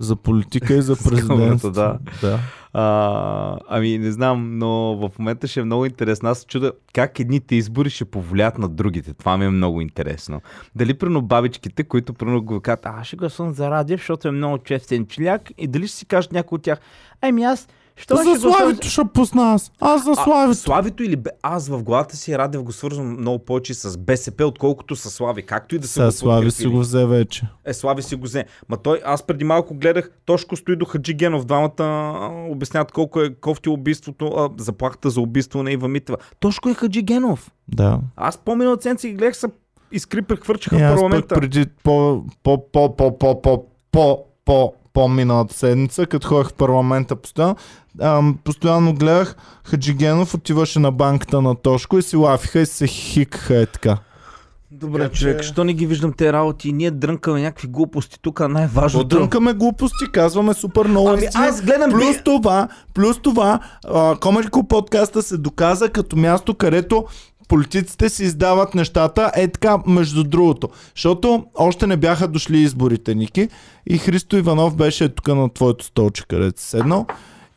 За 0.00 0.16
политика 0.16 0.74
и 0.74 0.82
за 0.82 0.96
президентство. 1.04 1.70
да. 1.70 1.98
да. 2.20 2.38
А, 2.72 3.58
ами 3.68 3.98
не 3.98 4.12
знам, 4.12 4.58
но 4.58 4.96
в 4.96 5.18
момента 5.18 5.48
ще 5.48 5.60
е 5.60 5.64
много 5.64 5.86
интересно. 5.86 6.28
Аз 6.28 6.46
чуда 6.46 6.72
как 6.92 7.20
едните 7.20 7.54
избори 7.54 7.90
ще 7.90 8.04
повлият 8.04 8.58
на 8.58 8.68
другите. 8.68 9.14
Това 9.14 9.36
ми 9.36 9.44
е 9.44 9.50
много 9.50 9.80
интересно. 9.80 10.40
Дали 10.74 10.94
прено 10.94 11.22
бабичките, 11.22 11.84
които 11.84 12.14
прено 12.14 12.42
го 12.42 12.60
казват, 12.60 12.86
а 12.86 12.94
аз 13.00 13.06
ще 13.06 13.16
гласувам 13.16 13.52
за 13.52 13.70
Радев, 13.70 14.00
защото 14.00 14.28
е 14.28 14.30
много 14.30 14.58
честен 14.58 15.06
чиляк 15.06 15.50
и 15.58 15.66
дали 15.66 15.86
ще 15.86 15.96
си 15.96 16.06
кажат 16.06 16.32
някой 16.32 16.56
от 16.56 16.62
тях, 16.62 16.78
ами 17.22 17.42
аз, 17.42 17.68
що 17.96 18.16
ще 18.16 18.24
За 18.24 18.30
гласувам 18.30 18.56
Славито 18.58 18.88
ще 18.88 19.02
пусна 19.14 19.52
аз. 19.52 19.72
Аз 19.80 20.04
за 20.04 20.10
а, 20.10 20.14
Славито. 20.14 20.60
Славито 20.60 21.02
или 21.02 21.16
аз 21.42 21.68
в 21.68 21.82
главата 21.82 22.16
си 22.16 22.38
Радев 22.38 22.62
го 22.62 22.72
свързвам 22.72 23.06
много 23.06 23.38
повече 23.38 23.74
с 23.74 23.98
БСП, 23.98 24.46
отколкото 24.46 24.96
с 24.96 25.10
Слави. 25.10 25.42
Както 25.42 25.74
и 25.74 25.78
да 25.78 25.86
се 25.86 25.92
Сега 25.92 26.06
го 26.06 26.12
Слави 26.12 26.50
си 26.50 26.66
го 26.66 26.78
взе 26.78 27.06
вече. 27.06 27.46
Е, 27.64 27.74
Слави 27.74 28.02
си 28.02 28.14
го 28.16 28.22
взе. 28.22 28.44
Ма 28.68 28.76
той, 28.76 29.00
аз 29.04 29.22
преди 29.22 29.44
малко 29.44 29.74
гледах, 29.74 30.10
Тошко 30.26 30.56
стои 30.56 30.76
до 30.76 30.84
Хаджигенов. 30.84 31.44
Двамата 31.44 32.30
обясняват 32.50 32.92
колко 32.92 33.20
е 33.20 33.34
кофти 33.34 33.68
убийството, 33.68 34.26
а, 34.26 34.50
заплахата 34.58 35.10
за 35.10 35.20
убийство 35.20 35.62
на 35.62 35.72
Ива 35.72 35.88
Митева. 35.88 36.18
Тошко 36.40 36.68
е 36.68 36.74
Хаджигенов. 36.74 37.50
Да. 37.68 38.00
Аз 38.16 38.38
по-минал 38.38 38.76
седмица 38.80 39.08
ги 39.08 39.14
гледах 39.14 39.36
са 39.36 39.50
искри 39.92 40.22
прехвърчаха 40.22 40.78
в 40.78 40.82
аз 40.82 40.90
пък 40.90 40.96
парламента. 40.96 41.34
преди 41.34 41.66
по, 41.82 42.24
по, 42.42 42.70
по, 42.72 42.96
по, 42.96 43.18
по, 43.18 43.42
по, 43.42 43.66
по, 43.92 44.24
по, 44.44 44.72
по 44.92 45.08
миналата 45.08 45.54
седмица, 45.54 46.06
като 46.06 46.28
ходех 46.28 46.48
в 46.48 46.54
парламента 46.54 47.16
постоянно, 47.16 47.56
ам, 48.00 48.38
постоянно 48.44 48.94
гледах 48.94 49.36
Хаджигенов 49.64 50.34
отиваше 50.34 50.78
на 50.78 50.90
банката 50.92 51.42
на 51.42 51.54
Тошко 51.54 51.98
и 51.98 52.02
си 52.02 52.16
лафиха 52.16 52.60
и 52.60 52.66
се 52.66 52.86
хикаха 52.86 53.56
е 53.56 53.66
така. 53.66 53.98
Добре, 54.72 55.02
Така 55.02 55.14
човек, 55.14 55.42
що 55.42 55.64
не 55.64 55.72
ги 55.72 55.86
виждам 55.86 56.12
те 56.12 56.32
работи? 56.32 56.72
Ние 56.72 56.90
дрънкаме 56.90 57.42
някакви 57.42 57.68
глупости 57.68 58.18
тук, 58.22 58.40
а 58.40 58.48
най-важното... 58.48 59.08
Подрънкаме 59.08 59.52
глупости, 59.52 60.04
казваме 60.12 60.54
супер 60.54 60.86
много 60.86 61.08
Ами 61.08 61.24
истина. 61.24 61.46
аз 61.46 61.62
гледам... 61.62 61.90
Плюс 61.90 62.16
би- 62.16 62.24
това, 62.24 62.68
плюс 62.94 63.18
това, 63.22 63.58
Комерико 64.20 64.68
подкаста 64.68 65.22
се 65.22 65.36
доказа 65.36 65.88
като 65.88 66.16
място, 66.16 66.54
където 66.54 67.04
политиците 67.50 68.08
си 68.08 68.24
издават 68.24 68.74
нещата, 68.74 69.32
е 69.36 69.48
така, 69.48 69.78
между 69.86 70.24
другото. 70.24 70.68
Защото 70.94 71.44
още 71.54 71.86
не 71.86 71.96
бяха 71.96 72.28
дошли 72.28 72.58
изборите, 72.58 73.14
Ники, 73.14 73.48
и 73.86 73.98
Христо 73.98 74.36
Иванов 74.36 74.76
беше 74.76 75.08
тук 75.08 75.28
на 75.28 75.48
твоето 75.48 75.84
столче, 75.84 76.24
където 76.28 76.60
си 76.60 76.68
седнал. 76.68 77.06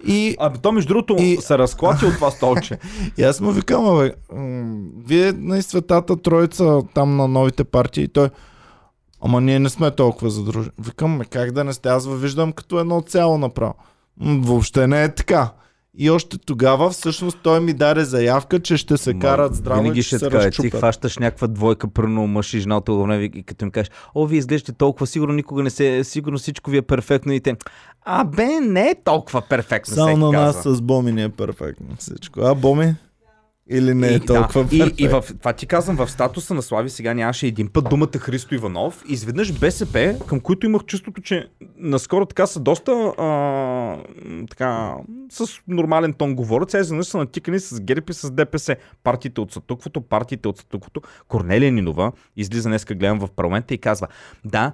И, 0.08 0.36
Абе, 0.40 0.58
то 0.58 0.72
между 0.72 0.88
другото 0.88 1.16
И- 1.20 1.38
се 1.42 1.58
разклати 1.58 2.06
от 2.06 2.16
това 2.16 2.32
столче. 2.32 2.78
и 3.18 3.24
аз 3.24 3.42
му 3.42 3.52
викам, 3.52 3.86
абе, 3.86 4.14
вие 5.06 5.32
на 5.32 5.62
светата 5.62 6.22
троица 6.22 6.82
там 6.94 7.16
на 7.16 7.28
новите 7.28 7.64
партии, 7.64 8.08
той, 8.08 8.30
ама 9.22 9.42
ние 9.42 9.60
не 9.60 9.70
сме 9.70 9.92
толкова 9.92 10.30
задружени. 10.30 10.74
Викам, 10.86 11.22
как 11.30 11.52
да 11.52 11.64
не 11.64 11.74
сте, 11.74 11.90
аз 11.90 12.08
ви 12.08 12.16
виждам 12.16 12.52
като 12.52 12.80
едно 12.80 13.02
цяло 13.02 13.38
направо. 13.38 13.74
Въобще 14.22 14.88
не 14.88 15.04
е 15.04 15.16
така. 15.16 15.52
И 15.98 16.10
още 16.10 16.38
тогава 16.38 16.90
всъщност 16.90 17.38
той 17.44 17.60
ми 17.60 17.74
даде 17.74 18.06
заявка, 18.06 18.60
че 18.60 18.78
ще 18.78 18.98
се 18.98 19.14
Ма, 19.14 19.20
карат 19.20 19.56
здраво 19.56 19.82
Винаги 19.82 20.00
и 20.00 20.04
ще 20.04 20.08
ще 20.08 20.20
се 20.20 20.26
така. 20.26 20.38
е. 20.38 20.42
Ти 20.42 20.48
разчупят. 20.48 20.74
хващаш 20.74 21.18
някаква 21.18 21.48
двойка, 21.48 21.88
пръвно 21.88 22.28
мъж 22.28 22.54
и 22.54 22.60
жена 22.60 22.78
от 22.78 22.86
това 22.86 23.04
време 23.04 23.24
и 23.26 23.44
като 23.44 23.66
им 23.66 23.72
кажеш, 23.72 23.92
о, 24.16 24.26
вие 24.26 24.40
изглеждате 24.40 24.72
толкова, 24.72 25.08
сигурно 25.08 25.34
никога 25.34 25.64
не 25.64 25.70
се, 25.70 26.04
сигурно 26.04 26.38
всичко 26.38 26.72
ви 26.72 26.78
е 26.78 26.82
перфектно 26.82 27.34
и 27.34 27.40
те. 27.40 27.56
А 28.02 28.24
бе, 28.24 28.60
не 28.60 28.82
е 28.82 28.96
толкова 29.04 29.42
перфектно, 29.42 29.96
Само 29.96 30.18
на 30.18 30.32
нас 30.32 30.56
казва. 30.56 30.76
с 30.76 30.82
Боми 30.82 31.12
ни 31.12 31.24
е 31.24 31.30
перфектно 31.30 31.88
всичко. 32.00 32.40
А, 32.40 32.56
Боми? 32.56 32.96
Или 33.70 33.94
не 33.94 34.08
е 34.08 34.14
И- 34.14 34.20
толкова 34.20 34.64
да, 34.64 34.76
и, 34.76 34.94
и 34.98 35.08
в, 35.08 35.24
това 35.40 35.54
ти 35.54 35.66
казвам, 35.66 35.96
в 35.96 36.12
статуса 36.12 36.54
на 36.54 36.62
Слави 36.62 36.90
сега 36.90 37.14
нямаше 37.14 37.48
един 37.48 37.68
път 37.68 37.90
думата 37.90 38.18
Христо 38.20 38.56
Иванов. 38.56 39.04
Изведнъж 39.10 39.60
БСП, 39.60 40.16
към 40.28 40.40
които 40.40 40.66
имах 40.66 40.84
чувството, 40.84 41.22
че 41.22 41.48
наскоро 41.78 42.26
така 42.26 42.48
са 42.48 42.60
доста 42.60 42.92
а, 42.92 43.98
така, 44.50 44.96
с 45.32 45.46
нормален 45.68 46.14
тон 46.14 46.36
говорят. 46.36 46.72
Сега 46.72 46.82
изведнъж 46.82 47.06
са 47.08 47.18
натикани 47.18 47.60
с 47.60 47.82
ГЕРБ 47.82 48.06
и 48.10 48.14
с 48.14 48.32
ДПС. 48.32 48.76
Партиите 49.04 49.42
от 49.42 49.52
Сатуквото, 49.52 50.02
партиите 50.02 50.48
от 50.48 50.58
Сатуквото. 50.58 51.02
Корнелия 51.28 51.72
Нинова 51.72 52.12
излиза 52.38 52.70
днеска 52.70 52.96
гледам 52.96 53.20
в 53.20 53.30
парламента 53.36 53.74
и 53.74 53.78
казва, 53.78 54.08
да, 54.46 54.72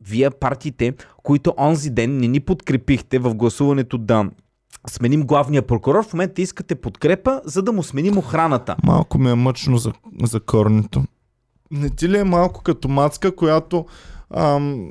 вие 0.00 0.30
партиите, 0.30 0.94
които 1.22 1.54
онзи 1.58 1.90
ден 1.90 2.16
не 2.16 2.28
ни 2.28 2.40
подкрепихте 2.40 3.18
в 3.18 3.34
гласуването 3.34 3.98
да 3.98 4.30
сменим 4.88 5.22
главния 5.22 5.66
прокурор, 5.66 6.04
в 6.04 6.12
момента 6.12 6.42
искате 6.42 6.74
подкрепа, 6.74 7.40
за 7.44 7.62
да 7.62 7.72
му 7.72 7.82
сменим 7.82 8.18
охраната. 8.18 8.76
Малко 8.84 9.18
ми 9.18 9.30
е 9.30 9.34
мъчно 9.34 9.78
за, 9.78 9.92
за 10.22 10.40
корнито. 10.40 11.04
Не 11.70 11.90
ти 11.90 12.08
ли 12.08 12.18
е 12.18 12.24
малко 12.24 12.62
като 12.62 12.88
мацка, 12.88 13.36
която 13.36 13.86
ам, 14.34 14.90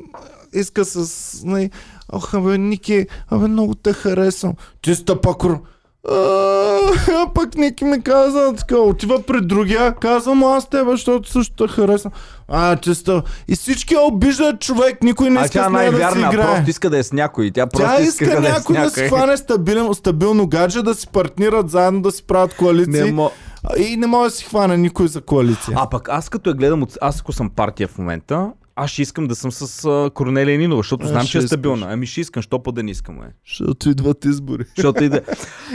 иска 0.54 0.86
с... 0.86 1.43
Нали, 1.43 1.71
Ох, 2.12 2.34
абе, 2.34 2.58
Ники, 2.58 3.08
абе, 3.30 3.47
много 3.47 3.75
те 3.75 3.93
харесвам. 3.93 4.54
Ти 4.82 4.95
си 4.95 5.06
тъпакор. 5.06 5.62
А, 6.09 7.27
пък 7.35 7.55
Ники 7.55 7.85
ми 7.85 8.01
каза, 8.01 8.53
така, 8.57 8.77
отива 8.77 9.21
при 9.21 9.41
другия, 9.41 9.95
казвам 9.95 10.43
аз 10.43 10.69
тебе, 10.69 10.91
защото 10.91 11.31
също 11.31 11.67
те 11.67 11.73
харесвам. 11.73 12.13
А, 12.47 12.75
честа. 12.75 13.23
И 13.47 13.55
всички 13.55 13.93
я 13.93 14.01
обиждат 14.01 14.61
човек, 14.61 15.03
никой 15.03 15.29
не 15.29 15.39
а 15.39 15.45
иска 15.45 15.63
с 15.63 15.69
нея 15.69 15.91
да 15.91 16.11
си 16.11 16.19
играе. 16.19 16.31
просто 16.31 16.69
иска 16.69 16.89
да 16.89 16.97
е 16.97 17.03
с 17.03 17.11
някой. 17.11 17.51
Тя 17.51 17.67
просто 17.67 17.87
Тя 17.87 18.01
иска, 18.01 18.23
иска 18.25 18.41
да 18.41 18.47
е 18.47 18.51
някой 18.51 18.75
да 18.75 18.89
си 18.89 19.01
някой. 19.01 19.17
хване 19.17 19.37
стабилно, 19.37 19.93
стабилно 19.93 20.47
гадже, 20.47 20.81
да 20.81 20.95
си 20.95 21.07
партнират 21.07 21.69
заедно, 21.69 22.01
да 22.01 22.11
си 22.11 22.23
правят 22.23 22.55
коалиции. 22.55 23.03
Не 23.03 23.11
мо... 23.11 23.31
И 23.77 23.97
не 23.97 24.07
може 24.07 24.29
да 24.29 24.35
си 24.35 24.45
хване 24.45 24.77
никой 24.77 25.07
за 25.07 25.21
коалиция. 25.21 25.77
А 25.79 25.89
пък 25.89 26.09
аз 26.09 26.29
като 26.29 26.49
я 26.49 26.53
гледам, 26.55 26.83
от... 26.83 26.97
аз 27.01 27.19
ако 27.19 27.33
съм 27.33 27.49
партия 27.49 27.87
в 27.87 27.97
момента, 27.97 28.51
аз 28.75 28.89
ще 28.91 29.01
искам 29.01 29.27
да 29.27 29.36
съм 29.36 29.51
с 29.51 29.86
а, 29.86 30.10
Корнелия 30.13 30.57
Нинова, 30.57 30.79
защото 30.79 31.05
А, 31.05 31.07
знам, 31.07 31.25
че 31.25 31.38
е 31.38 31.41
стабилна. 31.41 31.88
Ами 31.89 32.05
ще 32.05 32.21
искам, 32.21 32.43
що 32.43 32.63
па 32.63 32.71
да 32.71 32.84
не 32.84 32.91
искам, 32.91 33.15
е. 33.17 33.27
Защото 33.47 33.89
идват 33.89 34.25
избори. 34.25 34.63
Защото 34.75 35.03
и 35.03 35.10
да... 35.10 35.21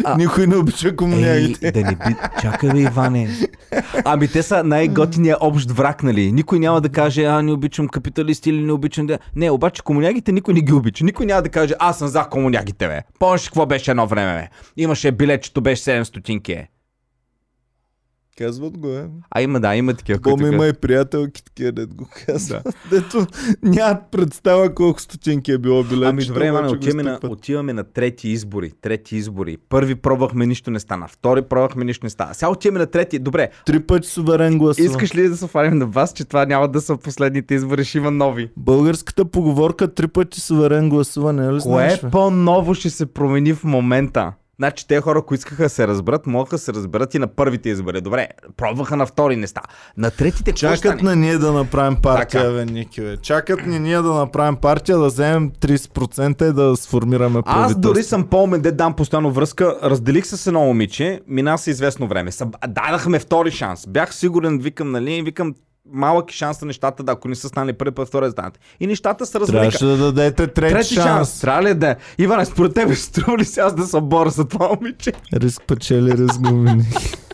А- 0.04 0.16
Никой 0.16 0.46
не 0.46 0.56
обича 0.56 0.88
Ей, 0.88 0.96
комунягите. 0.96 1.72
да 1.72 1.80
не 1.80 1.94
би... 1.94 2.16
Чакай 2.42 2.70
бе, 2.70 2.80
Иване. 2.80 3.28
Ами 4.04 4.28
те 4.28 4.42
са 4.42 4.64
най-готиния 4.64 5.36
общ 5.40 5.70
враг, 5.70 6.02
нали? 6.02 6.32
Никой 6.32 6.58
няма 6.58 6.80
да 6.80 6.88
каже, 6.88 7.24
а 7.24 7.42
не 7.42 7.52
обичам 7.52 7.88
капиталисти 7.88 8.50
или 8.50 8.62
не 8.62 8.72
обичам... 8.72 9.06
Да... 9.06 9.18
Не, 9.36 9.50
обаче 9.50 9.82
комунягите 9.82 10.32
никой 10.32 10.54
не 10.54 10.60
ги 10.60 10.72
обича. 10.72 11.04
Никой 11.04 11.26
няма 11.26 11.42
да 11.42 11.48
каже, 11.48 11.74
аз 11.78 11.98
съм 11.98 12.08
за 12.08 12.24
комунягите, 12.24 12.86
бе. 12.88 13.00
Помниш 13.18 13.44
какво 13.44 13.66
беше 13.66 13.90
едно 13.90 14.06
време, 14.06 14.40
бе? 14.42 14.48
Имаше 14.82 15.12
билетчето, 15.12 15.60
беше 15.60 15.82
7 15.82 16.02
стотинки, 16.02 16.52
е. 16.52 16.68
Казват 18.38 18.78
го, 18.78 18.88
е. 18.88 19.08
А 19.30 19.42
има, 19.42 19.60
да, 19.60 19.76
има 19.76 19.94
такива. 19.94 20.18
Бом 20.18 20.32
които 20.32 20.52
има 20.52 20.66
и 20.66 20.72
приятелки, 20.72 21.44
такива, 21.44 21.72
дето 21.72 21.96
го 21.96 22.08
казват. 22.26 22.62
Дето 22.90 23.26
нямат 23.62 23.98
представа 24.10 24.74
колко 24.74 25.00
стотинки 25.00 25.52
е 25.52 25.58
било 25.58 25.84
билет. 25.84 26.08
Ами 26.08 26.24
добре, 26.24 26.46
Иване, 26.46 26.68
отиваме 26.68 27.02
на, 27.02 27.20
отиваме 27.28 27.72
на 27.72 27.84
трети 27.84 28.28
избори. 28.28 28.72
Трети 28.80 29.16
избори. 29.16 29.56
Първи 29.68 29.94
пробвахме, 29.94 30.46
нищо 30.46 30.70
не 30.70 30.80
стана. 30.80 31.08
Втори 31.08 31.42
пробвахме, 31.42 31.84
нищо 31.84 32.06
не 32.06 32.10
стана. 32.10 32.34
Сега 32.34 32.50
отиваме 32.50 32.78
на 32.78 32.86
трети. 32.86 33.18
Добре, 33.18 33.48
Три 33.66 33.80
пъти 33.80 34.08
суверен 34.08 34.58
гласува. 34.58 34.86
искаш 34.86 35.14
ли 35.14 35.28
да 35.28 35.36
се 35.36 35.46
фаним 35.46 35.78
на 35.78 35.86
вас, 35.86 36.12
че 36.12 36.24
това 36.24 36.46
няма 36.46 36.68
да 36.68 36.80
са 36.80 36.96
последните 36.96 37.54
избори, 37.54 37.84
ще 37.84 37.98
има 37.98 38.10
нови? 38.10 38.50
Българската 38.56 39.24
поговорка 39.24 39.94
три 39.94 40.08
пъти 40.08 40.40
суверен 40.40 40.88
гласува, 40.88 41.32
не 41.32 41.42
е 41.42 41.46
ли 41.46 41.50
Кое 41.50 41.60
знаеш? 41.60 42.00
по-ново 42.12 42.74
ще 42.74 42.90
се 42.90 43.06
промени 43.06 43.52
в 43.52 43.64
момента? 43.64 44.32
Значи 44.58 44.86
те 44.86 45.00
хора, 45.00 45.22
които 45.22 45.38
искаха 45.38 45.62
да 45.62 45.68
се 45.68 45.88
разберат, 45.88 46.26
могат 46.26 46.50
да 46.50 46.58
се 46.58 46.72
разберат 46.72 47.14
и 47.14 47.18
на 47.18 47.26
първите 47.26 47.68
избори. 47.68 48.00
Добре, 48.00 48.28
пробваха 48.56 48.96
на 48.96 49.06
втори 49.06 49.36
не 49.36 49.46
става. 49.46 49.66
На 49.96 50.10
третите 50.10 50.52
Чакат 50.52 50.78
стане? 50.78 51.02
на 51.02 51.16
ние 51.16 51.38
да 51.38 51.52
направим 51.52 51.96
партия, 51.96 52.42
Така. 52.42 52.52
бе, 52.54 52.64
Ники, 52.64 53.00
бе. 53.00 53.16
Чакат 53.16 53.66
ни 53.66 53.78
ние 53.78 53.96
да 53.96 54.12
направим 54.12 54.56
партия, 54.56 54.98
да 54.98 55.06
вземем 55.06 55.50
30% 55.52 56.50
и 56.50 56.52
да 56.52 56.76
сформираме 56.76 57.38
Аз 57.38 57.44
правителство. 57.46 57.80
дори 57.82 58.02
съм 58.02 58.26
по-умен, 58.26 58.60
де 58.60 58.72
дам 58.72 58.94
постоянно 58.94 59.30
връзка. 59.30 59.78
Разделих 59.82 60.26
се 60.26 60.36
с 60.36 60.46
едно 60.46 60.60
момиче, 60.60 61.20
мина 61.28 61.58
се 61.58 61.70
известно 61.70 62.08
време. 62.08 62.30
Дадахме 62.68 63.18
втори 63.18 63.50
шанс. 63.50 63.86
Бях 63.86 64.14
сигурен, 64.14 64.58
викам, 64.58 64.90
нали, 64.90 65.22
викам, 65.22 65.54
малък 65.92 66.30
шанс 66.30 66.60
на 66.60 66.66
нещата, 66.66 67.02
да, 67.02 67.12
ако 67.12 67.28
не 67.28 67.34
са 67.34 67.48
станали 67.48 67.72
първи 67.72 67.94
път, 67.94 68.08
втори 68.08 68.30
станат. 68.30 68.58
И 68.80 68.86
нещата 68.86 69.26
се 69.26 69.40
развалиха. 69.40 69.78
Трябваше 69.78 69.84
да 69.84 69.96
дадете 69.96 70.46
трети, 70.46 70.74
Трети 70.74 70.94
шанс. 70.94 71.06
шанс. 71.06 71.40
Трябва 71.40 71.62
ли 71.62 71.74
да? 71.74 71.96
Иване, 72.18 72.44
според 72.44 72.74
тебе 72.74 72.94
струва 72.94 73.38
ли 73.38 73.44
се 73.44 73.60
аз 73.60 73.74
да 73.74 73.86
се 73.86 74.00
боря 74.00 74.30
за 74.30 74.48
това 74.48 74.68
момиче? 74.68 75.12
Риск 75.32 75.62
печели, 75.66 76.12
риск. 76.12 76.40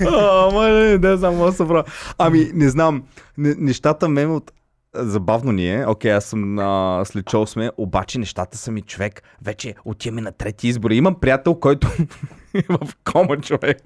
Ама 0.00 0.68
не, 0.68 0.88
не 0.88 0.98
да 0.98 1.52
се 1.52 1.66
правя. 1.66 1.84
Ами, 2.18 2.50
не 2.54 2.68
знам. 2.68 3.02
Не, 3.38 3.54
нещата 3.58 4.08
ме 4.08 4.26
от... 4.26 4.52
Забавно 4.96 5.52
ни 5.52 5.74
е. 5.74 5.86
Окей, 5.86 6.12
аз 6.12 6.24
съм 6.24 6.58
а, 6.58 7.02
след 7.04 7.30
шоу 7.30 7.46
сме, 7.46 7.70
обаче 7.76 8.18
нещата 8.18 8.58
са 8.58 8.70
ми 8.70 8.82
човек. 8.82 9.22
Вече 9.42 9.74
отиваме 9.84 10.20
на 10.20 10.32
трети 10.32 10.68
избори. 10.68 10.96
Имам 10.96 11.14
приятел, 11.20 11.54
който 11.54 11.88
е 12.54 12.62
в 12.68 12.78
кома 13.12 13.36
човек. 13.36 13.82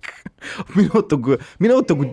Миналата 0.77 1.17
го... 1.17 1.35
Миналата 1.61 1.95
го... 1.95 2.05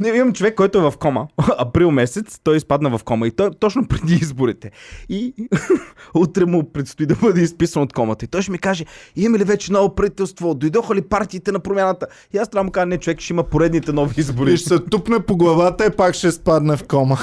Не, 0.00 0.08
имам 0.08 0.32
човек, 0.32 0.54
който 0.54 0.78
е 0.78 0.80
в 0.80 0.94
кома. 0.98 1.26
Април 1.58 1.90
месец 1.90 2.40
той 2.44 2.56
изпадна 2.56 2.98
в 2.98 3.04
кома 3.04 3.26
и 3.26 3.30
той 3.30 3.50
точно 3.50 3.88
преди 3.88 4.14
изборите. 4.14 4.70
И 5.08 5.34
утре 6.14 6.44
му 6.44 6.72
предстои 6.72 7.06
да 7.06 7.14
бъде 7.14 7.40
изписан 7.40 7.82
от 7.82 7.92
комата. 7.92 8.24
И 8.24 8.28
той 8.28 8.42
ще 8.42 8.52
ми 8.52 8.58
каже, 8.58 8.84
имаме 9.16 9.38
ли 9.38 9.44
вече 9.44 9.72
ново 9.72 9.94
правителство? 9.94 10.54
Дойдоха 10.54 10.94
ли 10.94 11.02
партиите 11.02 11.52
на 11.52 11.60
промяната? 11.60 12.06
И 12.32 12.38
аз 12.38 12.48
трябва 12.48 12.62
да 12.62 12.66
му 12.66 12.72
кажа, 12.72 12.86
не, 12.86 12.98
човек, 12.98 13.20
ще 13.20 13.32
има 13.32 13.42
поредните 13.42 13.92
нови 13.92 14.14
избори. 14.20 14.52
И 14.52 14.56
ще 14.56 14.68
се 14.68 14.78
тупне 14.78 15.20
по 15.20 15.36
главата 15.36 15.86
и 15.86 15.90
пак 15.90 16.14
ще 16.14 16.30
спадне 16.30 16.76
в 16.76 16.84
кома. 16.84 17.16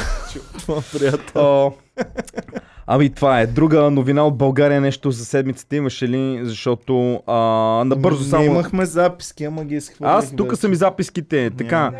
Това 0.59 0.81
приятел. 0.93 1.73
Ами 2.87 3.09
това 3.09 3.41
е. 3.41 3.47
Друга 3.47 3.91
новина 3.91 4.27
от 4.27 4.37
България 4.37 4.81
нещо 4.81 5.11
за 5.11 5.25
седмицата 5.25 5.75
имаше 5.75 6.07
ли? 6.07 6.39
Защото 6.43 7.21
а, 7.27 7.37
набързо 7.85 8.23
Не 8.23 8.29
само... 8.29 8.43
имахме 8.43 8.85
записки, 8.85 9.43
ама 9.43 9.65
ги 9.65 9.75
изхвърлих. 9.75 10.13
Аз 10.13 10.35
тук 10.35 10.49
вече. 10.49 10.61
са 10.61 10.69
ми 10.69 10.75
записките. 10.75 11.51
Така. 11.57 11.91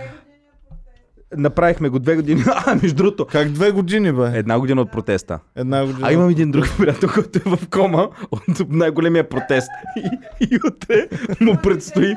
Направихме 1.38 1.90
го 1.90 2.00
две 2.00 2.16
години. 2.16 2.44
А, 2.66 2.76
между 2.76 2.96
другото. 2.96 3.26
Как 3.26 3.50
две 3.50 3.72
години, 3.72 4.12
бе? 4.12 4.32
Една 4.34 4.60
година 4.60 4.82
от 4.82 4.92
протеста. 4.92 5.40
Една 5.56 5.86
година. 5.86 6.08
А 6.08 6.14
имам 6.14 6.30
един 6.30 6.52
друг 6.52 6.66
приятел, 6.78 7.10
който 7.14 7.40
е 7.40 7.56
в 7.56 7.70
кома 7.70 8.08
от 8.32 8.70
най-големия 8.70 9.30
протест. 9.30 9.70
И, 9.98 10.46
и 10.52 10.60
утре 10.68 11.08
му 11.42 11.58
предстои. 11.64 12.16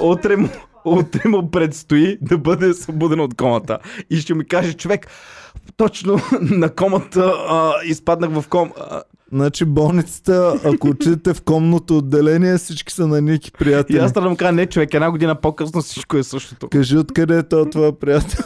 Утре 0.00 0.36
му, 0.36 0.48
утре 0.84 1.28
му 1.28 1.50
предстои 1.50 2.18
да 2.20 2.38
бъде 2.38 2.74
събуден 2.74 3.20
от 3.20 3.36
комата. 3.36 3.78
И 4.10 4.16
ще 4.16 4.34
ми 4.34 4.46
каже 4.46 4.72
човек, 4.72 5.06
точно 5.76 6.20
на 6.40 6.68
комата 6.68 7.32
а, 7.48 7.72
изпаднах 7.84 8.30
в 8.30 8.48
ком. 8.48 8.72
А, 8.80 9.02
Значи 9.32 9.64
болницата, 9.64 10.60
ако 10.64 10.88
отидете 10.88 11.34
в 11.34 11.42
комното 11.42 11.98
отделение, 11.98 12.58
всички 12.58 12.92
са 12.92 13.06
на 13.06 13.20
Ники 13.20 13.48
и 13.54 13.58
приятели. 13.58 13.98
аз 13.98 14.12
трябва 14.12 14.26
да 14.26 14.30
му 14.30 14.36
кажа, 14.36 14.52
не 14.52 14.66
човек, 14.66 14.94
една 14.94 15.10
година 15.10 15.34
по-късно 15.34 15.82
всичко 15.82 16.16
е 16.16 16.22
същото. 16.22 16.68
Кажи 16.68 16.96
откъде 16.98 17.38
е 17.38 17.42
този 17.42 17.70
твой 17.70 17.92
приятел. 17.98 18.44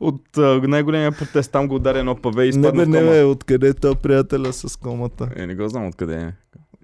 От 0.00 0.38
а, 0.38 0.60
най-големия 0.62 1.12
протест 1.12 1.52
там 1.52 1.68
го 1.68 1.74
удари 1.74 1.98
едно 1.98 2.16
паве 2.16 2.42
и 2.42 2.44
Не 2.44 2.48
изпадна 2.48 2.72
бе, 2.80 2.84
в 2.84 2.88
не 2.88 2.98
кома. 2.98 3.10
бе, 3.10 3.24
откъде 3.24 3.68
е 3.68 3.74
този 3.74 3.96
приятеля 3.96 4.52
с 4.52 4.76
комата. 4.76 5.28
Е, 5.36 5.46
не 5.46 5.54
го 5.54 5.68
знам 5.68 5.86
откъде 5.86 6.14
е. 6.14 6.32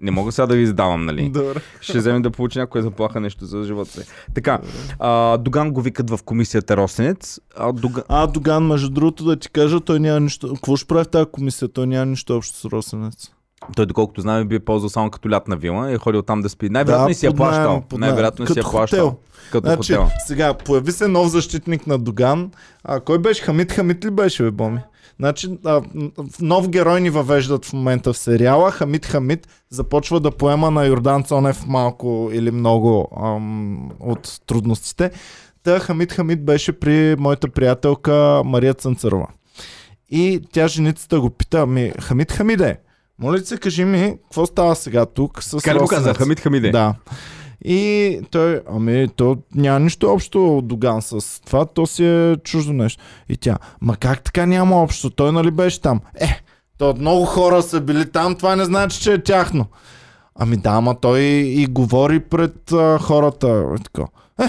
Не 0.01 0.11
мога 0.11 0.31
сега 0.31 0.45
да 0.45 0.55
ви 0.55 0.61
издавам, 0.61 1.05
нали? 1.05 1.29
Добре. 1.29 1.61
Ще 1.81 1.97
вземем 1.97 2.21
да 2.21 2.31
получи 2.31 2.59
някоя 2.59 2.83
заплаха 2.83 3.19
нещо 3.19 3.45
за 3.45 3.63
живота 3.63 3.91
си. 3.91 4.07
Така, 4.35 4.59
а, 4.99 5.37
Доган 5.37 5.71
го 5.71 5.81
викат 5.81 6.09
в 6.09 6.19
комисията 6.25 6.77
Росенец. 6.77 7.39
А, 7.55 7.73
Доган... 7.73 8.03
А, 8.09 8.27
Доган, 8.27 8.67
между 8.67 8.89
другото 8.89 9.23
да 9.23 9.35
ти 9.35 9.49
кажа, 9.49 9.79
той 9.79 9.99
няма 9.99 10.19
нищо... 10.19 10.53
Какво 10.53 10.75
ще 10.75 10.87
прави 10.87 11.03
в 11.03 11.07
тази 11.07 11.25
комисия? 11.31 11.67
Той 11.67 11.87
няма 11.87 12.05
нищо 12.05 12.37
общо 12.37 12.57
с 12.57 12.65
Росенец. 12.65 13.31
Той, 13.75 13.85
доколкото 13.85 14.21
знаме, 14.21 14.45
би 14.45 14.55
е 14.55 14.59
ползвал 14.59 14.89
само 14.89 15.11
като 15.11 15.29
лятна 15.29 15.55
вила 15.57 15.91
и 15.91 15.93
е 15.93 15.97
ходил 15.97 16.21
там 16.21 16.41
да 16.41 16.49
спи. 16.49 16.69
Най-вероятно 16.69 17.09
и 17.09 17.13
си 17.13 17.25
я 17.25 17.29
наем, 17.29 17.37
плащал. 17.37 17.83
Най-вероятно 17.97 18.45
и 18.45 18.47
си 18.47 18.59
я 18.59 18.63
Като 18.63 18.71
плащал. 18.71 19.05
хотел. 19.09 19.19
Като 19.51 19.67
Значи, 19.67 19.93
хотел. 19.93 20.09
сега, 20.27 20.53
появи 20.53 20.91
се 20.91 21.07
нов 21.07 21.27
защитник 21.27 21.87
на 21.87 21.97
Доган. 21.97 22.51
А, 22.83 22.99
кой 22.99 23.19
беше? 23.19 23.43
Хамид 23.43 23.71
Хамид 23.71 24.05
ли 24.05 24.09
беше, 24.11 24.43
бе, 24.43 24.51
Боми? 24.51 24.79
Значи, 25.19 25.49
а, 25.65 25.81
нов 26.41 26.69
герой 26.69 27.01
ни 27.01 27.09
въвеждат 27.09 27.65
в 27.65 27.73
момента 27.73 28.13
в 28.13 28.17
сериала. 28.17 28.71
Хамид 28.71 29.05
Хамид 29.05 29.47
започва 29.69 30.19
да 30.19 30.31
поема 30.31 30.71
на 30.71 30.85
Йордан 30.85 31.23
Цонев 31.23 31.65
малко 31.67 32.29
или 32.33 32.51
много 32.51 33.07
ам, 33.23 33.89
от 33.99 34.41
трудностите. 34.45 35.11
Та 35.63 35.79
Хамид 35.79 36.11
Хамид 36.11 36.45
беше 36.45 36.71
при 36.71 37.15
моята 37.19 37.47
приятелка 37.49 38.41
Мария 38.45 38.73
Цънцарова. 38.73 39.27
И 40.09 40.41
тя 40.51 40.67
женицата 40.67 41.19
го 41.19 41.29
пита, 41.29 41.65
ми, 41.65 41.91
Хамид 41.99 42.31
Хамиде, 42.31 42.77
моля 43.19 43.39
се, 43.39 43.57
кажи 43.57 43.85
ми, 43.85 44.17
какво 44.23 44.45
става 44.45 44.75
сега 44.75 45.05
тук 45.05 45.43
с 45.43 45.61
Как 45.63 45.77
го 45.77 45.87
каза? 45.87 46.01
Росенец?» 46.01 46.17
Хамид 46.17 46.39
Хамиде. 46.39 46.71
Да. 46.71 46.95
И 47.65 48.19
той, 48.31 48.61
ами, 48.69 49.07
то 49.15 49.37
няма 49.55 49.79
нищо 49.79 50.09
общо 50.09 50.57
от 50.57 50.67
Доган 50.67 51.01
с 51.01 51.41
това, 51.45 51.65
то 51.65 51.85
си 51.85 52.05
е 52.05 52.37
чуждо 52.43 52.73
нещо. 52.73 53.03
И 53.29 53.37
тя, 53.37 53.57
ма 53.81 53.95
как 53.95 54.23
така 54.23 54.45
няма 54.45 54.81
общо? 54.81 55.09
Той 55.09 55.31
нали 55.31 55.51
беше 55.51 55.81
там? 55.81 56.01
Е, 56.19 56.41
то 56.77 56.95
много 56.99 57.25
хора 57.25 57.61
са 57.61 57.81
били 57.81 58.11
там, 58.11 58.35
това 58.35 58.55
не 58.55 58.65
значи, 58.65 59.01
че 59.01 59.13
е 59.13 59.23
тяхно. 59.23 59.65
Ами 60.35 60.57
да, 60.57 60.69
ама 60.69 60.99
той 60.99 61.19
и 61.21 61.67
говори 61.67 62.19
пред 62.19 62.71
а, 62.71 62.97
хората. 62.99 63.65
И 63.79 63.83
така. 63.83 64.03
Е, 64.39 64.47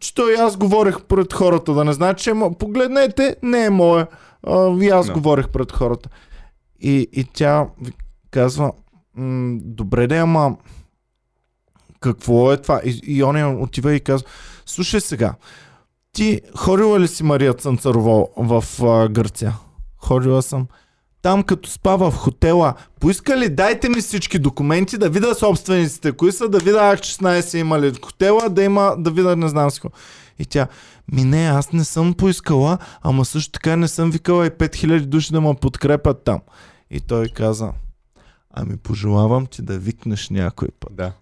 че 0.00 0.14
той 0.14 0.34
аз 0.34 0.56
говорих 0.56 1.00
пред 1.02 1.32
хората, 1.32 1.74
да 1.74 1.84
не 1.84 1.92
значи, 1.92 2.24
че 2.24 2.30
е 2.30 2.34
мо... 2.34 2.54
погледнете, 2.54 3.36
не 3.42 3.64
е 3.64 3.70
мое. 3.70 4.06
А, 4.46 4.76
и 4.80 4.88
аз 4.88 5.06
Да. 5.06 5.12
говорих 5.12 5.48
пред 5.48 5.72
хората. 5.72 6.08
И, 6.80 7.08
и 7.12 7.24
тя 7.24 7.66
казва, 8.30 8.72
добре 9.60 10.06
да, 10.06 10.16
ама 10.16 10.56
какво 12.00 12.52
е 12.52 12.56
това? 12.56 12.80
И, 12.84 13.00
и 13.06 13.22
он 13.22 13.62
отива 13.62 13.94
и 13.94 14.00
казва, 14.00 14.28
слушай 14.66 15.00
сега, 15.00 15.34
ти 16.12 16.40
ходила 16.56 17.00
ли 17.00 17.08
си 17.08 17.22
Мария 17.22 17.54
Цънцарова 17.54 18.26
в 18.36 18.64
а, 18.82 19.08
Гърция? 19.08 19.56
Ходила 19.96 20.42
съм. 20.42 20.66
Там 21.22 21.42
като 21.42 21.70
спава 21.70 22.10
в 22.10 22.16
хотела, 22.16 22.74
поиска 23.00 23.36
ли 23.36 23.48
дайте 23.48 23.88
ми 23.88 24.00
всички 24.00 24.38
документи, 24.38 24.98
да 24.98 25.10
видя 25.10 25.34
собствениците, 25.34 26.12
кои 26.12 26.32
са, 26.32 26.48
да 26.48 26.58
видя 26.58 26.78
ак 26.78 26.98
16 26.98 27.58
има 27.58 27.80
ли 27.80 27.92
хотела, 28.04 28.48
да 28.50 28.62
има, 28.62 28.94
да 28.98 29.10
видя 29.10 29.36
не 29.36 29.48
знам 29.48 29.70
си. 29.70 29.80
И 30.38 30.46
тя, 30.46 30.68
ми 31.12 31.24
не, 31.24 31.46
аз 31.46 31.72
не 31.72 31.84
съм 31.84 32.14
поискала, 32.14 32.78
ама 33.02 33.24
също 33.24 33.52
така 33.52 33.76
не 33.76 33.88
съм 33.88 34.10
викала 34.10 34.46
и 34.46 34.50
5000 34.50 35.00
души 35.00 35.32
да 35.32 35.40
ме 35.40 35.54
подкрепят 35.60 36.24
там. 36.24 36.40
И 36.90 37.00
той 37.00 37.28
каза, 37.28 37.72
ами 38.50 38.76
пожелавам 38.76 39.46
ти 39.46 39.62
да 39.62 39.78
викнеш 39.78 40.30
някой 40.30 40.68
път. 40.80 40.96
Да. 40.96 41.12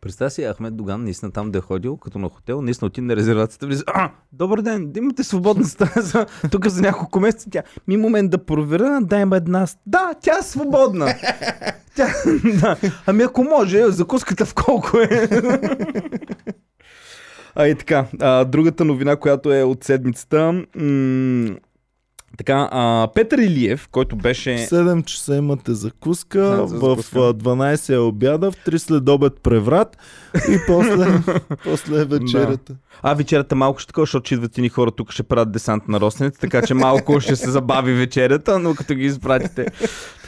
Представя 0.00 0.30
си 0.30 0.44
Ахмед 0.54 0.76
Доган 0.76 1.04
наистина 1.04 1.32
там 1.32 1.50
да 1.50 1.58
е 1.58 1.60
ходил, 1.60 1.96
като 1.96 2.18
на 2.18 2.28
хотел, 2.28 2.62
наистина 2.62 2.86
отиде 2.86 3.06
на 3.06 3.16
резервацията, 3.16 3.66
влиза, 3.66 3.84
а, 3.86 4.10
добър 4.32 4.60
ден, 4.60 4.92
имате 4.96 5.24
свободна 5.24 5.64
стая 5.64 6.26
тук 6.50 6.68
за 6.68 6.82
няколко 6.82 7.20
месеца. 7.20 7.50
Тя, 7.50 7.62
ми 7.88 7.96
момент 7.96 8.30
да 8.30 8.44
проверя, 8.44 9.00
дай 9.02 9.22
има 9.22 9.36
една. 9.36 9.66
Да, 9.86 10.14
тя 10.20 10.38
е 10.38 10.42
свободна. 10.42 11.14
тя, 11.96 12.08
да. 12.60 12.76
Ами 13.06 13.22
ако 13.22 13.44
може, 13.44 13.90
закуската 13.90 14.46
в 14.46 14.54
колко 14.54 14.98
е. 14.98 15.28
а 17.54 17.66
и 17.68 17.74
така, 17.74 18.06
а, 18.20 18.44
другата 18.44 18.84
новина, 18.84 19.16
която 19.16 19.52
е 19.52 19.62
от 19.62 19.84
седмицата, 19.84 20.52
м- 20.76 21.56
така, 22.38 22.68
а, 22.72 23.08
Петър 23.14 23.38
Илиев, 23.38 23.88
който 23.90 24.16
В 24.16 24.18
беше... 24.18 24.50
7 24.50 25.04
часа 25.04 25.36
имате 25.36 25.74
закуска, 25.74 26.40
Да, 26.40 26.66
за 26.66 26.76
в 26.76 26.80
закуска. 26.80 27.18
а, 27.18 27.34
12 27.34 27.94
е 27.94 27.98
обяда, 27.98 28.50
в 28.50 28.56
3 28.56 28.76
след 28.76 29.08
обед 29.08 29.32
преврат 29.42 29.96
и 30.48 30.58
после, 30.66 31.22
после 31.64 32.00
е 32.00 32.04
вечерята. 32.04 32.74
А, 33.02 33.14
вечерята 33.14 33.54
малко 33.54 33.78
ще 33.78 33.86
такова, 33.86 34.02
защото 34.02 34.34
идват 34.34 34.56
ни 34.56 34.68
хора 34.68 34.90
тук, 34.90 35.12
ще 35.12 35.22
правят 35.22 35.52
десант 35.52 35.88
на 35.88 36.00
ростените, 36.00 36.38
така 36.38 36.62
че 36.62 36.74
малко 36.74 37.20
ще 37.20 37.36
се 37.36 37.50
забави 37.50 37.92
вечерята, 37.92 38.58
но 38.58 38.74
като 38.74 38.94
ги 38.94 39.04
изпратите. 39.04 39.66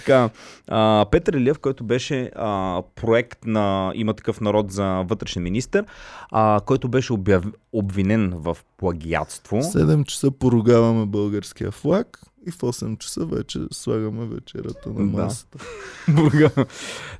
Така, 0.06 0.30
а, 0.68 1.06
Петър 1.10 1.32
Илиев, 1.32 1.58
който 1.58 1.84
беше 1.84 2.30
а, 2.36 2.82
проект 2.94 3.38
на 3.44 3.92
Има 3.94 4.14
такъв 4.14 4.40
народ 4.40 4.70
за 4.70 5.02
вътрешен 5.08 5.42
министр, 5.42 5.84
а, 6.30 6.60
който 6.66 6.88
беше 6.88 7.12
обяв... 7.12 7.44
обвинен 7.72 8.32
в 8.36 8.56
плагиатство. 8.76 9.56
В 9.56 9.64
7 9.64 10.04
часа 10.04 10.30
поругаваме 10.30 11.06
българския 11.06 11.70
флаг 11.70 12.20
и 12.46 12.50
в 12.50 12.58
8 12.58 12.98
часа 12.98 13.26
вече 13.26 13.60
слагаме 13.72 14.26
вечерята 14.26 14.88
на 14.88 14.94
Да. 14.94 15.02
масата. 15.22 15.58
Бурга. 16.08 16.50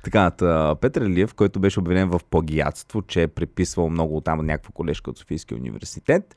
така, 0.03 0.31
та, 0.31 0.75
Петър 0.81 1.01
Илиев, 1.01 1.33
който 1.33 1.59
беше 1.59 1.79
обвинен 1.79 2.09
в 2.09 2.21
плагиатство, 2.29 3.01
че 3.01 3.21
е 3.21 3.27
преписвал 3.27 3.89
много 3.89 4.21
там 4.21 4.45
някаква 4.45 4.71
колежка 4.73 5.09
от 5.09 5.17
Софийския 5.17 5.57
университет, 5.57 6.35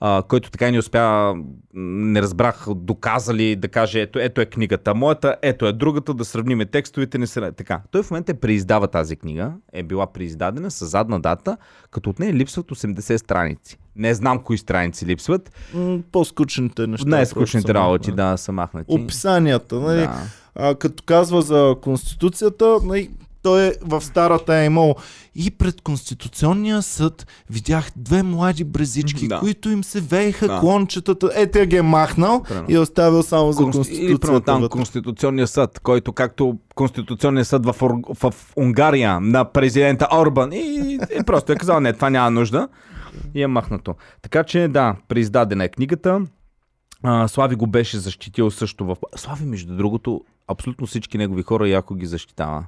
а, 0.00 0.22
който 0.28 0.50
така 0.50 0.68
и 0.68 0.72
не 0.72 0.78
успя, 0.78 1.34
не 1.74 2.22
разбрах, 2.22 2.66
доказали 2.74 3.56
да 3.56 3.68
каже, 3.68 4.00
ето, 4.00 4.18
ето 4.18 4.40
е 4.40 4.46
книгата 4.46 4.94
моята, 4.94 5.36
ето 5.42 5.66
е 5.66 5.72
другата, 5.72 6.14
да 6.14 6.24
сравниме 6.24 6.66
текстовете, 6.66 7.18
не 7.18 7.26
се... 7.26 7.52
Така, 7.52 7.82
той 7.90 8.02
в 8.02 8.10
момента 8.10 8.34
преиздава 8.34 8.88
тази 8.88 9.16
книга, 9.16 9.52
е 9.72 9.82
била 9.82 10.12
преиздадена 10.12 10.70
с 10.70 10.86
задна 10.86 11.20
дата, 11.20 11.56
като 11.90 12.10
от 12.10 12.18
нея 12.18 12.32
липсват 12.32 12.66
80 12.70 13.16
страници. 13.16 13.78
Не 13.96 14.14
знам 14.14 14.38
кои 14.38 14.58
страници 14.58 15.06
липсват. 15.06 15.50
М, 15.74 15.98
По-скучните 16.12 16.86
неща. 16.86 17.08
Най-скучните 17.08 17.74
работи, 17.74 18.10
махнати. 18.10 18.30
да, 18.30 18.36
са 18.36 18.52
махнати. 18.52 18.86
Описанията, 18.88 19.74
нали? 19.74 20.00
Да. 20.00 20.20
А, 20.54 20.74
като 20.74 21.02
казва 21.02 21.42
за 21.42 21.74
Конституцията, 21.82 22.76
нали, 22.84 23.10
той 23.42 23.62
е 23.62 23.72
в 23.82 24.00
старата 24.00 24.54
е 24.54 24.66
имал 24.66 24.94
и 25.34 25.50
пред 25.50 25.80
Конституционния 25.80 26.82
съд 26.82 27.26
видях 27.50 27.90
две 27.96 28.22
млади 28.22 28.64
брезички, 28.64 29.28
Да. 29.28 29.38
които 29.38 29.70
им 29.70 29.84
се 29.84 30.00
вееха 30.00 30.48
Да. 30.48 30.60
клончетата. 30.60 31.30
Е, 31.34 31.46
те 31.46 31.66
ги 31.66 31.76
е 31.76 31.82
махнал 31.82 32.42
Примерно. 32.42 32.66
и 32.68 32.74
е 32.74 32.78
оставил 32.78 33.22
само 33.22 33.52
за 33.52 33.62
Конст... 33.62 33.90
Или 33.90 33.96
примерно 33.98 34.18
Конституцията. 34.18 34.44
там. 34.44 34.68
Конституционния 34.70 35.46
съд, 35.46 35.80
който 35.80 36.12
както 36.12 36.56
Конституционния 36.74 37.44
съд 37.44 37.66
в, 37.66 37.74
Ур- 37.74 38.14
в 38.22 38.34
Унгария 38.56 39.20
на 39.20 39.44
президента 39.44 40.08
Орбан 40.12 40.52
и, 40.52 40.58
и 41.12 41.24
просто 41.26 41.52
е 41.52 41.56
казал, 41.56 41.80
не, 41.80 41.92
това 41.92 42.10
няма 42.10 42.30
нужда 42.30 42.68
и 43.34 43.42
е 43.42 43.46
махнато. 43.46 43.94
Така 44.22 44.44
че 44.44 44.68
да, 44.68 44.96
преиздадена 45.08 45.64
е 45.64 45.68
книгата. 45.68 46.20
А, 47.02 47.28
Слави 47.28 47.54
го 47.54 47.66
беше 47.66 47.98
защитил 47.98 48.50
също 48.50 48.84
в... 48.84 48.96
Слави, 49.16 49.44
между 49.44 49.76
другото, 49.76 50.24
абсолютно 50.48 50.86
всички 50.86 51.18
негови 51.18 51.42
хора 51.42 51.68
яко 51.68 51.94
ги 51.94 52.06
защитава. 52.06 52.64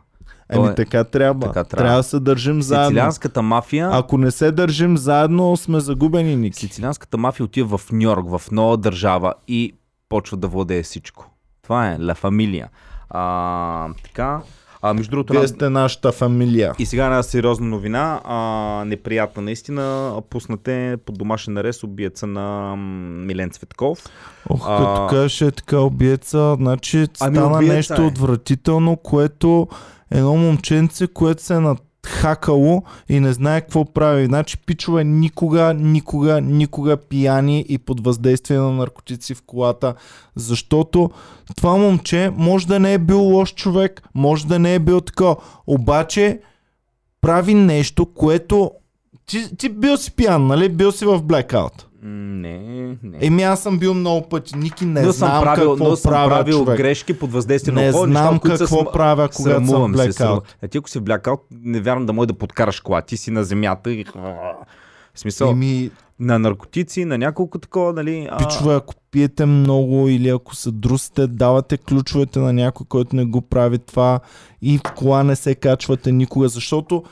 Еми 0.48 0.68
е- 0.68 0.74
така 0.74 1.04
трябва. 1.04 1.40
така 1.40 1.64
трябва. 1.64 1.84
трябва. 1.84 1.96
да 1.96 2.02
се 2.02 2.20
държим 2.20 2.62
заедно. 2.62 2.88
Сицилианската 2.88 3.42
мафия... 3.42 3.88
Ако 3.92 4.18
не 4.18 4.30
се 4.30 4.52
държим 4.52 4.96
заедно, 4.96 5.56
сме 5.56 5.80
загубени, 5.80 6.36
Ники. 6.36 6.58
Сицилианската 6.58 7.18
мафия 7.18 7.44
отива 7.44 7.78
в 7.78 7.92
Нью 7.92 8.02
Йорк, 8.02 8.38
в 8.38 8.50
нова 8.50 8.76
държава 8.76 9.34
и 9.48 9.74
почва 10.08 10.36
да 10.36 10.48
владее 10.48 10.82
всичко. 10.82 11.30
Това 11.62 11.90
е 11.92 11.98
Ла 11.98 12.14
Фамилия. 12.14 12.68
А, 13.10 13.88
така. 14.04 14.40
А, 14.86 14.94
между 14.94 15.10
другото, 15.10 15.32
Вие 15.32 15.48
сте 15.48 15.70
нашата 15.70 16.12
фамилия. 16.12 16.72
и 16.78 16.86
сега 16.86 17.04
една 17.04 17.22
сериозна 17.22 17.66
новина, 17.66 18.20
а, 18.24 18.36
неприятна 18.86 19.42
наистина, 19.42 20.14
пуснате 20.30 20.96
под 21.06 21.18
домашен 21.18 21.56
арест 21.56 21.82
убиеца 21.82 22.26
на 22.26 22.76
Милен 23.26 23.50
Цветков. 23.50 23.98
Ох, 24.48 24.68
А- 24.68 24.78
като 24.78 25.06
кажеш 25.06 25.40
е 25.40 25.50
така 25.50 25.78
обиеца, 25.78 26.54
значи 26.54 26.96
Ами, 26.98 27.08
стана 27.36 27.56
убиеца 27.56 27.74
нещо 27.74 28.02
е. 28.02 28.06
отвратително, 28.06 28.96
което 28.96 29.68
едно 30.10 30.36
момченце, 30.36 31.06
което 31.06 31.42
се 31.42 31.54
е 31.54 31.60
надхакало 32.04 32.82
и 33.08 33.20
не 33.20 33.32
знае 33.32 33.60
какво 33.60 33.84
прави. 33.84 34.26
Значи 34.26 34.58
пичове 34.58 35.04
никога, 35.04 35.74
никога, 35.74 36.40
никога 36.40 36.96
пияни 36.96 37.64
и 37.68 37.78
под 37.78 38.04
въздействие 38.04 38.58
на 38.58 38.72
наркотици 38.72 39.34
в 39.34 39.42
колата, 39.42 39.94
защото 40.36 41.10
това 41.56 41.76
момче 41.76 42.30
може 42.36 42.66
да 42.66 42.80
не 42.80 42.94
е 42.94 42.98
бил 42.98 43.20
лош 43.20 43.54
човек, 43.54 44.02
може 44.14 44.46
да 44.46 44.58
не 44.58 44.74
е 44.74 44.78
бил 44.78 45.00
така, 45.00 45.34
обаче 45.66 46.40
прави 47.20 47.54
нещо, 47.54 48.06
което 48.06 48.70
ти, 49.26 49.56
ти 49.56 49.68
бил 49.68 49.96
си 49.96 50.12
пиян, 50.12 50.46
нали? 50.46 50.68
Бил 50.68 50.92
си 50.92 51.06
в 51.06 51.22
блекаут. 51.22 51.86
Не, 52.06 52.58
не. 53.02 53.18
Еми 53.20 53.42
аз 53.42 53.62
съм 53.62 53.78
бил 53.78 53.94
много 53.94 54.28
пъти. 54.28 54.56
Ники 54.56 54.84
не 54.84 55.02
но 55.02 55.12
знам 55.12 55.30
съм 55.30 55.42
правил, 55.42 55.70
какво 55.70 55.88
но 55.88 55.96
съм 55.96 56.10
правя 56.10 56.28
правил 56.28 56.58
човек. 56.58 56.76
грешки 56.76 57.18
под 57.18 57.32
въздействие 57.32 57.74
на 57.74 57.80
Не 57.80 57.86
алкохол, 57.86 58.06
неща, 58.06 58.22
знам 58.22 58.38
които 58.38 58.58
какво 58.58 58.76
см- 58.76 58.92
правя, 58.92 59.28
когато 59.36 59.66
съм 59.66 59.92
блекаут. 59.92 60.56
А 60.62 60.68
ти 60.68 60.78
ако 60.78 60.90
си 60.90 60.98
в 60.98 61.02
блекаут, 61.02 61.40
не 61.62 61.80
вярвам 61.80 62.06
да 62.06 62.12
може 62.12 62.26
да 62.26 62.34
подкараш 62.34 62.80
кола. 62.80 63.02
Ти 63.02 63.16
си 63.16 63.30
на 63.30 63.44
земята 63.44 63.92
и... 63.92 64.04
В 65.14 65.20
смисъл, 65.20 65.50
Еми, 65.50 65.90
на 66.20 66.38
наркотици, 66.38 67.04
на 67.04 67.18
няколко 67.18 67.58
такова, 67.58 67.92
нали... 67.92 68.28
а, 68.30 68.38
пичове, 68.38 68.74
ако 68.74 68.94
пиете 69.10 69.46
много 69.46 70.08
или 70.08 70.28
ако 70.28 70.54
се 70.54 70.70
друсите, 70.70 71.26
давате 71.26 71.76
ключовете 71.76 72.38
на 72.38 72.52
някой, 72.52 72.86
който 72.88 73.16
не 73.16 73.24
го 73.24 73.40
прави 73.40 73.78
това 73.78 74.20
и 74.62 74.78
в 74.78 74.92
кола 74.96 75.22
не 75.22 75.36
се 75.36 75.54
качвате 75.54 76.12
никога, 76.12 76.48
защото 76.48 77.02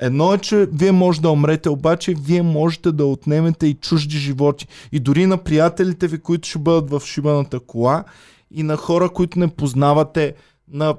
Едно 0.00 0.34
е, 0.34 0.38
че 0.38 0.68
вие 0.72 0.92
може 0.92 1.20
да 1.20 1.30
умрете, 1.30 1.68
обаче 1.68 2.14
вие 2.14 2.42
можете 2.42 2.92
да 2.92 3.06
отнемете 3.06 3.66
и 3.66 3.74
чужди 3.74 4.18
животи. 4.18 4.66
И 4.92 5.00
дори 5.00 5.26
на 5.26 5.36
приятелите 5.36 6.08
ви, 6.08 6.18
които 6.18 6.48
ще 6.48 6.58
бъдат 6.58 6.90
в 6.90 7.06
шибаната 7.06 7.60
кола 7.60 8.04
и 8.50 8.62
на 8.62 8.76
хора, 8.76 9.08
които 9.08 9.38
не 9.38 9.48
познавате, 9.48 10.34
на, 10.72 10.94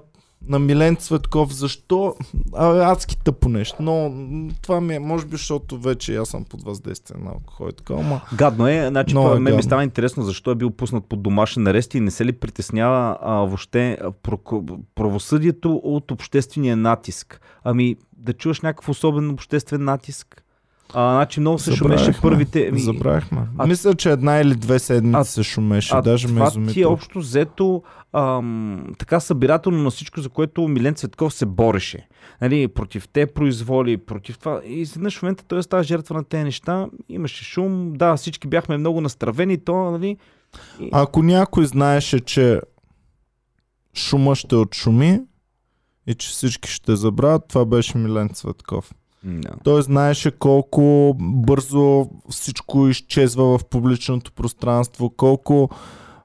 на 0.48 0.60
Милен 0.60 0.96
Цветков, 0.96 1.54
защо? 1.54 2.16
А, 2.54 2.92
адски 2.92 3.18
тъпо 3.24 3.50
нещо. 3.50 3.76
Но 3.80 4.14
това 4.62 4.82
ми 4.82 4.96
е, 4.96 5.00
може 5.00 5.26
би, 5.26 5.32
защото 5.32 5.80
вече 5.80 6.16
аз 6.16 6.30
съм 6.30 6.46
под 6.46 6.64
въздействие 6.64 7.18
на 7.24 7.32
алкохол 7.32 7.70
и 7.70 7.74
така, 7.74 7.94
ама 7.94 8.22
Гадно 8.36 8.68
е, 8.68 8.88
значи 8.90 9.16
това 9.16 9.36
е 9.36 9.40
мен 9.40 9.56
ми 9.56 9.64
става 9.64 9.84
интересно 9.84 10.24
защо 10.24 10.52
е 10.52 10.56
бил 10.56 10.72
пуснат 10.72 11.06
под 11.06 11.24
домашен 11.24 11.68
арест 11.68 11.94
и 11.94 12.00
не 12.00 12.12
се 12.12 12.26
ли 12.26 12.32
притеснява 12.32 13.18
а, 13.22 13.34
въобще 13.34 13.98
правосъдието 14.96 15.76
от 15.76 16.12
обществения 16.12 16.78
натиск. 16.78 17.42
Ами 17.64 17.96
да 18.18 18.34
чуваш 18.34 18.62
някакъв 18.62 18.90
особен 18.90 19.30
обществен 19.30 19.84
натиск. 19.84 20.44
А, 20.94 21.12
значи 21.12 21.40
много 21.40 21.60
се 21.60 21.76
шумеше 21.76 22.12
първите... 22.22 22.68
ами, 22.68 22.80
Забравихме. 22.80 23.42
а- 23.58 23.68
Мисля, 23.68 23.96
че 23.96 24.12
една 24.12 24.38
или 24.38 24.56
две 24.56 24.80
седмици 24.80 25.16
А- 25.16 25.24
се 25.24 25.44
шумеше. 25.44 25.96
А 25.96 26.02
Даже 26.02 26.28
ме 26.28 26.34
това 26.34 26.48
изуми. 26.48 26.68
ти 26.68 26.82
е 26.82 26.86
общо 26.86 27.20
взето 27.20 27.84
ам, 28.14 28.86
така 28.98 29.20
събирателно 29.20 29.78
на 29.78 29.90
всичко, 29.90 30.22
за 30.22 30.30
което 30.30 30.68
Милен 30.68 30.96
Цветков 30.96 31.34
се 31.34 31.46
бореше. 31.46 32.08
Нали, 32.42 32.68
против 32.68 33.08
те 33.08 33.26
произволи, 33.26 33.98
против 33.98 34.38
това. 34.38 34.62
И 34.66 34.74
изведнъж 34.74 35.18
в 35.18 35.22
момента 35.22 35.44
той 35.44 35.64
става 35.64 35.84
жертва 35.84 36.16
на 36.16 36.24
тези 36.24 36.44
неща. 36.44 36.88
Имаше 37.10 37.44
шум. 37.44 37.94
Да, 37.94 38.16
всички 38.16 38.48
бяхме 38.48 38.78
много 38.78 39.02
настравени. 39.02 39.58
То, 39.58 39.92
нали, 39.92 40.18
Ако 40.92 41.24
някой 41.24 41.66
знаеше, 41.66 42.20
че 42.20 42.62
шума 43.96 44.36
ще 44.36 44.56
отшуми 44.56 45.20
и 46.08 46.16
че 46.16 46.30
всички 46.30 46.72
ще 46.72 46.96
забравят, 46.96 47.44
това 47.50 47.66
беше 47.66 47.98
Милен 47.98 48.30
Цветков. 48.30 48.92
Да. 49.24 49.50
Той 49.64 49.82
знаеше 49.82 50.32
колко 50.32 51.16
бързо 51.20 52.08
всичко 52.30 52.88
изчезва 52.88 53.58
в 53.58 53.66
публичното 53.66 54.32
пространство, 54.32 55.10
колко 55.10 55.70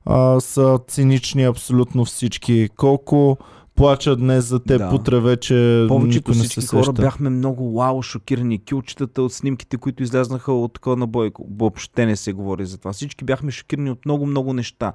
а, 0.07 0.41
са 0.41 0.79
цинични 0.89 1.45
абсолютно 1.45 2.05
всички, 2.05 2.69
колко 2.77 3.39
плачат 3.75 4.19
днес 4.19 4.45
за 4.45 4.61
теб, 4.61 4.79
Да. 4.79 4.91
утре 4.95 5.21
вече 5.21 5.85
Повечето 5.89 6.31
никой 6.31 6.35
не 6.35 6.45
всички 6.45 6.61
се 6.61 6.67
хора 6.69 6.85
сеща. 6.85 7.03
бяхме 7.03 7.31
много 7.31 7.73
вау, 7.73 8.03
шокирани. 8.03 8.65
Кюлчетата 8.65 9.23
от 9.23 9.33
снимките, 9.33 9.77
които 9.77 10.03
излязнаха 10.03 10.53
от 10.53 10.73
такова 10.73 10.97
на 10.97 11.07
Бойко. 11.07 11.47
Въобще 11.57 12.07
не 12.07 12.17
се 12.17 12.33
говори 12.33 12.67
за 12.67 12.79
това. 12.79 12.93
Всички 12.93 13.25
бяхме 13.25 13.51
шокирани 13.51 13.91
от 13.91 14.05
много-много 14.07 14.53
неща. 14.53 14.93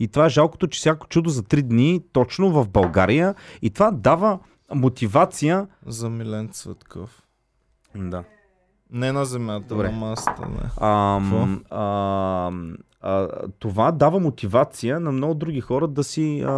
И 0.00 0.08
това 0.08 0.26
е 0.26 0.30
жалкото, 0.30 0.66
че 0.66 0.78
всяко 0.78 1.08
чудо 1.08 1.30
за 1.30 1.42
три 1.42 1.62
дни, 1.62 2.00
точно 2.12 2.50
в 2.50 2.68
България, 2.68 3.34
и 3.62 3.70
това 3.70 3.90
дава 3.90 4.38
мотивация. 4.74 5.66
За 5.86 6.10
Милен 6.10 6.48
Цветков. 6.48 7.22
Да. 7.94 8.24
Не 8.90 9.12
на 9.12 9.24
земята, 9.24 9.66
Добре. 9.68 9.90
на 9.90 9.96
масата, 9.96 10.48
не. 10.48 10.70
Ам, 10.80 11.62
ам, 11.70 12.76
а, 13.00 13.28
това 13.58 13.92
дава 13.92 14.20
мотивация 14.20 15.00
на 15.00 15.12
много 15.12 15.34
други 15.34 15.60
хора 15.60 15.88
да 15.88 16.04
си 16.04 16.44
а, 16.46 16.52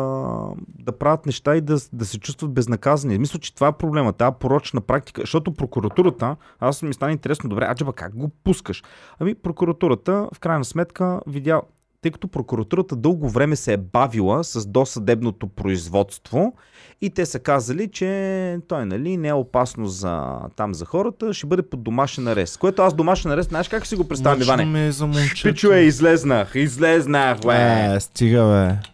да 0.68 0.98
правят 0.98 1.26
неща 1.26 1.56
и 1.56 1.60
да, 1.60 1.76
да 1.92 2.04
се 2.04 2.18
чувстват 2.20 2.52
безнаказани. 2.52 3.18
Мисля, 3.18 3.38
че 3.38 3.54
това 3.54 3.68
е 3.68 3.72
проблема, 3.72 4.12
тази 4.12 4.36
порочна 4.40 4.80
практика, 4.80 5.20
защото 5.20 5.54
прокуратурата, 5.54 6.36
аз 6.60 6.82
ми 6.82 6.94
стана 6.94 7.12
интересно, 7.12 7.50
добре, 7.50 7.64
аджаба 7.64 7.92
как 7.92 8.16
го 8.16 8.28
пускаш? 8.28 8.82
Ами 9.18 9.34
прокуратурата 9.34 10.28
в 10.34 10.40
крайна 10.40 10.64
сметка 10.64 11.20
видя, 11.26 11.62
тъй 12.02 12.10
като 12.10 12.28
прокуратурата 12.28 12.96
дълго 12.96 13.28
време 13.28 13.56
се 13.56 13.72
е 13.72 13.76
бавила 13.76 14.44
с 14.44 14.66
досъдебното 14.66 15.46
производство 15.46 16.54
и 17.00 17.10
те 17.10 17.26
са 17.26 17.38
казали, 17.38 17.88
че 17.88 18.58
той 18.68 18.86
нали, 18.86 19.16
не 19.16 19.28
е 19.28 19.32
опасно 19.32 19.86
за, 19.86 20.38
там 20.56 20.74
за 20.74 20.84
хората, 20.84 21.34
ще 21.34 21.46
бъде 21.46 21.62
под 21.62 21.82
домашен 21.82 22.28
арест. 22.28 22.58
Което 22.58 22.82
аз 22.82 22.94
домашен 22.94 23.30
арест, 23.30 23.48
знаеш 23.48 23.68
как 23.68 23.86
си 23.86 23.96
го 23.96 24.08
представям, 24.08 24.38
Мъчно 24.38 24.54
Иване? 24.54 24.64
ми 24.64 24.86
е 24.86 24.92
за 24.92 25.06
момчето. 25.06 25.42
Пичо 25.42 25.72
е, 25.72 25.80
излезнах, 25.80 26.52
излезнах, 26.54 27.38
бе. 27.40 27.94
Е, 27.94 28.00
стига 28.00 28.44
бе. 28.44 28.89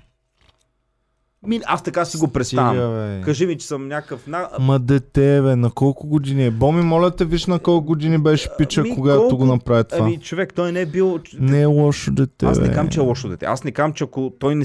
Ми, 1.46 1.60
аз 1.66 1.82
така 1.82 2.04
си 2.04 2.16
го 2.16 2.28
представям. 2.28 3.22
Кажи 3.22 3.46
ми, 3.46 3.58
че 3.58 3.66
съм 3.66 3.88
някакъв... 3.88 4.26
На... 4.26 4.48
Ма 4.60 4.78
дете, 4.78 5.42
бе, 5.42 5.56
на 5.56 5.70
колко 5.70 6.06
години 6.06 6.46
е? 6.46 6.50
Боми, 6.50 6.82
моля 6.82 7.10
те, 7.10 7.24
виж 7.24 7.46
на 7.46 7.58
колко 7.58 7.86
години 7.86 8.18
беше 8.18 8.48
пича, 8.58 8.80
Ами, 8.80 8.94
когато 8.94 9.20
колко- 9.20 9.36
го 9.36 9.46
направи 9.46 9.84
това. 9.84 9.98
Ами, 10.00 10.18
човек, 10.18 10.54
той 10.54 10.72
не 10.72 10.80
е 10.80 10.86
бил... 10.86 11.18
Не 11.34 11.60
е 11.60 11.66
лошо 11.66 12.10
дете, 12.10 12.46
Аз 12.46 12.58
не 12.58 12.72
кам, 12.72 12.88
че 12.88 13.00
е 13.00 13.02
лошо 13.02 13.28
дете. 13.28 13.46
Аз 13.46 13.64
не 13.64 13.70
кам, 13.70 13.92
че 13.92 14.04
ако 14.04 14.32
той 14.40 14.54
не. 14.54 14.64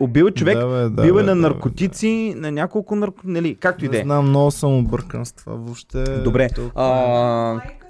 Убил 0.00 0.24
е 0.24 0.30
човек, 0.30 0.58
Да, 0.58 0.66
бе, 0.66 0.88
да, 0.90 1.02
бил 1.02 1.12
е 1.12 1.22
на 1.22 1.26
да, 1.26 1.34
бе, 1.34 1.40
наркотици, 1.40 2.34
на 2.36 2.52
няколко 2.52 2.96
нарко... 2.96 3.18
Нали, 3.24 3.54
както 3.54 3.84
и 3.84 3.88
да 3.88 3.92
Не 3.92 4.00
е. 4.00 4.02
знам, 4.02 4.28
много 4.28 4.50
съм 4.50 4.78
объркан 4.78 5.26
с 5.26 5.32
това. 5.32 5.52
Въобще... 5.54 6.04
Добре. 6.04 6.48
толкова- 6.48 6.72
А, 6.76 7.81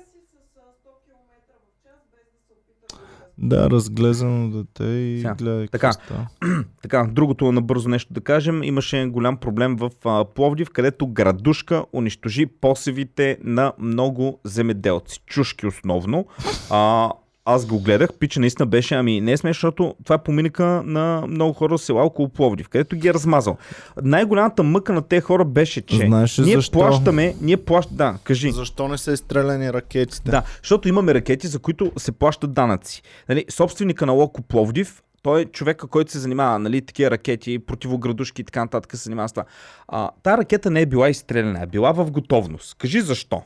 Да, 3.38 3.70
разглезено 3.70 4.50
дете 4.50 4.84
и 4.84 5.16
Сега, 5.16 5.34
гледай 5.34 5.68
така. 5.68 5.92
така, 6.82 7.08
другото 7.12 7.52
набързо 7.52 7.88
нещо 7.88 8.12
да 8.12 8.20
кажем. 8.20 8.62
Имаше 8.62 9.06
голям 9.06 9.36
проблем 9.36 9.76
в 9.76 9.90
а, 10.04 10.24
Пловдив, 10.24 10.70
където 10.70 11.06
градушка 11.06 11.84
унищожи 11.92 12.46
посевите 12.46 13.38
на 13.42 13.72
много 13.78 14.40
земеделци. 14.44 15.20
Чушки 15.26 15.66
основно. 15.66 16.26
А, 16.70 17.10
аз 17.44 17.66
го 17.66 17.80
гледах, 17.80 18.10
пича 18.18 18.40
наистина 18.40 18.66
беше, 18.66 18.94
ами 18.94 19.20
не 19.20 19.32
е 19.32 19.36
смешно, 19.36 19.56
защото 19.56 19.94
това 20.04 20.14
е 20.14 20.22
поминъка 20.22 20.82
на 20.84 21.24
много 21.28 21.52
хора 21.52 21.78
в 21.78 21.82
села 21.82 22.04
около 22.04 22.28
Пловдив, 22.28 22.68
където 22.68 22.96
ги 22.96 23.08
е 23.08 23.14
размазал. 23.14 23.56
Най-голямата 24.02 24.62
мъка 24.62 24.92
на 24.92 25.02
тези 25.02 25.20
хора 25.20 25.44
беше, 25.44 25.80
че 25.80 25.96
Знаеш 25.96 26.38
ние 26.38 26.54
защо? 26.54 26.78
плащаме, 26.78 27.34
ние 27.40 27.56
плащаме, 27.56 27.96
да, 27.96 28.14
кажи. 28.24 28.50
Защо 28.50 28.88
не 28.88 28.98
са 28.98 29.12
изстреляни 29.12 29.72
ракетите? 29.72 30.30
Да, 30.30 30.42
защото 30.62 30.88
имаме 30.88 31.14
ракети, 31.14 31.46
за 31.46 31.58
които 31.58 31.92
се 31.96 32.12
плащат 32.12 32.52
данъци. 32.52 33.02
Нали, 33.28 33.44
собственика 33.50 34.06
на 34.06 34.12
Локо 34.12 34.42
Пловдив, 34.42 35.02
той 35.22 35.40
е 35.40 35.44
човека, 35.44 35.86
който 35.86 36.12
се 36.12 36.18
занимава, 36.18 36.58
нали, 36.58 36.80
такива 36.80 37.10
ракети, 37.10 37.58
противоградушки 37.58 38.42
и 38.42 38.44
така 38.44 38.60
нататък 38.60 38.96
се 38.96 39.02
занимава 39.02 39.28
с 39.28 39.32
това. 39.32 39.44
А, 39.88 40.10
та 40.22 40.38
ракета 40.38 40.70
не 40.70 40.80
е 40.80 40.86
била 40.86 41.08
изстреляна, 41.08 41.62
е 41.62 41.66
била 41.66 41.92
в 41.92 42.10
готовност. 42.10 42.74
Кажи 42.78 43.00
защо? 43.00 43.42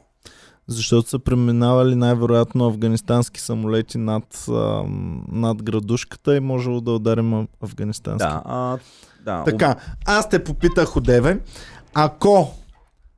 Защото 0.69 1.09
са 1.09 1.19
преминавали 1.19 1.95
най-вероятно 1.95 2.67
афганистански 2.67 3.41
самолети 3.41 3.99
над, 3.99 4.47
над 5.33 5.63
градушката 5.63 6.37
и 6.37 6.41
можело 6.41 6.81
да 6.81 6.93
ударим 6.93 7.49
афганистански. 7.63 8.29
Да, 8.29 8.43
а, 8.45 8.79
да. 9.25 9.45
Така, 9.45 9.77
аз 10.07 10.29
те 10.29 10.45
попитах 10.45 10.97
одеве, 10.97 11.41
ако 11.95 12.55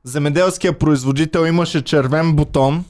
земеделският 0.03 0.79
производител 0.79 1.45
имаше 1.45 1.81
червен 1.81 2.35
бутон, 2.35 2.85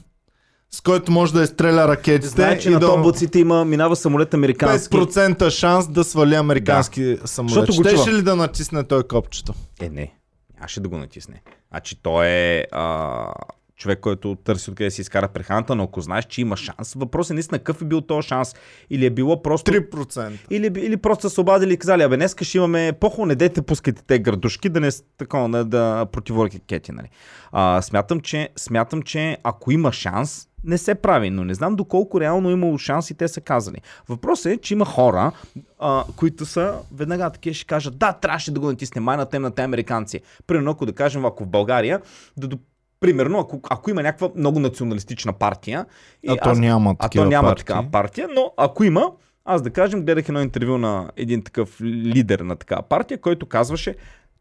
с 0.70 0.80
който 0.80 1.12
може 1.12 1.32
да 1.32 1.42
изстреля 1.42 1.88
ракетите 1.88 2.28
Знае, 2.28 2.58
че 2.58 2.68
и 2.68 2.72
на 2.72 2.80
да... 2.80 2.86
тоблаците 2.86 3.38
има, 3.38 3.64
минава 3.64 3.96
самолет 3.96 4.34
американски. 4.34 4.96
5% 4.96 5.50
шанс 5.50 5.88
да 5.88 6.04
свали 6.04 6.34
американски 6.34 7.18
самолет. 7.24 7.54
Защото 7.54 7.76
го 7.76 7.88
Щеше 7.88 8.04
чува. 8.04 8.18
ли 8.18 8.22
да 8.22 8.36
натисне 8.36 8.84
той 8.84 9.02
копчето? 9.02 9.54
Е, 9.80 9.88
не. 9.88 10.14
Нямаше 10.54 10.80
да 10.80 10.88
го 10.88 10.96
натисне. 10.96 11.42
Значи 11.70 12.02
той 12.02 12.26
е 12.26 12.64
а, 12.72 13.26
човек, 13.80 14.00
който 14.00 14.36
търси 14.44 14.70
откъде 14.70 14.90
си 14.90 15.00
изкара 15.00 15.28
прехраната, 15.28 15.74
но 15.74 15.82
ако 15.82 16.00
знаеш, 16.00 16.24
че 16.24 16.40
има 16.40 16.56
шанс, 16.56 16.94
въпросът 16.94 17.30
е 17.30 17.34
наистина 17.34 17.58
какъв 17.58 17.82
е 17.82 17.84
бил 17.84 18.00
този 18.00 18.28
шанс. 18.28 18.54
Или 18.90 19.06
е 19.06 19.10
било 19.10 19.42
просто... 19.42 19.70
3%. 19.70 20.32
Или, 20.50 20.66
или 20.66 20.96
просто 20.96 21.22
са 21.22 21.34
се 21.34 21.40
обадили 21.40 21.72
и 21.72 21.76
казали, 21.76 22.02
абе, 22.02 22.16
днес 22.16 22.36
ще 22.42 22.58
имаме 22.58 22.92
по 23.00 23.26
не 23.26 23.34
дете 23.34 23.62
пускайте 23.62 24.02
те 24.02 24.18
градушки, 24.18 24.68
да 24.68 24.80
не 24.80 24.90
такова, 25.18 25.48
да, 25.48 25.64
да 25.64 26.06
противоракети, 26.06 26.92
нали. 26.92 27.08
А, 27.52 27.82
смятам, 27.82 28.20
че, 28.20 28.48
смятам, 28.56 29.02
че 29.02 29.38
ако 29.42 29.70
има 29.70 29.92
шанс, 29.92 30.46
не 30.64 30.78
се 30.78 30.94
прави, 30.94 31.30
но 31.30 31.44
не 31.44 31.54
знам 31.54 31.76
доколко 31.76 32.20
реално 32.20 32.50
е 32.50 32.52
имало 32.52 32.78
шанс 32.78 33.10
и 33.10 33.14
те 33.14 33.28
са 33.28 33.40
казали. 33.40 33.76
Въпросът 34.08 34.52
е, 34.52 34.56
че 34.56 34.74
има 34.74 34.84
хора, 34.84 35.32
а, 35.78 36.04
които 36.16 36.46
са 36.46 36.74
веднага 36.94 37.30
такива 37.30 37.54
ще 37.54 37.64
кажат, 37.64 37.98
да, 37.98 38.12
трябваше 38.12 38.50
да 38.50 38.60
го 38.60 38.66
натисне 38.66 39.00
май 39.00 39.16
на 39.16 39.26
тем 39.26 39.42
на 39.42 39.50
те 39.50 39.62
американци. 39.62 40.20
Примерно, 40.46 40.70
ако 40.70 40.86
да 40.86 40.92
кажем, 40.92 41.24
ако 41.24 41.44
в 41.44 41.48
България, 41.48 42.00
да, 42.36 42.48
примерно, 43.00 43.38
ако, 43.38 43.60
ако 43.70 43.90
има 43.90 44.02
някаква 44.02 44.28
много 44.36 44.58
националистична 44.60 45.32
партия, 45.32 45.86
и 46.22 46.28
А 46.30 46.36
то 46.36 46.52
няма 46.52 46.94
а 46.98 47.08
то 47.08 47.24
няма 47.24 47.48
партии. 47.48 47.64
такава 47.64 47.90
партия, 47.90 48.28
но 48.34 48.52
ако 48.56 48.84
има, 48.84 49.10
аз 49.44 49.62
да 49.62 49.70
кажем, 49.70 50.04
гледах 50.04 50.28
едно 50.28 50.40
интервю 50.40 50.78
на 50.78 51.10
един 51.16 51.42
такъв 51.42 51.80
лидер 51.82 52.40
на 52.40 52.56
такава 52.56 52.82
партия, 52.82 53.18
който 53.18 53.46
казваше, 53.46 53.94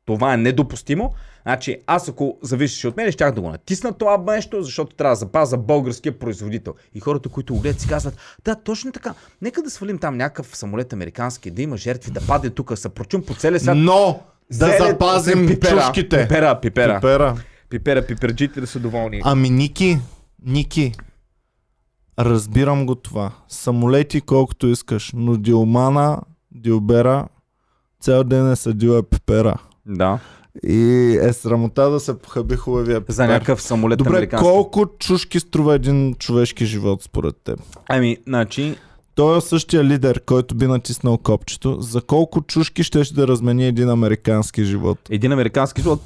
това 0.06 0.34
е 0.34 0.38
недопустимо. 0.38 1.14
Значи, 1.44 1.78
аз 1.88 2.10
ако 2.10 2.38
зависеше 2.42 2.88
от 2.88 2.98
мен, 2.98 3.12
щях 3.12 3.32
да 3.32 3.42
го 3.42 3.50
натисна 3.50 3.94
това 3.94 4.24
нещо, 4.28 4.62
защото 4.62 4.96
трябва 4.96 5.12
да 5.12 5.20
запаза 5.20 5.58
българския 5.58 6.20
производител. 6.20 6.74
И 6.96 7.00
хората, 7.00 7.30
които 7.30 7.54
го 7.54 7.60
гледат, 7.60 7.80
си 7.82 7.88
казват, 7.88 8.18
да, 8.46 8.56
точно 8.56 8.92
така. 8.92 9.14
Нека 9.42 9.62
да 9.62 9.70
свалим 9.70 9.98
там 9.98 10.18
някакъв 10.18 10.58
самолет 10.58 10.94
американски, 10.94 11.52
да 11.52 11.62
има 11.62 11.78
жертви, 11.78 12.12
да 12.12 12.22
падне 12.22 12.50
тук, 12.50 12.72
се 12.76 12.90
прочум 12.90 13.24
по 13.24 13.34
целия 13.34 13.60
свят. 13.60 13.78
Но 13.78 14.20
да 14.52 14.66
Зеле- 14.68 14.88
запазим 14.88 15.48
пипера, 15.48 15.78
чушките. 15.78 16.22
Пипера, 16.22 16.60
пипера. 16.62 16.96
Пипера. 16.96 17.36
Пипера, 17.70 18.08
пиперджите 18.08 18.62
да 18.62 18.68
са 18.68 18.80
доволни. 18.80 19.22
Ами 19.24 19.50
Ники, 19.50 20.00
Ники, 20.46 20.94
разбирам 22.20 22.86
го 22.86 22.96
това. 22.96 23.32
Самолети 23.48 24.22
колкото 24.22 24.68
искаш, 24.68 25.12
но 25.16 25.38
Дилмана, 25.38 26.22
Дилбера, 26.52 27.28
цял 28.02 28.24
ден 28.24 28.52
е 28.52 28.56
съдила 28.56 29.04
пипера. 29.04 29.58
Да. 29.86 30.20
И 30.64 31.18
е 31.22 31.34
срамота 31.34 31.90
да 31.90 32.00
се 32.00 32.20
похаби 32.20 32.56
хубавия 32.56 33.02
пипер. 33.02 33.14
За 33.14 33.28
някакъв 33.28 33.62
самолет 33.62 33.98
Добре, 33.98 34.10
американски. 34.10 34.44
колко 34.44 34.86
чушки 35.00 35.40
струва 35.40 35.76
един 35.76 36.14
човешки 36.14 36.66
живот 36.66 37.04
според 37.04 37.36
теб? 37.44 37.60
Ами, 37.90 38.18
значи, 38.28 38.76
Той 39.16 39.38
е 39.38 39.42
същия 39.42 39.84
лидер, 39.84 40.22
който 40.26 40.56
би 40.56 40.68
натиснал 40.68 41.18
копчето. 41.18 41.82
За 41.82 42.02
колко 42.02 42.42
чушки 42.42 42.84
ще 42.84 43.04
да 43.14 43.28
размени 43.28 43.68
един 43.68 43.90
американски 43.90 44.64
живот? 44.64 45.00
един 45.10 45.32
американски 45.32 45.82
злот 45.82 46.02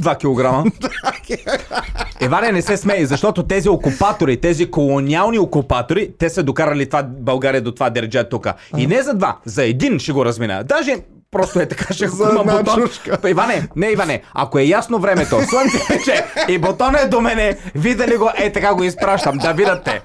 2 0.00 0.18
килограма. 0.18 0.64
Еване, 2.20 2.52
не 2.52 2.62
се 2.62 2.76
смей, 2.76 3.04
защото 3.04 3.42
тези 3.42 3.68
окупатори, 3.68 4.40
тези 4.40 4.70
колониални 4.70 5.38
окупатори, 5.38 6.10
те 6.18 6.30
са 6.30 6.42
докарали 6.42 6.88
това, 6.88 7.02
България 7.02 7.62
до 7.62 7.72
това 7.72 7.90
дерджа 7.90 8.28
тук. 8.28 8.46
И 8.76 8.86
не 8.86 9.02
за 9.02 9.14
два, 9.14 9.36
за 9.44 9.64
един 9.64 9.98
ще 9.98 10.12
го 10.12 10.24
размина. 10.24 10.62
Даже 10.64 10.96
просто 11.30 11.60
е 11.60 11.66
така, 11.66 11.94
ще 11.94 12.08
За 12.08 12.30
има 12.30 12.44
бутон. 12.44 12.82
чушка. 12.82 13.18
Иване, 13.28 13.68
не 13.76 13.90
Иване, 13.90 14.22
ако 14.34 14.58
е 14.58 14.62
ясно 14.62 14.98
времето, 14.98 15.40
слънце 15.48 15.78
пече 15.88 16.24
и 16.48 16.58
бутон 16.58 16.96
е 16.96 17.08
до 17.08 17.20
мене, 17.20 17.58
видали 17.74 18.16
го, 18.16 18.30
е 18.36 18.52
така 18.52 18.74
го 18.74 18.84
изпращам, 18.84 19.38
да 19.38 19.52
видате. 19.52 20.02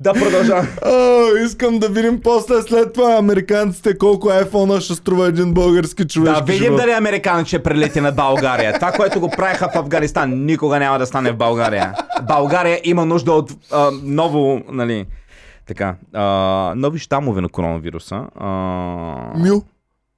Да 0.00 0.12
продължавам. 0.12 0.66
Искам 1.44 1.78
да 1.78 1.88
видим 1.88 2.20
после 2.22 2.62
след 2.62 2.92
това 2.92 3.16
американците 3.18 3.98
колко 3.98 4.28
iPhone 4.28 4.80
ще 4.80 4.94
струва 4.94 5.26
един 5.26 5.54
български 5.54 6.04
човешки 6.08 6.40
Да 6.40 6.44
видим 6.44 6.64
живот. 6.64 6.80
дали 6.80 6.90
американец 6.90 7.46
ще 7.46 7.62
прелети 7.62 8.00
над 8.00 8.16
България. 8.16 8.72
Това, 8.74 8.92
което 8.92 9.20
го 9.20 9.30
правиха 9.30 9.68
в 9.68 9.76
Афганистан, 9.76 10.44
никога 10.44 10.78
няма 10.78 10.98
да 10.98 11.06
стане 11.06 11.32
в 11.32 11.36
България. 11.36 11.94
България 12.22 12.80
има 12.84 13.04
нужда 13.06 13.32
от 13.32 13.52
а, 13.72 13.90
ново, 14.02 14.60
нали, 14.72 15.06
така, 15.66 15.94
а, 16.14 16.24
нови 16.76 16.98
щамове 16.98 17.40
на 17.40 17.48
коронавируса. 17.48 18.22
А, 18.36 18.48
Мю. 19.36 19.60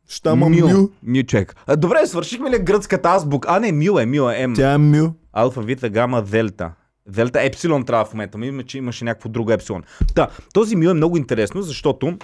Щама 0.08 0.48
Мю. 0.48 0.68
Мю. 0.68 0.88
Мючек. 1.02 1.56
А, 1.66 1.76
добре, 1.76 2.06
свършихме 2.06 2.50
ли 2.50 2.58
гръцката 2.58 3.08
азбук? 3.08 3.46
А, 3.48 3.60
не, 3.60 3.72
Мю 3.72 3.98
е, 3.98 4.06
Мю 4.06 4.30
е, 4.30 4.46
М. 4.46 4.54
Тя 4.56 4.72
е 4.72 4.78
Мю. 4.78 5.08
Алфа, 5.32 5.60
Вита, 5.60 5.88
Гама, 5.88 6.22
Делта. 6.22 6.70
Делта, 7.06 7.42
Епсилон 7.42 7.84
трябва 7.84 8.04
в 8.04 8.14
момента. 8.14 8.38
Мисля, 8.38 8.62
че 8.62 8.78
имаше 8.78 9.04
някакво 9.04 9.28
друго 9.28 9.52
Епсилон. 9.52 9.82
Та, 10.14 10.28
този 10.54 10.76
Мю 10.76 10.90
е 10.90 10.94
много 10.94 11.16
интересно, 11.16 11.62
защото 11.62 12.18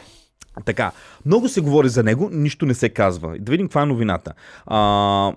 така, 0.64 0.93
много 1.27 1.49
се 1.49 1.61
говори 1.61 1.89
за 1.89 2.03
него, 2.03 2.31
нищо 2.33 2.66
не 2.66 2.74
се 2.74 2.89
казва. 2.89 3.37
Да 3.39 3.51
видим 3.51 3.66
каква 3.66 3.83
е 3.83 3.87
новината. 3.87 4.33
А, 4.66 5.33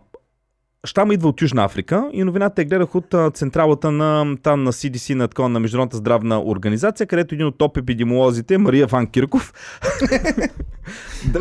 Щама 0.84 1.14
идва 1.14 1.30
от 1.30 1.42
Южна 1.42 1.64
Африка 1.64 2.10
и 2.14 2.24
новината 2.24 2.62
я 2.62 2.68
гледах 2.68 2.96
от 2.96 3.16
централата 3.34 3.92
на, 3.92 4.38
там 4.44 4.64
на 4.64 4.74
CDC, 4.74 5.14
на, 5.14 5.28
такова, 5.28 5.50
на 5.50 5.60
Международната 5.60 5.98
здравна 5.98 6.42
организация, 6.44 7.08
където 7.08 7.36
един 7.36 7.48
от 7.48 7.58
топ 7.58 7.78
епидемиолозите, 7.78 8.58
Мария 8.58 8.88
Ван 8.88 9.08
Кирков, 9.08 9.54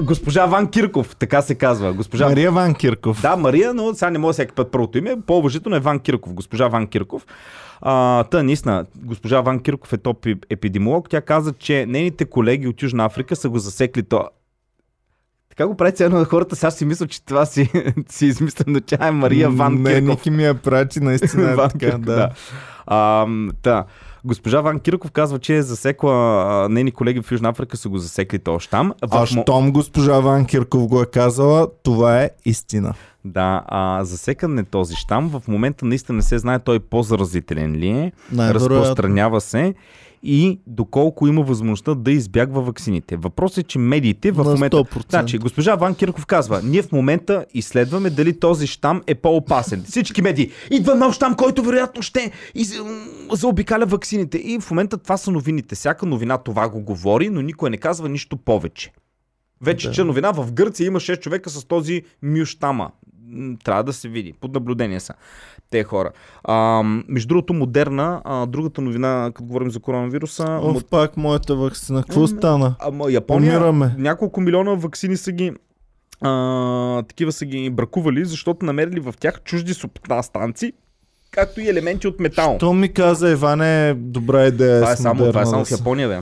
госпожа 0.03 0.47
Ван 0.47 0.71
Кирков, 0.71 1.17
така 1.17 1.43
се 1.43 1.55
казва. 1.55 1.93
Госпожа 1.93 2.29
Мария 2.29 2.53
Ван 2.53 2.75
Кирков. 2.75 3.23
да, 3.23 3.37
Мария, 3.37 3.75
но 3.75 3.95
сега 3.95 4.11
не 4.11 4.19
мога 4.19 4.33
всеки 4.33 4.53
път 4.53 4.71
първото 4.73 4.99
име. 4.99 5.17
По-уважително 5.27 5.77
е 5.77 5.81
Ван 5.81 5.99
Кирков, 6.01 6.35
госпожа 6.35 6.69
Ван 6.69 6.87
Кирков. 6.87 7.27
А, 7.81 8.25
та, 8.25 8.43
наистина, 8.43 8.87
госпожа 8.97 9.41
Ван 9.41 9.61
Кирков 9.61 9.93
е 9.93 9.97
топ 9.99 10.25
еп- 10.25 10.45
епидемиолог. 10.51 11.09
Тя 11.09 11.21
каза, 11.21 11.53
че 11.53 11.87
нейните 11.89 12.25
колеги 12.25 12.69
от 12.69 12.83
Южна 12.83 13.05
Африка 13.05 13.37
са 13.37 13.49
го 13.49 13.59
засекли 13.59 14.03
то. 14.03 14.25
Така 15.49 15.67
го 15.67 15.77
прави 15.77 15.93
ценно 15.93 16.19
на 16.19 16.25
хората. 16.25 16.57
Сега 16.57 16.71
си 16.71 16.85
мисля, 16.85 17.07
че 17.07 17.25
това 17.25 17.47
си, 17.47 17.71
си 18.09 18.27
измислено. 18.27 18.81
Тя 18.81 19.07
е 19.07 19.11
Мария 19.11 19.51
Ван 19.51 19.75
Не, 19.75 19.95
Кирков. 19.95 20.09
Ники 20.09 20.31
ми 20.31 20.45
я 20.45 20.55
прати, 20.55 21.01
наистина 21.01 21.51
е 21.53 21.57
така, 21.57 21.79
Кирков, 21.79 22.01
да. 22.01 22.31
А, 22.87 23.27
та, 23.63 23.85
госпожа 24.29 24.61
Ван 24.61 24.81
Кирков 24.81 25.11
казва, 25.11 25.39
че 25.39 25.57
е 25.57 25.63
засекла, 25.63 26.13
а, 26.13 26.69
нейни 26.69 26.93
колеги 26.93 27.23
в 27.23 27.33
Южна 27.33 27.49
Африка 27.49 27.77
са 27.77 27.89
го 27.89 27.99
засекли 27.99 28.41
щам. 28.59 28.93
В 29.03 29.09
А 29.11 29.27
щом 29.27 29.73
госпожа 29.73 30.21
Ван 30.21 30.47
Кирков 30.47 30.87
го 30.87 31.03
е 31.03 31.07
казала, 31.07 31.69
това 31.83 32.23
е 32.23 32.31
истина. 32.45 32.95
Да, 33.25 33.63
а, 33.67 34.05
засекан 34.05 34.59
е 34.59 34.65
този 34.65 34.95
щам. 34.95 35.29
В 35.29 35.43
момента 35.49 35.85
наистина 35.85 36.17
не 36.17 36.23
се 36.23 36.39
знае 36.39 36.59
той 36.59 36.81
по-заразителен 36.81 37.77
ли 37.77 37.89
е. 37.89 38.13
Най-вероятно. 38.33 38.77
разпространява 38.77 39.41
се 39.41 39.75
и 40.23 40.61
доколко 40.67 41.27
има 41.27 41.43
възможността 41.43 41.95
да 41.95 42.11
избягва 42.11 42.63
ваксините. 42.63 43.17
Въпросът 43.17 43.59
е, 43.59 43.63
че 43.63 43.79
медиите 43.79 44.31
в 44.31 44.45
момента... 44.45 44.77
100%. 44.77 45.11
Значи, 45.11 45.39
госпожа 45.39 45.75
Ван 45.75 45.95
Кирков 45.95 46.27
казва, 46.27 46.61
ние 46.65 46.83
в 46.83 46.93
момента 46.93 47.45
изследваме 47.55 48.11
дали 48.11 48.41
този 48.41 48.67
щам 48.67 49.03
е 49.07 49.15
по-опасен. 49.15 49.85
Всички 49.87 50.23
медии. 50.23 50.51
Идва 50.71 50.95
нов 50.95 51.15
щам, 51.15 51.37
който 51.37 51.63
вероятно 51.63 52.03
ще 52.03 52.33
из... 52.55 52.75
заобикаля 53.33 53.87
ваксините. 53.87 54.39
И 54.39 54.61
в 54.61 54.71
момента 54.71 54.99
това 54.99 55.17
са 55.17 55.31
новините. 55.31 55.75
Всяка 55.75 56.07
новина 56.07 56.39
това 56.39 56.69
го 56.69 56.81
говори, 56.81 57.31
но 57.31 57.43
никой 57.43 57.71
не 57.71 57.77
казва 57.77 58.09
нищо 58.09 58.37
повече. 58.37 58.93
Вече 59.61 59.89
Да. 59.89 59.95
че 59.95 60.05
новина 60.05 60.31
в 60.33 60.53
Гърция 60.53 60.87
има 60.87 61.01
6 61.01 61.21
човека 61.21 61.51
с 61.51 61.65
този 61.65 62.03
мюштама. 62.23 62.91
Трябва 63.65 63.85
да 63.85 63.93
се 63.93 64.09
види. 64.09 64.33
Под 64.41 64.55
наблюдение 64.55 65.01
са 65.01 65.15
те 65.71 65.85
хора. 65.85 66.11
А, 66.45 66.83
между 67.09 67.29
другото, 67.29 67.55
модерна, 67.55 68.21
а, 68.25 68.47
другата 68.47 68.81
новина, 68.81 69.31
като 69.35 69.45
говорим 69.45 69.71
за 69.71 69.81
коронавируса, 69.81 70.59
Оф, 70.63 70.75
мо- 70.75 70.85
пак 70.85 71.17
моята 71.17 71.57
вакцина. 71.57 72.03
Какво 72.03 72.27
стана? 72.27 72.75
ама 72.81 73.11
Япония, 73.11 73.51
Умираме. 73.51 73.95
няколко 73.99 74.41
милиона 74.41 74.71
вакцини 74.73 75.17
са 75.17 75.33
ги 75.33 75.53
а, 76.21 77.03
такива 77.03 77.33
са 77.33 77.45
ги 77.45 77.71
бракували, 77.71 78.25
защото 78.25 78.67
намерили 78.67 79.01
в 79.01 79.15
тях 79.21 79.43
чужди 79.43 79.75
субстанции, 79.75 80.73
както 81.31 81.61
и 81.61 81.69
елементи 81.69 82.09
от 82.09 82.21
метал. 82.21 82.55
Що 82.57 82.73
ми 82.73 82.93
каза, 82.93 83.31
Иване, 83.31 83.95
добра 83.95 84.47
идея 84.47 84.81
Това 84.81 84.93
е 84.93 84.97
само, 84.97 85.27
това 85.27 85.43
е 85.43 85.47
само 85.47 85.65
в 85.65 85.71
Япония, 85.71 86.09
бе. 86.09 86.21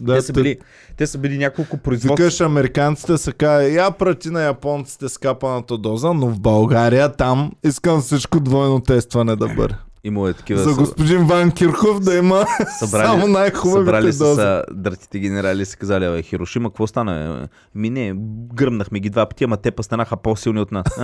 Да, 0.00 0.14
те, 0.14 0.22
са 0.22 0.32
те- 0.32 0.42
били, 0.42 0.58
те 0.96 1.06
са 1.06 1.18
били 1.18 1.38
няколко 1.38 1.76
производства. 1.78 2.24
Викаш, 2.24 2.40
американците 2.40 3.18
са 3.18 3.32
казали, 3.32 3.74
я 3.74 3.90
прати 3.90 4.30
на 4.30 4.42
японците 4.42 5.08
скапаната 5.08 5.78
доза, 5.78 6.12
но 6.14 6.26
в 6.26 6.40
България 6.40 7.12
там 7.12 7.52
искам 7.64 8.00
всичко 8.00 8.40
двойно 8.40 8.80
тестване 8.80 9.36
да 9.36 9.48
бъде. 9.48 9.74
Имало 10.04 10.28
е 10.28 10.32
такива. 10.32 10.60
За 10.60 10.74
господин 10.74 11.24
Ван 11.24 11.50
Кирхов 11.50 12.00
да 12.00 12.14
има 12.14 12.44
Събрали- 12.78 13.06
само 13.06 13.26
най-хубавите 13.26 13.84
Събрали 13.86 14.12
са, 14.12 14.34
са 14.34 14.64
дъртите 14.72 15.18
генерали 15.18 15.62
и 15.62 15.64
са 15.64 15.76
казали, 15.76 16.04
бе, 16.06 16.22
Хирошима, 16.22 16.70
какво 16.70 16.86
стана? 16.86 17.48
Ми 17.74 17.90
не, 17.90 18.14
гръмнахме 18.54 19.00
ги 19.00 19.10
два 19.10 19.26
пъти, 19.26 19.44
ама 19.44 19.56
те 19.56 19.70
па 19.70 19.82
станаха 19.82 20.16
по-силни 20.16 20.60
от 20.60 20.72
нас. 20.72 20.86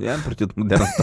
Я 0.00 0.16
против 0.24 0.48
модерната. 0.56 1.02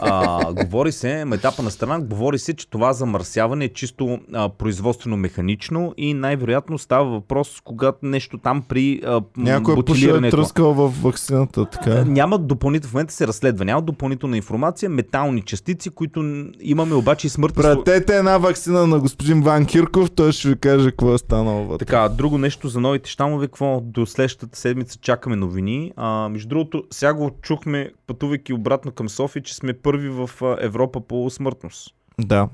а, 0.00 0.52
говори 0.54 0.92
се, 0.92 1.26
етапа 1.32 1.62
на 1.62 1.70
страна, 1.70 2.00
говори 2.00 2.38
се, 2.38 2.54
че 2.54 2.70
това 2.70 2.92
замърсяване 2.92 3.64
е 3.64 3.68
чисто 3.68 4.18
а, 4.32 4.48
производствено-механично 4.48 5.94
и 5.96 6.14
най-вероятно 6.14 6.78
става 6.78 7.04
въпрос, 7.04 7.60
когато 7.64 7.98
нещо 8.02 8.38
там 8.38 8.62
при 8.62 9.00
а, 9.06 9.20
Някой 9.36 9.62
пуша 9.64 9.72
е 9.72 9.76
бутилирането. 9.76 10.36
тръскал 10.36 10.74
в 10.74 11.02
вакцината, 11.02 11.66
така. 11.66 12.04
Няма 12.04 12.38
допълнително, 12.38 12.90
в 12.90 12.94
момента 12.94 13.14
се 13.14 13.26
разследва, 13.26 13.64
няма 13.64 13.82
допълнителна 13.82 14.36
информация, 14.36 14.90
метални 14.90 15.42
частици, 15.42 15.90
които 15.90 16.46
имаме 16.60 16.94
обаче 16.94 17.26
и 17.26 17.30
смъртни 17.30 17.62
слу- 17.62 17.84
Пратете 17.84 18.16
една 18.16 18.38
вакцина 18.38 18.86
на 18.86 18.98
господин 18.98 19.42
Ван 19.42 19.66
Кирков, 19.66 20.10
той 20.10 20.32
ще 20.32 20.48
ви 20.48 20.58
каже 20.58 20.90
какво 20.90 21.14
е 21.14 21.18
станало 21.18 21.64
вътре. 21.64 21.86
Така, 21.86 22.08
друго 22.08 22.38
нещо 22.38 22.68
за 22.68 22.80
новите 22.80 23.10
щамове, 23.10 23.46
какво 23.46 23.80
до 23.80 24.06
следващата 24.06 24.58
седмица 24.58 24.98
чакаме 25.02 25.36
новини. 25.36 25.92
А, 25.96 26.28
между 26.28 26.48
другото, 26.48 26.84
сега 26.90 27.14
го 27.14 27.30
чухме, 27.42 27.90
пътувайки 28.06 28.52
обратно 28.52 28.92
към 28.92 29.08
София, 29.08 29.42
че 29.42 29.54
сме 29.54 29.72
първи 29.72 30.08
в 30.08 30.30
Европа 30.60 31.00
по 31.00 31.30
смъртност. 31.30 31.94
Да. 32.20 32.48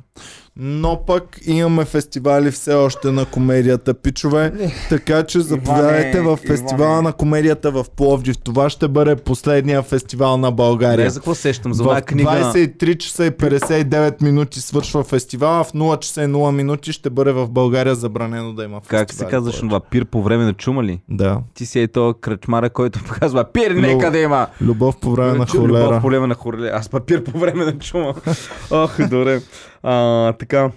Но 0.58 1.00
пък 1.06 1.38
имаме 1.46 1.84
фестивали 1.84 2.50
все 2.50 2.74
още 2.74 3.10
на 3.10 3.24
комедията, 3.24 3.94
пичове. 3.94 4.52
Така 4.88 5.22
че 5.22 5.40
заповядайте 5.40 6.20
в 6.20 6.36
фестивала 6.38 6.90
Иване. 6.90 7.02
на 7.02 7.12
комедията 7.12 7.70
в 7.70 7.84
Пловдив. 7.96 8.38
Това 8.38 8.70
ще 8.70 8.88
бъде 8.88 9.16
последния 9.16 9.82
фестивал 9.82 10.36
на 10.36 10.50
Не, 10.50 10.54
България. 10.54 11.10
за 11.10 11.20
какво 11.20 11.34
сещам? 11.34 11.74
За 11.74 11.82
В 11.84 12.02
книга... 12.02 12.30
23 12.30 12.98
часа 12.98 13.26
и 13.26 13.30
59 13.30 14.22
минути 14.22 14.60
свършва 14.60 15.04
фестивала, 15.04 15.64
в 15.64 15.72
0 15.72 15.98
часа 15.98 16.22
и 16.22 16.26
0 16.26 16.50
минути 16.50 16.92
ще 16.92 17.10
бъде 17.10 17.32
в 17.32 17.48
България 17.48 17.94
забранено 17.94 18.52
да 18.52 18.64
има 18.64 18.80
фестивал. 18.80 19.00
Как 19.00 19.12
се 19.12 19.24
казваш 19.24 19.56
това? 19.56 19.80
Пир 19.80 20.04
по 20.04 20.22
време 20.22 20.44
на 20.44 20.52
чума 20.52 20.84
ли? 20.84 21.00
Да. 21.08 21.38
Ти 21.54 21.66
си 21.66 21.80
е 21.80 21.88
то 21.88 22.14
кръчмара, 22.14 22.70
който 22.70 22.98
показва 23.06 23.44
пир, 23.44 23.70
нека 23.70 24.10
да 24.10 24.18
има! 24.18 24.46
Любов 24.60 24.96
по 24.96 25.10
време 25.12 25.32
на 25.32 25.46
Чу- 25.46 25.54
Любов 25.58 25.68
холера. 25.80 26.00
по 26.00 26.08
време 26.08 26.26
на 26.26 26.34
холера. 26.34 26.70
Аз 26.74 26.88
папир 26.88 27.24
по 27.24 27.38
време 27.38 27.64
на 27.64 27.78
чума. 27.78 28.14
Ох, 28.70 28.98
добре. 29.00 29.40
А, 29.88 30.32
така. 30.32 30.70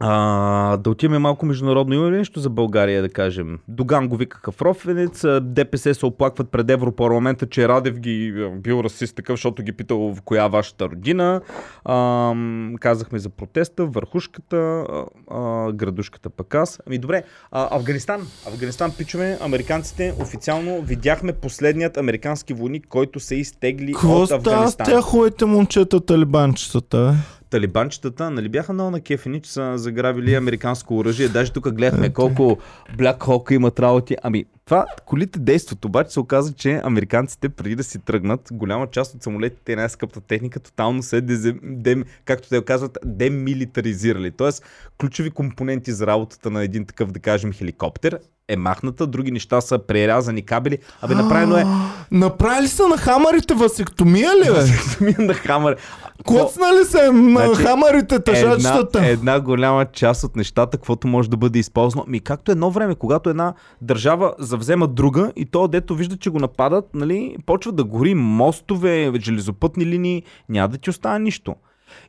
А, 0.00 0.76
да 0.76 0.90
отиваме 0.90 1.18
малко 1.18 1.46
международно. 1.46 1.94
Има 1.94 2.10
ли 2.10 2.16
нещо 2.16 2.40
за 2.40 2.50
България, 2.50 3.02
да 3.02 3.08
кажем? 3.08 3.58
Доган 3.68 4.08
го 4.08 4.16
викаха 4.16 4.52
в 4.52 4.62
Рофенец, 4.62 5.24
ДПС 5.40 5.94
се 5.94 6.06
оплакват 6.06 6.50
пред 6.50 6.70
Европарламента, 6.70 7.46
че 7.46 7.68
Радев 7.68 7.98
ги 7.98 8.48
бил 8.56 8.80
расист 8.84 9.16
такъв, 9.16 9.32
защото 9.32 9.62
ги 9.62 9.72
питал 9.72 9.98
в 9.98 10.22
коя 10.22 10.44
е 10.44 10.48
вашата 10.48 10.84
родина. 10.84 11.40
А, 11.84 12.34
казахме 12.80 13.18
за 13.18 13.28
протеста, 13.28 13.86
върхушката, 13.86 14.84
а, 15.30 15.72
градушката 15.72 16.30
пък 16.30 16.54
аз. 16.54 16.80
Ами 16.86 16.98
добре, 16.98 17.22
а, 17.50 17.76
Афганистан. 17.76 18.26
Афганистан, 18.46 18.92
пичове, 18.98 19.38
американците 19.40 20.14
официално 20.20 20.82
видяхме 20.82 21.32
последният 21.32 21.96
американски 21.96 22.54
войник, 22.54 22.86
който 22.88 23.20
се 23.20 23.34
изтегли 23.34 23.92
Какво 23.92 24.22
от 24.22 24.30
Афганистан. 24.30 24.86
тях 24.86 25.04
хубавите 25.04 25.44
момчета 25.44 26.00
талибанчетата? 26.00 27.14
Талибанчетата, 27.56 28.30
нали 28.30 28.48
бяха 28.48 28.72
много 28.72 28.90
на 28.90 29.00
кефени, 29.00 29.40
че 29.40 29.52
са 29.52 29.78
заграбили 29.78 30.34
американско 30.34 30.98
оръжие. 30.98 31.28
Даже 31.28 31.52
тук 31.52 31.74
гледахме 31.74 32.12
колко 32.12 32.58
Black 32.98 33.18
Hawk 33.18 33.52
имат 33.52 33.80
работи. 33.80 34.16
Ами, 34.22 34.44
това, 34.64 34.86
колите 35.06 35.38
действат, 35.38 35.84
обаче 35.84 36.10
се 36.10 36.20
оказа, 36.20 36.52
че 36.52 36.80
американците 36.84 37.48
преди 37.48 37.76
да 37.76 37.84
си 37.84 37.98
тръгнат, 37.98 38.48
голяма 38.52 38.86
част 38.86 39.14
от 39.14 39.22
самолетите 39.22 39.72
и 39.72 39.76
най-скъпта 39.76 40.20
техника 40.20 40.60
тотално 40.60 41.02
се, 41.02 41.20
дезем, 41.20 41.60
дем, 41.62 42.04
както 42.24 42.48
те 42.48 42.64
казват, 42.64 42.98
демилитаризирали. 43.04 44.30
Тоест, 44.30 44.64
ключови 45.00 45.30
компоненти 45.30 45.92
за 45.92 46.06
работата 46.06 46.50
на 46.50 46.64
един 46.64 46.86
такъв, 46.86 47.12
да 47.12 47.20
кажем, 47.20 47.52
хеликоптер 47.52 48.18
е 48.48 48.56
махната, 48.56 49.06
други 49.06 49.30
неща 49.30 49.60
са 49.60 49.78
прерязани 49.78 50.42
кабели. 50.42 50.78
Абе, 51.02 51.14
направено 51.14 51.56
е 51.56 51.64
Направили 52.10 52.68
са 52.68 52.88
на 52.88 52.96
хамарите 52.96 53.54
васектомия 53.54 54.30
ли, 54.36 54.50
бе? 54.50 55.24
на 55.24 55.34
хамър. 55.34 55.76
Коцнали 56.24 56.84
се 56.84 57.10
на 57.12 57.46
Значи, 57.46 57.62
хамарите, 57.62 58.14
една, 58.14 58.24
тъжачетата. 58.24 59.06
една 59.06 59.40
голяма 59.40 59.84
част 59.84 60.24
от 60.24 60.36
нещата, 60.36 60.76
каквото 60.76 61.08
може 61.08 61.30
да 61.30 61.36
бъде 61.36 61.58
използвано. 61.58 62.04
Ми 62.08 62.20
както 62.20 62.52
едно 62.52 62.70
време, 62.70 62.94
когато 62.94 63.30
една 63.30 63.54
държава 63.80 64.34
завзема 64.38 64.88
друга 64.88 65.32
и 65.36 65.46
то, 65.46 65.68
дето 65.68 65.94
вижда, 65.94 66.16
че 66.16 66.30
го 66.30 66.38
нападат, 66.38 66.84
нали, 66.94 67.36
почва 67.46 67.72
да 67.72 67.84
гори 67.84 68.14
мостове, 68.14 69.12
железопътни 69.20 69.86
линии, 69.86 70.22
няма 70.48 70.68
да 70.68 70.78
ти 70.78 70.90
остане 70.90 71.18
нищо. 71.18 71.54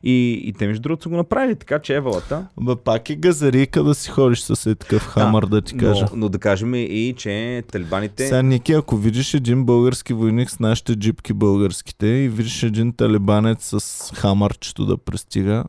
И, 0.02 0.42
и 0.44 0.52
те 0.52 0.66
между 0.66 0.82
другото 0.82 1.02
са 1.02 1.08
го 1.08 1.16
направили, 1.16 1.56
така 1.56 1.78
че 1.78 1.94
евалата. 1.94 2.46
Бе, 2.60 2.76
пак 2.76 3.10
е 3.10 3.16
газарика 3.16 3.82
да 3.82 3.94
си 3.94 4.10
ходиш 4.10 4.40
с 4.40 4.70
е 4.70 4.74
такъв 4.74 5.02
хамър, 5.02 5.46
да, 5.46 5.62
ти 5.62 5.76
кажа. 5.76 6.06
Но, 6.10 6.16
но 6.16 6.28
да 6.28 6.38
кажем 6.38 6.74
и, 6.74 7.14
че 7.16 7.62
талибаните... 7.72 8.26
Сега, 8.26 8.42
Ники, 8.42 8.72
ако 8.72 8.96
видиш 8.96 9.34
един 9.34 9.64
български 9.64 10.12
войник 10.12 10.50
с 10.50 10.58
нашите 10.58 10.94
джипки 10.94 11.32
българските 11.32 12.06
и 12.06 12.28
видиш 12.28 12.62
един 12.62 12.92
талибанец 12.92 13.74
с 13.80 14.12
хамърчето 14.14 14.86
да 14.86 14.96
пристига, 14.96 15.64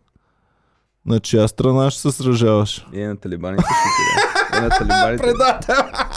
на 1.05 1.19
чия 1.19 1.47
страна 1.47 1.91
ще 1.91 2.01
се 2.01 2.11
сражаваш? 2.11 2.85
И 2.93 2.99
на 2.99 3.17
талибаните 3.17 3.63
ще. 3.63 4.18
И 4.59 4.61
на 4.61 4.69
талибаните. 4.69 5.73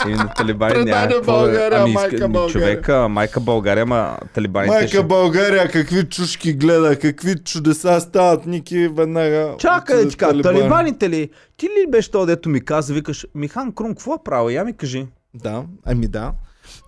И 0.08 0.14
на 0.14 0.28
талибани 0.28 0.84
няма. 0.84 1.20
България, 1.24 1.80
ами, 1.82 1.92
майка 1.92 2.28
ми, 2.28 2.32
България. 2.32 2.52
Човека, 2.52 3.08
майка 3.08 3.40
България, 3.40 3.86
ма 3.86 4.16
талибаните 4.34 4.74
Майка 4.74 4.88
ще... 4.88 5.02
България, 5.02 5.70
какви 5.70 6.08
чушки 6.08 6.52
гледа, 6.52 6.98
какви 6.98 7.34
чудеса 7.44 8.00
стават, 8.00 8.46
Ники, 8.46 8.88
веднага. 8.88 9.54
Чакай, 9.58 10.08
ти 10.08 10.16
кажа, 10.16 10.32
талибани. 10.32 10.58
талибаните 10.58 11.10
ли? 11.10 11.30
Ти 11.56 11.66
ли 11.66 11.90
беше 11.90 12.10
то, 12.10 12.26
дето 12.26 12.48
ми 12.48 12.64
каза, 12.64 12.94
викаш, 12.94 13.26
Михан 13.34 13.72
Крум, 13.72 13.88
какво 13.88 14.14
е 14.14 14.18
право? 14.24 14.50
Я 14.50 14.64
ми 14.64 14.76
кажи. 14.76 15.06
Да, 15.34 15.64
ами 15.86 16.08
да. 16.08 16.32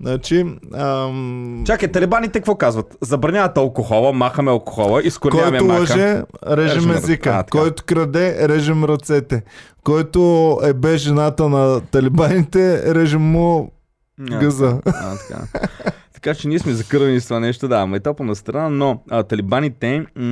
Значи, 0.01 0.47
ам... 0.75 1.63
Чакай, 1.67 1.93
талибаните 1.93 2.39
какво 2.39 2.55
казват? 2.55 2.97
Забраняват 3.01 3.59
алкохола, 3.59 4.13
махаме 4.13 4.51
алкохола, 4.51 5.03
изкореняваме 5.05 5.59
който 5.59 5.73
мака. 5.73 5.81
лъже, 5.81 6.23
режем 6.47 6.91
езика. 6.91 7.31
А, 7.31 7.43
така. 7.43 7.59
който 7.59 7.85
краде, 7.85 8.49
режем 8.49 8.85
ръцете. 8.85 9.43
Който 9.85 10.59
е 10.65 10.73
бе 10.73 10.97
жената 10.97 11.49
на 11.49 11.81
талибаните, 11.81 12.95
режем 12.95 13.23
му 13.23 13.73
гъза. 14.21 14.81
А, 14.87 15.17
така. 15.17 15.69
така 16.25 16.35
че 16.35 16.49
ние 16.49 16.59
сме 16.59 16.73
закървани 16.73 17.21
с 17.21 17.25
това 17.25 17.41
нещо, 17.41 17.69
да, 17.69 17.87
майтапа 17.87 18.25
на 18.25 18.35
страна, 18.37 18.69
но 18.69 19.03
а, 19.11 19.23
талибаните, 19.23 19.99
м- 20.17 20.25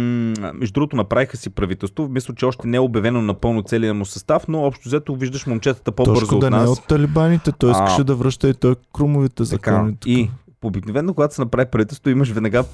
между 0.54 0.72
другото, 0.72 0.96
направиха 0.96 1.36
си 1.36 1.50
правителство. 1.50 2.08
Мисля, 2.08 2.34
че 2.34 2.44
още 2.44 2.68
не 2.68 2.76
е 2.76 2.80
обявено 2.80 3.22
напълно 3.22 3.62
целият 3.62 3.96
му 3.96 4.04
състав, 4.04 4.48
но 4.48 4.62
общо 4.62 4.88
взето 4.88 5.16
виждаш 5.16 5.46
момчетата 5.46 5.92
по-бързо 5.92 6.34
от 6.34 6.40
да 6.40 6.50
не 6.50 6.56
нас. 6.56 6.66
е 6.66 6.70
от 6.70 6.86
талибаните. 6.86 7.52
Той 7.52 7.70
А. 7.70 7.72
искаше 7.72 8.04
да 8.04 8.14
връща 8.14 8.48
и 8.48 8.54
той 8.54 8.74
крумовите 8.92 9.34
Така, 9.34 9.46
закони. 9.46 9.96
и 10.06 10.30
обикновено, 10.64 11.14
когато 11.14 11.34
се 11.34 11.42
направи 11.42 11.70
правителство, 11.70 12.10
имаш 12.10 12.30
веднага 12.30 12.64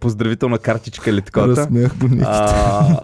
поздравителна 0.00 0.58
картичка 0.58 1.10
или 1.10 1.22
такова. 1.22 1.48
Разсмях 1.48 1.96
го. 1.98 2.08
А, 2.22 3.00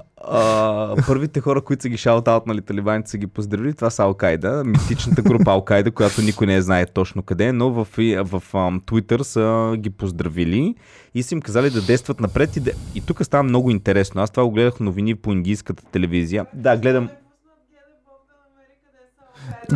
първите 1.07 1.41
хора, 1.41 1.61
които 1.61 1.83
са 1.83 1.89
ги 1.89 1.97
шаутаутнали 1.97 2.61
талибаните, 2.61 3.11
са 3.11 3.19
ги 3.19 3.27
поздравили. 3.27 3.75
Това 3.75 3.91
са 3.91 4.03
Алкайда, 4.03 4.63
митичната 4.65 5.23
група 5.23 5.51
Алкайда, 5.51 5.91
която 5.91 6.23
никой 6.23 6.47
не 6.47 6.63
знае 6.63 6.87
точно 6.87 7.23
къде, 7.23 7.53
но 7.53 7.71
в, 7.71 7.85
в, 7.85 8.25
в 8.25 8.53
Twitter 8.81 9.23
са 9.23 9.77
ги 9.77 9.91
поздравили 9.91 10.75
и 11.15 11.23
са 11.23 11.35
им 11.35 11.41
казали 11.41 11.71
да 11.71 11.83
действат 11.83 12.21
напред. 12.21 12.57
И, 12.57 12.61
да... 12.61 12.71
и 12.95 13.01
тук 13.01 13.25
става 13.25 13.43
много 13.43 13.71
интересно. 13.71 14.23
Аз 14.23 14.31
това 14.31 14.45
го 14.45 14.51
гледах 14.51 14.81
новини 14.81 15.15
по 15.15 15.33
индийската 15.33 15.85
телевизия. 15.85 16.47
Да, 16.55 16.77
гледам. 16.77 17.09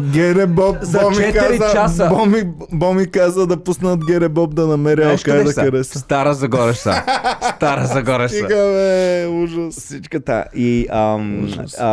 Гере 0.03 0.47
Боб, 0.47 0.77
За 0.81 1.01
Боми 1.01 1.17
4 1.17 1.33
каза, 1.59 1.73
часа. 1.73 2.09
Боми, 2.09 2.43
Боми 2.73 3.07
каза 3.07 3.47
да 3.47 3.57
пуснат 3.57 4.07
Гере 4.07 4.29
Боб 4.29 4.55
да 4.55 4.67
намери 4.67 5.03
Знаеш 5.03 5.23
къде 5.23 5.37
Алкайда 5.39 5.53
са? 5.53 5.63
къде 5.63 5.85
са. 5.85 5.99
Стара 5.99 6.35
Загора 6.35 6.75
са. 6.75 7.03
Стара 7.57 7.87
Загора 7.87 8.29
са. 8.29 8.35
Стига 8.35 8.49
бе, 8.49 9.27
ужас. 9.29 9.75
Всичката. 9.77 10.45
И 10.55 10.87
ам, 10.91 11.45
Ужас. 11.45 11.77
а, 11.81 11.89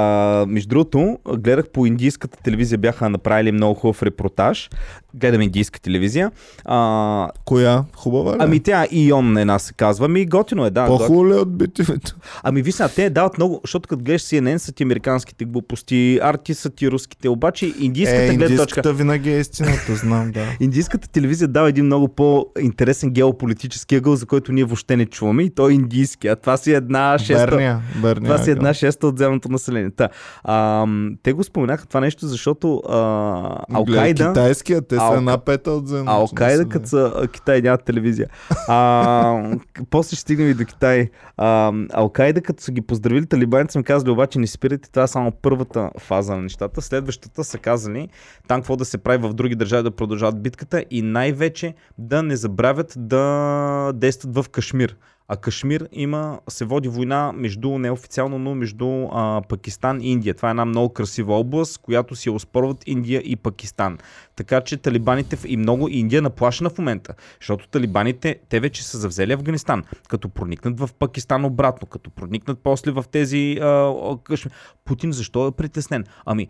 между 0.48 0.70
другото, 0.70 1.18
гледах 1.30 1.70
по 1.70 1.86
индийската 1.86 2.38
телевизия, 2.38 2.78
бяха 2.78 3.10
направили 3.10 3.52
много 3.52 3.74
хубав 3.74 4.04
репортаж. 4.04 4.70
Гледам 5.14 5.42
индийска 5.42 5.82
телевизия. 5.82 6.32
А, 6.66 7.30
Коя? 7.46 7.84
Хубава 7.96 8.32
ли? 8.32 8.38
ами 8.40 8.60
тя 8.60 8.88
Ион 8.92 9.38
една 9.38 9.60
се 9.60 9.74
казва. 9.74 10.08
Ми 10.08 10.26
готино 10.26 10.66
е, 10.66 10.70
да. 10.70 10.86
По-хубаво 10.86 11.28
ли 11.28 11.32
е 11.32 11.36
от 11.36 11.58
битивето? 11.58 12.16
Ами 12.44 12.62
ви 12.62 12.72
сега, 12.72 12.90
те 12.90 13.10
дават 13.10 13.38
много, 13.38 13.60
защото 13.64 13.90
като 13.90 14.04
гледаш 14.04 14.22
CNN 14.22 14.58
са 14.58 14.72
ти 14.72 14.84
американските 14.84 15.46
глупости, 15.46 16.20
арти 16.24 16.54
са 16.54 16.70
ти 16.70 16.92
руските, 16.92 17.30
обаче 17.30 17.65
индийската 17.80 18.24
е, 18.24 18.36
гледна 18.36 18.58
точка. 18.58 18.94
винаги 18.94 19.30
е 19.30 19.40
истината, 19.40 19.96
знам, 19.96 20.32
да. 20.32 20.46
Индийската 20.60 21.10
телевизия 21.10 21.48
дава 21.48 21.70
един 21.70 21.86
много 21.86 22.08
по-интересен 22.08 23.10
геополитически 23.10 23.96
ъгъл, 23.96 24.16
за 24.16 24.26
който 24.26 24.52
ние 24.52 24.64
въобще 24.64 24.98
не 24.98 25.06
чуваме 25.06 25.44
и 25.44 25.50
той 25.50 25.72
е 25.72 25.76
индийски, 25.76 26.28
а 26.28 26.36
това 26.36 26.58
си 26.58 26.74
една 26.74 27.18
шеста... 27.18 27.46
Берния, 27.46 27.82
Берния. 28.02 28.32
Това 28.32 28.44
си 28.44 28.52
една 28.52 28.74
шеста 28.74 29.08
от 29.08 29.18
земното 29.18 29.50
население. 29.50 29.92
Та, 29.92 30.10
а, 30.44 30.88
те 31.24 31.34
го 31.34 31.44
споменаха 31.44 31.88
това 31.88 32.00
нещо, 32.00 32.28
защото 32.28 32.78
а, 32.90 33.60
Алкайда... 33.74 34.28
Китайския, 34.28 34.82
те 34.82 34.96
са 34.96 35.14
една 35.18 35.38
пета 35.38 35.72
от 35.72 35.88
земното. 35.88 36.12
Алкайда, 36.12 36.70
като 36.70 36.88
са 36.88 37.28
Китай 37.34 37.62
нямат 37.62 37.84
телевизия. 37.84 38.28
А, 38.68 39.58
после 39.90 40.16
ще 40.16 40.22
стигнем 40.22 40.50
и 40.50 40.54
до 40.54 40.66
Китай. 40.66 41.10
А, 41.38 41.74
Алкайда, 41.94 42.42
като 42.42 42.64
са 42.64 42.72
ги 42.72 42.82
поздравили 42.82 43.26
талибаните, 43.26 43.72
са 43.72 43.80
ми 43.80 43.84
казали, 43.84 44.10
обаче 44.12 44.40
не 44.40 44.48
спирайте, 44.48 44.92
това 44.92 45.04
е 45.04 45.08
само 45.08 45.32
първата 45.32 45.90
фаза 46.00 46.36
на 46.36 46.42
нещата. 46.42 46.82
Следващата 46.82 47.44
са 47.44 47.55
казали 47.58 48.10
там 48.48 48.62
какво 48.62 48.76
да 48.76 48.86
се 48.86 48.98
прави 48.98 49.28
в 49.28 49.34
други 49.34 49.56
държави 49.56 49.84
да 49.84 49.92
продължават 49.92 50.44
битката 50.44 50.86
и 50.92 51.02
най-вече 51.02 51.74
да 51.98 52.24
не 52.24 52.36
забравят 52.36 52.94
да 52.98 53.92
действат 53.96 54.36
в 54.36 54.50
Кашмир. 54.50 54.98
А 55.28 55.38
Кашмир 55.38 55.88
има, 55.92 56.40
се 56.50 56.66
води 56.66 56.88
война 56.88 57.32
между, 57.36 57.78
неофициално, 57.78 58.40
но 58.40 58.56
между 58.56 59.08
а, 59.12 59.42
Пакистан 59.50 60.02
и 60.02 60.12
Индия. 60.12 60.34
Това 60.34 60.50
е 60.50 60.52
една 60.52 60.66
много 60.66 60.94
красива 60.94 61.34
област, 61.34 61.78
която 61.78 62.16
си 62.16 62.30
оспорват 62.30 62.84
Индия 62.88 63.22
и 63.26 63.36
Пакистан. 63.36 63.98
Така 64.36 64.62
че 64.62 64.78
талибаните 64.78 65.38
и 65.48 65.58
много 65.58 65.88
Индия 65.90 66.22
наплашена 66.22 66.70
в 66.70 66.78
момента. 66.78 67.14
Защото 67.42 67.68
талибаните, 67.68 68.40
те 68.50 68.60
вече 68.60 68.84
са 68.84 68.98
завзели 68.98 69.34
Афганистан. 69.34 69.84
Като 70.10 70.30
проникнат 70.30 70.80
в 70.80 70.90
Пакистан 71.00 71.46
обратно, 71.46 71.88
като 71.88 72.10
проникнат 72.10 72.60
после 72.64 72.92
в 72.92 73.06
тези 73.12 73.58
а, 73.62 73.94
Кашмир. 74.24 74.54
Путин 74.86 75.12
защо 75.12 75.48
е 75.48 75.52
притеснен? 75.52 76.06
Ами, 76.26 76.48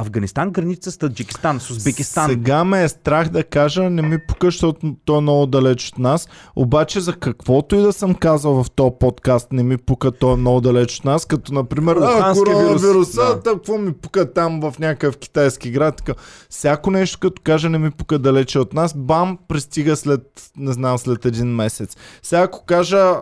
Афганистан 0.00 0.50
граница 0.50 0.90
с 0.92 0.98
Таджикистан, 0.98 1.60
с 1.60 1.70
Узбекистан. 1.70 2.30
Сега 2.30 2.64
ме 2.64 2.82
е 2.82 2.88
страх 2.88 3.28
да 3.28 3.44
кажа, 3.44 3.90
не 3.90 4.02
ми 4.02 4.18
пука, 4.28 4.46
защото 4.46 4.96
то 5.04 5.18
е 5.18 5.20
много 5.20 5.46
далеч 5.46 5.88
от 5.88 5.98
нас. 5.98 6.28
Обаче 6.56 7.00
за 7.00 7.12
каквото 7.12 7.76
и 7.76 7.82
да 7.82 7.92
съм 7.92 8.14
казал 8.14 8.64
в 8.64 8.70
този 8.70 8.94
подкаст, 9.00 9.52
не 9.52 9.62
ми 9.62 9.76
пука, 9.76 10.12
то 10.12 10.32
е 10.32 10.36
много 10.36 10.60
далеч 10.60 10.98
от 10.98 11.04
нас. 11.04 11.24
Като 11.24 11.54
например, 11.54 11.96
а, 11.96 12.32
коронавируса, 12.34 12.86
вирус, 12.86 13.14
да. 13.14 13.34
да. 13.34 13.42
какво 13.42 13.78
ми 13.78 13.92
пука 13.92 14.32
там 14.32 14.60
в 14.60 14.78
някакъв 14.78 15.16
китайски 15.16 15.70
град. 15.70 15.96
Така. 15.96 16.14
Всяко 16.50 16.90
нещо, 16.90 17.18
като 17.18 17.42
кажа, 17.42 17.68
не 17.68 17.78
ми 17.78 17.90
пука 17.90 18.18
далече 18.18 18.58
от 18.58 18.74
нас, 18.74 18.94
бам, 18.96 19.38
пристига 19.48 19.96
след, 19.96 20.50
не 20.56 20.72
знам, 20.72 20.98
след 20.98 21.26
един 21.26 21.54
месец. 21.54 21.96
Сега 22.22 22.42
ако 22.42 22.64
кажа, 22.64 23.14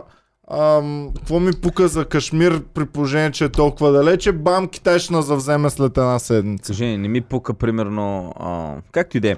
Какво 1.15 1.39
ми 1.39 1.51
пука 1.61 1.87
за 1.87 2.05
Кашмир 2.05 2.63
при 2.73 2.85
положение, 2.85 3.31
че 3.31 3.45
е 3.45 3.49
толкова 3.49 3.91
далече, 3.91 4.31
бам, 4.31 4.67
Китай 4.67 4.99
ще 4.99 5.13
нас 5.13 5.25
завземе 5.25 5.69
след 5.69 5.97
една 5.97 6.19
седмица. 6.19 6.65
Съжаление, 6.65 6.97
не 6.97 7.07
ми 7.07 7.21
пука 7.21 7.53
примерно, 7.53 8.33
а, 8.39 8.75
както 8.91 9.17
и 9.17 9.19
да 9.19 9.31
е. 9.31 9.35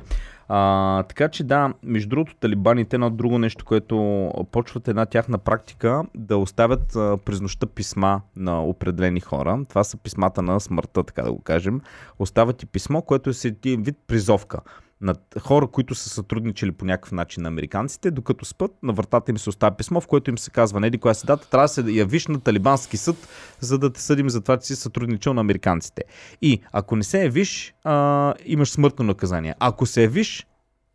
А, 0.47 1.03
така 1.03 1.29
че 1.29 1.43
да, 1.43 1.73
между 1.83 2.09
другото, 2.09 2.35
талибаните 2.35 2.95
едно 2.95 3.09
друго 3.09 3.37
нещо, 3.37 3.65
което 3.65 4.29
почват 4.51 4.87
една 4.87 5.05
тяхна 5.05 5.37
практика 5.37 6.03
да 6.15 6.37
оставят 6.37 6.95
а, 6.95 7.17
през 7.25 7.41
нощта 7.41 7.67
писма 7.67 8.21
на 8.35 8.63
определени 8.63 9.19
хора. 9.19 9.59
Това 9.69 9.83
са 9.83 9.97
писмата 9.97 10.41
на 10.41 10.59
смъртта, 10.59 11.03
така 11.03 11.21
да 11.21 11.31
го 11.31 11.41
кажем. 11.41 11.81
Остават 12.19 12.63
и 12.63 12.65
писмо, 12.65 13.01
което 13.01 13.29
е 13.29 13.33
вид 13.65 13.97
призовка 14.07 14.59
на 15.01 15.15
хора, 15.41 15.67
които 15.67 15.95
са 15.95 16.09
сътрудничали 16.09 16.71
по 16.71 16.85
някакъв 16.85 17.11
начин 17.11 17.43
на 17.43 17.49
американците, 17.49 18.11
докато 18.11 18.45
спът, 18.45 18.71
на 18.83 18.93
вратата 18.93 19.31
им 19.31 19.37
се 19.37 19.49
оставя 19.49 19.77
писмо, 19.77 20.01
в 20.01 20.07
което 20.07 20.29
им 20.29 20.37
се 20.37 20.51
казва, 20.51 20.79
неди 20.79 20.97
коя 20.97 21.13
си 21.13 21.25
дата, 21.25 21.49
трябва 21.49 21.63
да 21.65 21.69
се 21.69 21.83
явиш 21.87 22.27
на 22.27 22.39
талибански 22.39 22.97
съд, 22.97 23.27
за 23.59 23.77
да 23.77 23.93
те 23.93 24.01
съдим 24.01 24.29
за 24.29 24.41
това, 24.41 24.57
че 24.57 24.67
си 24.67 24.75
сътрудничал 24.75 25.33
на 25.33 25.41
американците. 25.41 26.03
И 26.41 26.61
ако 26.71 26.95
не 26.95 27.03
се 27.03 27.23
явиш, 27.23 27.73
а, 27.83 28.33
имаш 28.45 28.71
смъртно 28.71 29.05
наказание. 29.05 29.55
Ако 29.59 29.85
се 29.85 30.01
явиш, 30.01 30.47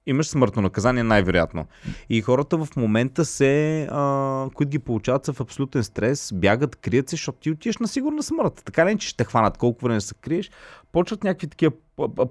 имаш 0.07 0.29
смъртно 0.29 0.63
наказание 0.63 1.03
най-вероятно. 1.03 1.67
И 2.11 2.21
хората 2.21 2.65
в 2.65 2.69
момента 2.77 3.25
се, 3.25 3.83
а, 3.91 4.49
които 4.55 4.71
ги 4.71 4.79
получават 4.79 5.25
са 5.25 5.33
в 5.33 5.41
абсолютен 5.41 5.85
стрес, 5.85 6.33
бягат, 6.35 6.77
крият 6.77 7.09
се, 7.09 7.17
защото 7.17 7.39
ти 7.39 7.51
отиваш 7.51 7.79
на 7.79 7.89
сигурна 7.89 8.23
смърт. 8.23 8.63
Така 8.65 8.87
ли, 8.87 8.99
че 8.99 9.09
ще 9.09 9.25
хванат 9.25 9.59
колко 9.59 9.85
време 9.85 10.01
се 10.01 10.15
криеш, 10.15 10.51
почват 10.93 11.25
някакви 11.25 11.47
такива 11.47 11.73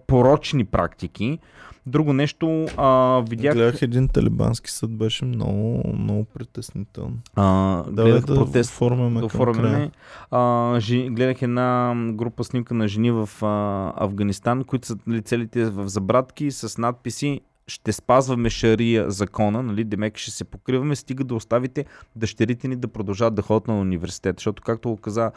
порочни 0.08 0.66
практики. 0.66 1.40
Друго 1.86 2.14
нещо, 2.14 2.66
а, 2.78 3.22
видях... 3.30 3.54
Гледах 3.54 3.82
един 3.82 4.08
талибански 4.08 4.72
съд, 4.72 4.98
беше 4.98 5.26
много, 5.26 5.94
много 5.94 6.26
притеснително. 6.26 7.18
А, 7.36 7.44
Да, 7.84 8.04
гледах 8.04 8.26
да 8.26 8.36
протест 8.36 8.72
оформяме 8.72 9.20
да 9.20 9.26
оформяме. 9.26 9.92
А, 10.32 10.76
жи, 10.80 11.10
гледах 11.10 11.42
една 11.42 11.96
група 12.14 12.44
снимка 12.44 12.74
на 12.74 12.88
жени 12.88 13.12
в 13.12 13.30
а, 13.42 13.94
Афганистан, 14.04 14.64
които 14.64 14.88
са 14.88 14.98
нали, 15.08 15.22
целите 15.22 15.66
в 15.66 15.88
забратки 15.88 16.52
с 16.52 16.78
надписи 16.78 17.42
ще 17.68 17.94
спазваме 17.94 18.50
шария 18.50 19.12
закона, 19.12 19.64
нали, 19.64 19.84
демек 19.84 20.18
ще 20.18 20.32
се 20.32 20.44
покриваме, 20.44 20.96
стига 20.96 21.24
да 21.24 21.36
оставите 21.36 21.86
дъщерите 22.16 22.68
ни 22.68 22.76
да 22.76 22.88
продължават 22.88 23.36
да 23.36 23.42
ходят 23.42 23.68
на 23.68 23.80
университет. 23.80 24.40
Защото, 24.40 24.64
както 24.64 24.90
го 24.90 24.98
каза 24.98 25.32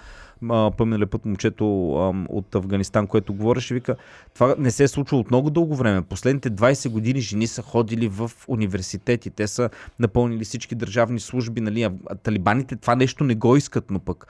пъмнеле 0.77 1.07
път 1.07 1.25
момчето 1.25 1.95
а, 1.95 2.27
от 2.29 2.55
Афганистан, 2.55 3.07
което 3.07 3.35
говореше, 3.35 3.75
вика, 3.75 3.97
това 4.35 4.55
не 4.59 4.71
се 4.71 4.85
е 4.85 4.89
случило 4.89 5.21
от 5.21 5.31
много 5.31 5.51
дълго 5.51 5.77
време. 5.77 6.03
Последните 6.03 6.51
20 6.51 6.89
години 6.89 7.21
жени 7.21 7.47
са 7.47 7.63
ходили 7.63 8.09
в 8.09 8.31
университети, 8.49 9.31
те 9.31 9.47
са 9.47 9.71
напълнили 9.99 10.45
всички 10.45 10.75
държавни 10.75 11.21
служби, 11.21 11.61
нали, 11.61 11.83
а 11.83 12.15
талибаните 12.23 12.77
това 12.77 12.97
нещо 12.97 13.25
не 13.25 13.35
го 13.35 13.57
искат, 13.57 13.91
но 13.91 13.99
пък 13.99 14.27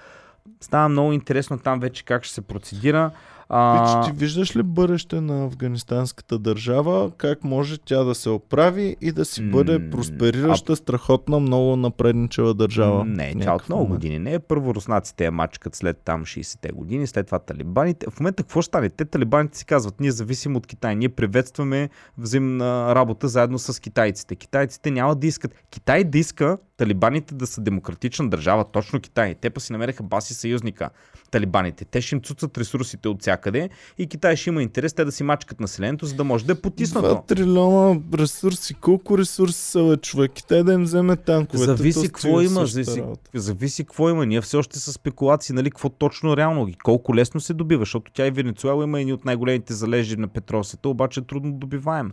става 0.60 0.88
много 0.88 1.12
интересно 1.12 1.58
там 1.58 1.80
вече 1.80 2.04
как 2.04 2.24
ще 2.24 2.34
се 2.34 2.40
процедира. 2.40 3.10
А, 3.48 4.02
Пич, 4.02 4.06
ти 4.12 4.18
виждаш 4.18 4.56
ли 4.56 4.62
бъдеще 4.62 5.20
на 5.20 5.44
афганистанската 5.44 6.38
държава? 6.38 7.10
Как 7.16 7.44
може 7.44 7.78
тя 7.78 8.04
да 8.04 8.14
се 8.14 8.30
оправи 8.30 8.96
и 9.00 9.12
да 9.12 9.24
си 9.24 9.50
бъде 9.50 9.78
М, 9.78 9.90
просперираща, 9.90 10.76
страхотна, 10.76 11.40
много 11.40 11.76
напредничава 11.76 12.54
държава? 12.54 13.04
Не, 13.04 13.34
тя 13.42 13.54
от 13.54 13.68
много 13.68 13.82
момент? 13.82 14.00
години 14.00 14.18
не 14.18 14.34
е. 14.34 14.38
Първо 14.38 14.74
руснаците 14.74 15.24
я 15.24 15.32
мачкат 15.32 15.74
след 15.74 15.98
там 16.04 16.24
60-те 16.24 16.68
години, 16.72 17.06
след 17.06 17.26
това 17.26 17.38
талибаните. 17.38 18.06
В 18.10 18.20
момента 18.20 18.42
какво 18.42 18.62
стане? 18.62 18.88
Те 18.88 19.04
талибаните 19.04 19.58
си 19.58 19.64
казват, 19.64 20.00
ние 20.00 20.10
зависим 20.10 20.56
от 20.56 20.66
Китай, 20.66 20.96
ние 20.96 21.08
приветстваме 21.08 21.88
взаимна 22.18 22.94
работа 22.94 23.28
заедно 23.28 23.58
с 23.58 23.80
китайците. 23.80 24.36
Китайците 24.36 24.90
няма 24.90 25.14
да 25.14 25.26
искат. 25.26 25.54
Китай 25.70 26.04
да 26.04 26.18
иска 26.18 26.58
талибаните 26.76 27.34
да 27.34 27.46
са 27.46 27.60
демократична 27.60 28.30
държава, 28.30 28.64
точно 28.64 29.00
Китай. 29.00 29.34
Те 29.34 29.50
па 29.50 29.60
си 29.60 29.72
намериха 29.72 30.02
баси 30.02 30.34
съюзника, 30.34 30.90
талибаните. 31.30 31.84
Те 31.84 32.00
ще 32.00 32.14
им 32.14 32.20
цуцат 32.20 32.58
ресурсите 32.58 33.08
от 33.08 33.22
всякъде 33.36 33.68
и 33.98 34.06
Китай 34.06 34.36
ще 34.36 34.50
има 34.50 34.62
интерес 34.62 34.92
те 34.92 35.04
да 35.04 35.12
си 35.12 35.22
мачкат 35.22 35.60
населението, 35.60 36.06
за 36.06 36.14
да 36.14 36.24
може 36.24 36.44
да 36.44 36.52
е 36.52 36.54
потиснато. 36.54 37.06
2 37.06 37.26
трилиона 37.26 38.00
ресурси. 38.14 38.74
Колко 38.74 39.18
ресурси 39.18 39.60
са, 39.60 39.84
бе, 39.84 39.96
човек? 39.96 40.32
Китай 40.34 40.62
да 40.62 40.72
им 40.72 40.82
вземе 40.82 41.16
танковете. 41.16 41.76
Зависи 41.76 42.08
какво 42.08 42.40
има, 42.40 42.66
зависи, 42.66 43.02
зависи 43.34 43.84
какво 43.84 44.10
има. 44.10 44.26
Ние 44.26 44.40
все 44.40 44.56
още 44.56 44.78
са 44.78 44.92
спекулации, 44.92 45.54
нали, 45.54 45.70
какво 45.70 45.88
точно 45.88 46.36
реално 46.36 46.68
и 46.68 46.74
колко 46.74 47.14
лесно 47.14 47.40
се 47.40 47.54
добива, 47.54 47.82
защото 47.82 48.12
тя 48.14 48.26
и 48.26 48.30
Венецуела 48.30 48.84
има 48.84 49.00
едни 49.00 49.12
от 49.12 49.24
най-големите 49.24 49.74
залежи 49.74 50.16
на 50.16 50.28
петрол 50.28 50.64
света, 50.64 50.88
обаче 50.88 51.20
е 51.20 51.22
трудно 51.22 51.52
добиваем. 51.52 52.12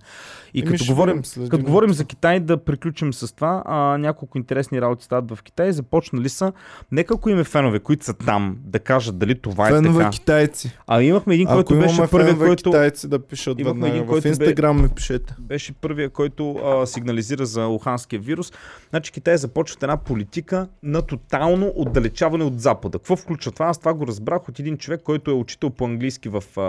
И 0.53 0.59
Еми, 0.59 0.71
като 0.71 0.86
говорим, 0.86 1.26
след 1.26 1.49
като 1.49 1.63
говорим 1.63 1.93
за 1.93 2.05
Китай, 2.05 2.39
да 2.39 2.57
приключим 2.57 3.13
с 3.13 3.36
това, 3.36 3.63
а, 3.65 3.97
няколко 3.97 4.38
интересни 4.38 4.82
работи 4.82 5.05
стават 5.05 5.32
в 5.32 5.43
Китай. 5.43 5.71
Започнали 5.71 6.30
са, 6.30 6.53
нека 6.91 7.13
ако 7.13 7.30
има 7.30 7.43
фенове, 7.43 7.80
които 7.80 8.05
са 8.05 8.13
там, 8.13 8.57
да 8.59 8.80
кажат 8.80 9.17
дали 9.17 9.41
това 9.41 9.69
е 9.69 9.71
Фенове 9.71 10.03
така. 10.03 10.09
китайци. 10.09 10.78
А 10.88 11.01
имахме 11.14 11.34
един, 11.34 11.47
Ако 11.47 11.55
който 11.55 11.80
беше 11.80 12.01
първият, 12.11 12.38
който... 12.38 12.70
китайци 12.70 13.07
да 13.07 13.20
пишат 13.20 13.59
Имахме 13.59 13.89
един, 13.89 14.03
В 14.03 14.07
който 14.07 14.24
бе- 14.24 14.30
Инстаграм 14.30 14.82
ми 14.82 14.89
пишете. 14.89 15.36
беше 15.39 15.74
първия, 15.74 16.09
който 16.09 16.51
а, 16.55 16.86
сигнализира 16.86 17.45
за 17.45 17.68
Уханския 17.68 18.20
вирус. 18.20 18.53
Значи 18.89 19.11
Китай 19.11 19.38
започва 19.38 19.78
една 19.82 19.97
политика 19.97 20.68
на 20.84 21.01
тотално 21.01 21.72
отдалечаване 21.76 22.43
от 22.43 22.59
Запада. 22.59 22.97
Какво 22.99 23.16
включва 23.16 23.51
това? 23.51 23.66
Аз 23.66 23.80
това 23.80 23.93
го 23.93 24.07
разбрах 24.07 24.49
от 24.49 24.59
един 24.59 24.78
човек, 24.78 25.01
който 25.03 25.32
е 25.32 25.34
учител 25.34 25.70
по 25.70 25.86
английски 25.86 26.30
в... 26.30 26.43
А, 26.57 26.61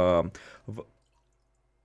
в 0.69 0.83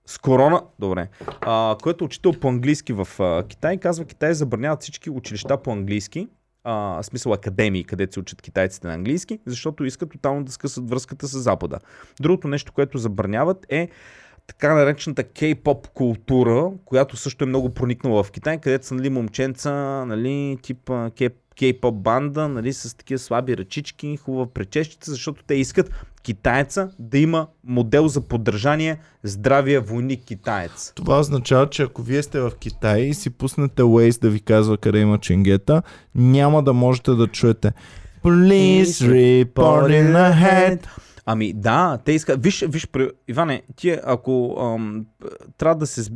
с 0.06 0.18
корона, 0.18 0.62
добре, 0.78 1.08
а, 1.40 1.76
който 1.82 2.04
е 2.04 2.06
учител 2.06 2.32
по 2.32 2.48
английски 2.48 2.92
в 2.92 3.08
а, 3.18 3.42
Китай, 3.48 3.76
казва 3.76 4.04
Китай 4.04 4.34
забраняват 4.34 4.82
всички 4.82 5.10
училища 5.10 5.56
по 5.56 5.72
английски, 5.72 6.28
а, 6.64 7.02
смисъл 7.02 7.32
академии, 7.32 7.84
където 7.84 8.14
се 8.14 8.20
учат 8.20 8.42
китайците 8.42 8.86
на 8.86 8.94
английски, 8.94 9.38
защото 9.46 9.84
искат 9.84 10.10
тотално 10.10 10.44
да 10.44 10.52
скъсат 10.52 10.90
връзката 10.90 11.26
с 11.26 11.38
Запада. 11.38 11.78
Другото 12.20 12.48
нещо, 12.48 12.72
което 12.72 12.98
забраняват 12.98 13.66
е 13.68 13.88
така 14.46 14.74
наречената 14.74 15.24
кей-поп 15.24 15.88
култура, 15.88 16.70
която 16.84 17.16
също 17.16 17.44
е 17.44 17.48
много 17.48 17.74
проникнала 17.74 18.22
в 18.22 18.30
Китай, 18.30 18.60
където 18.60 18.86
са 18.86 18.94
нали, 18.94 19.10
момченца, 19.10 20.04
нали, 20.06 20.58
тип 20.62 20.90
кей- 20.90 21.34
кей-поп 21.60 21.94
банда, 21.94 22.48
нали, 22.48 22.72
с 22.72 22.96
такива 22.96 23.18
слаби 23.18 23.56
ръчички, 23.56 24.16
хубава 24.16 24.46
пречещица, 24.46 25.10
защото 25.10 25.44
те 25.46 25.54
искат 25.54 25.90
китаеца 26.22 26.90
да 26.98 27.18
има 27.18 27.46
модел 27.64 28.08
за 28.08 28.20
поддържание 28.20 28.98
здравия 29.22 29.80
войник 29.80 30.24
китаец. 30.24 30.92
Това 30.94 31.20
означава, 31.20 31.70
че 31.70 31.82
ако 31.82 32.02
вие 32.02 32.22
сте 32.22 32.40
в 32.40 32.52
Китай 32.60 33.00
и 33.00 33.14
си 33.14 33.30
пуснете 33.30 33.82
Waze 33.82 34.20
да 34.20 34.30
ви 34.30 34.40
казва 34.40 34.78
къде 34.78 34.98
има 34.98 35.18
ченгета, 35.18 35.82
няма 36.14 36.62
да 36.62 36.72
можете 36.72 37.10
да 37.10 37.26
чуете 37.26 37.72
Police 38.24 38.84
reporting 38.84 40.32
ahead. 40.32 40.86
Ами 41.26 41.52
да, 41.52 41.98
те 42.04 42.12
искат. 42.12 42.42
Виж, 42.42 42.64
виж, 42.68 42.88
Иване, 43.28 43.62
ти 43.76 43.98
ако 44.04 44.56
ам, 44.60 45.06
трябва 45.58 45.76
да 45.76 45.86
се. 45.86 46.10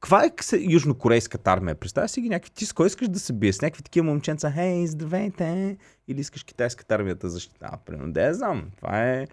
Каква 0.00 0.24
е 0.24 0.30
южнокорейската 0.60 1.50
армия? 1.50 1.74
Представя 1.74 2.08
си 2.08 2.20
ги 2.20 2.28
някакви. 2.28 2.50
Ти 2.50 2.66
с 2.66 2.72
кой 2.72 2.86
искаш 2.86 3.08
да 3.08 3.18
се 3.18 3.32
биеш? 3.32 3.54
С 3.54 3.62
някакви 3.62 3.82
такива 3.82 4.06
момченца. 4.06 4.50
Хей, 4.50 4.86
здравейте! 4.86 5.76
Или 6.08 6.20
искаш 6.20 6.44
китайската 6.44 6.94
армия 6.94 7.14
да 7.14 7.28
защитава? 7.28 7.78
Примерно, 7.86 8.12
да 8.12 8.22
я 8.22 8.34
знам. 8.34 8.62
Това 8.76 9.10
е. 9.10 9.26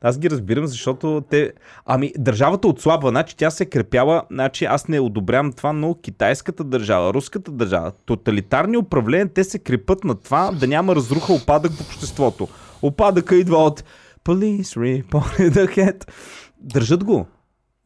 Аз 0.00 0.18
ги 0.18 0.30
разбирам, 0.30 0.66
защото 0.66 1.24
те. 1.30 1.52
Ами, 1.86 2.12
държавата 2.18 2.68
отслабва. 2.68 3.08
Значи 3.08 3.36
тя 3.36 3.50
се 3.50 3.62
е 3.62 3.66
крепяла. 3.66 4.22
Значи 4.30 4.64
аз 4.64 4.88
не 4.88 5.00
одобрявам 5.00 5.52
това, 5.52 5.72
но 5.72 5.94
китайската 5.94 6.64
държава, 6.64 7.14
руската 7.14 7.52
държава, 7.52 7.92
тоталитарни 8.04 8.76
управления, 8.76 9.28
те 9.28 9.44
се 9.44 9.58
крепат 9.58 10.04
на 10.04 10.14
това 10.14 10.50
да 10.50 10.66
няма 10.66 10.94
разруха 10.96 11.32
опадък 11.32 11.72
в 11.72 11.80
обществото. 11.80 12.48
Опадъка 12.82 13.36
идва 13.36 13.56
от 13.56 13.84
Police 14.24 15.02
reported 15.02 15.66
ahead. 15.66 16.10
Държат 16.60 17.04
го. 17.04 17.26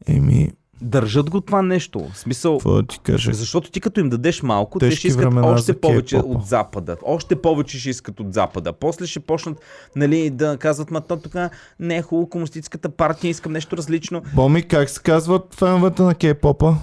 Еми, 0.07 0.51
Държат 0.83 1.29
го 1.29 1.41
това 1.41 1.61
нещо. 1.61 2.09
В 2.13 2.17
смисъл, 2.17 2.57
какво 2.57 2.83
ти 2.83 2.99
кажа? 2.99 3.33
защото 3.33 3.71
ти 3.71 3.81
като 3.81 3.99
им 3.99 4.09
дадеш 4.09 4.43
малко, 4.43 4.79
те 4.79 4.91
ще 4.91 5.07
искат 5.07 5.33
още 5.35 5.79
повече 5.79 6.17
от 6.17 6.47
Запада. 6.47 6.97
Още 7.03 7.35
повече 7.35 7.79
ще 7.79 7.89
искат 7.89 8.19
от 8.19 8.33
Запада. 8.33 8.73
После 8.73 9.07
ще 9.07 9.19
почнат 9.19 9.61
нали, 9.95 10.29
да 10.29 10.57
казват, 10.57 10.91
ма 10.91 11.01
то 11.01 11.17
тук 11.17 11.35
не 11.79 11.97
е 11.97 12.01
хубаво 12.01 12.29
комунистическата 12.29 12.89
партия, 12.89 13.29
искам 13.29 13.51
нещо 13.51 13.77
различно. 13.77 14.21
Боми, 14.35 14.63
как 14.63 14.89
се 14.89 15.01
казват 15.01 15.55
феновете 15.55 16.01
на 16.01 16.15
кей-попа? 16.15 16.75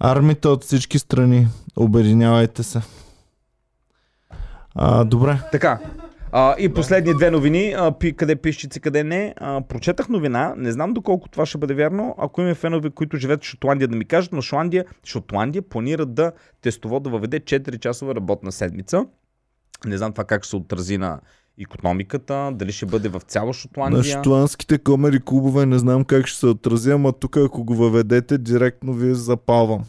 Армията 0.00 0.48
от 0.48 0.64
всички 0.64 0.98
страни. 0.98 1.48
Обединявайте 1.76 2.62
се. 2.62 2.82
А, 4.74 5.04
добре. 5.04 5.40
Така. 5.52 5.78
А, 6.38 6.54
и 6.58 6.68
последни 6.68 7.14
две 7.14 7.30
новини, 7.30 7.74
а, 7.76 7.92
пи, 7.92 8.16
къде 8.16 8.36
пишчици, 8.36 8.80
къде 8.80 9.04
не. 9.04 9.34
А, 9.36 9.60
прочетах 9.60 10.08
новина, 10.08 10.54
не 10.56 10.72
знам 10.72 10.92
доколко 10.92 11.28
това 11.28 11.46
ще 11.46 11.58
бъде 11.58 11.74
вярно. 11.74 12.14
Ако 12.18 12.40
има 12.40 12.54
фенове, 12.54 12.90
които 12.90 13.16
живеят 13.16 13.44
в 13.44 13.46
Шотландия, 13.46 13.88
да 13.88 13.96
ми 13.96 14.04
кажат, 14.04 14.32
но 14.32 14.42
Шотландия, 14.42 14.84
Шотландия 15.04 15.62
планира 15.62 16.06
да 16.06 16.32
тестово 16.62 17.00
да 17.00 17.10
въведе 17.10 17.40
4 17.40 17.78
часова 17.78 18.14
работна 18.14 18.52
седмица. 18.52 19.06
Не 19.86 19.98
знам 19.98 20.12
това 20.12 20.24
как 20.24 20.46
се 20.46 20.56
отрази 20.56 20.98
на 20.98 21.20
економиката, 21.60 22.50
дали 22.54 22.72
ще 22.72 22.86
бъде 22.86 23.08
в 23.08 23.20
цяла 23.20 23.46
На 23.46 23.52
Шотландия. 23.52 24.02
шотландските 24.02 24.78
комери 24.78 25.20
клубове 25.20 25.66
не 25.66 25.78
знам 25.78 26.04
как 26.04 26.26
ще 26.26 26.38
се 26.38 26.46
отрази, 26.46 26.90
ама 26.90 27.12
тук 27.12 27.36
ако 27.36 27.64
го 27.64 27.74
въведете, 27.74 28.38
директно 28.38 28.92
ви 28.92 29.14
запалвам. 29.14 29.84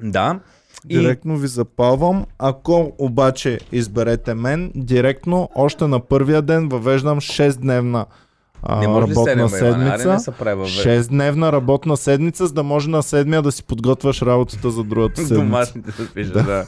Да. 0.00 0.40
И 0.88 0.98
Директно 0.98 1.36
ви 1.36 1.46
запалвам. 1.46 2.24
Ако 2.38 2.92
обаче 2.98 3.58
изберете 3.72 4.34
мен, 4.34 4.72
директно 4.74 5.48
още 5.54 5.86
на 5.86 6.00
първия 6.00 6.42
ден 6.42 6.68
въвеждам 6.68 7.20
6-дневна 7.20 8.06
а, 8.62 8.80
не 8.80 8.88
може 8.88 9.06
ли 9.06 9.10
работна 9.10 9.48
7, 9.48 9.58
Иване? 9.58 9.84
Аре, 9.84 9.98
седмица. 9.98 10.12
не 10.12 10.18
се 10.18 10.30
прави 10.30 10.60
във 10.60 10.68
6-дневна 10.68 11.52
работна 11.52 11.96
седмица, 11.96 12.46
за 12.46 12.52
да 12.52 12.62
може 12.62 12.90
на 12.90 13.02
седмия 13.02 13.42
да 13.42 13.52
си 13.52 13.62
подготвяш 13.62 14.22
работата 14.22 14.70
за 14.70 14.84
другата 14.84 15.16
седмица. 15.26 15.34
Домашните 15.34 16.02
да 16.02 16.08
пише, 16.08 16.30
да. 16.30 16.42
да. 16.42 16.66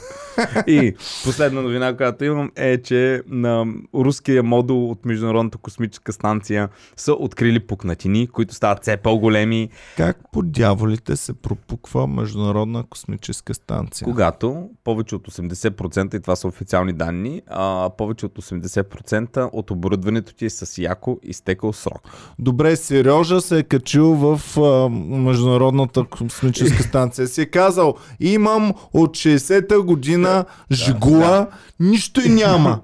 И 0.66 0.94
последна 1.24 1.62
новина, 1.62 1.96
която 1.96 2.24
имам 2.24 2.50
е, 2.56 2.82
че 2.82 3.22
на 3.28 3.66
руския 3.94 4.42
модул 4.42 4.90
от 4.90 5.04
Международната 5.04 5.58
космическа 5.58 6.12
станция 6.12 6.68
са 6.96 7.12
открили 7.12 7.60
пукнатини, 7.60 8.26
които 8.26 8.54
стават 8.54 8.82
все 8.82 8.96
по-големи, 8.96 9.68
Как 9.96 10.16
по 10.32 10.42
дяволите 10.42 11.16
се 11.16 11.32
пропуква 11.32 12.06
Международна 12.06 12.84
космическа 12.90 13.54
станция? 13.54 14.04
когато 14.04 14.68
повече 14.84 15.14
от 15.14 15.28
80%, 15.28 16.16
и 16.16 16.20
това 16.20 16.36
са 16.36 16.48
официални 16.48 16.92
данни, 16.92 17.42
а, 17.46 17.90
повече 17.98 18.26
от 18.26 18.38
80% 18.38 19.50
от 19.52 19.70
оборудването 19.70 20.34
ти 20.34 20.44
е 20.44 20.50
с 20.50 20.82
яко 20.82 21.18
изтекал 21.22 21.72
срок. 21.78 22.00
Добре, 22.38 22.76
Сережа 22.76 23.40
се 23.40 23.58
е 23.58 23.62
качил 23.62 24.06
в 24.06 24.40
а, 24.60 24.88
Международната 25.16 26.04
космическа 26.04 26.82
станция. 26.82 27.28
Си 27.28 27.40
е 27.40 27.46
казал, 27.46 27.94
имам 28.20 28.72
от 28.92 29.16
60-та 29.16 29.80
година 29.80 30.44
жигула, 30.70 31.46
нищо 31.80 32.20
и 32.20 32.28
няма. 32.28 32.80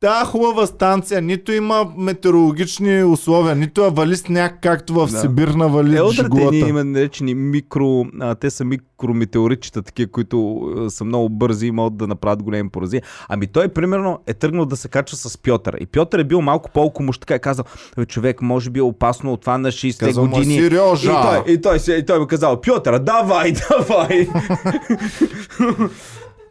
Та 0.00 0.24
хубава 0.24 0.66
станция, 0.66 1.22
нито 1.22 1.52
има 1.52 1.86
метеорологични 1.96 3.04
условия, 3.04 3.56
нито 3.56 3.84
е 3.84 3.90
вали 3.90 4.16
сняг, 4.16 4.58
както 4.62 4.94
в 4.94 5.06
Да. 5.06 5.18
Сибир 5.18 5.48
навали 5.48 5.96
Елдрите 5.96 6.22
жигулата. 6.22 6.50
ни 6.52 6.58
има 6.58 6.84
наречени 6.84 7.34
микро, 7.34 8.04
а, 8.20 8.34
те 8.34 8.50
са 8.50 8.64
микрометеоритчета, 8.64 9.82
такива, 9.82 10.10
които 10.10 10.54
а, 10.78 10.90
са 10.90 11.04
много 11.04 11.28
бързи 11.28 11.66
и 11.66 11.70
могат 11.70 11.96
да 11.96 12.06
направят 12.06 12.42
големи 12.42 12.68
порази. 12.70 13.00
Ами 13.28 13.46
той, 13.46 13.68
примерно, 13.68 14.18
е 14.26 14.34
тръгнал 14.34 14.66
да 14.66 14.76
се 14.76 14.88
качва 14.88 15.16
с 15.16 15.38
Пьотър. 15.38 15.76
И 15.80 15.86
Пьотър 15.86 16.18
е 16.18 16.24
бил 16.24 16.40
малко 16.40 16.70
по-окомощ, 16.70 17.20
така 17.20 17.34
е 17.34 17.38
казал, 17.38 17.64
«Бе, 17.96 18.06
човек, 18.06 18.42
може 18.42 18.70
би 18.70 18.78
е 18.78 18.82
опасно 18.82 19.32
от 19.32 19.40
това 19.40 19.58
на 19.58 19.68
60-те 19.68 20.06
Казал 20.06 20.26
години. 20.26 20.54
Сережа! 20.54 21.10
И 21.10 21.14
той, 21.14 21.44
и 21.48 21.60
той, 21.60 21.78
си- 21.78 21.92
и 21.92 22.06
той 22.06 22.18
му 22.18 22.26
казал, 22.26 22.60
Пьотър, 22.60 22.98
давай, 22.98 23.52
давай. 23.70 24.28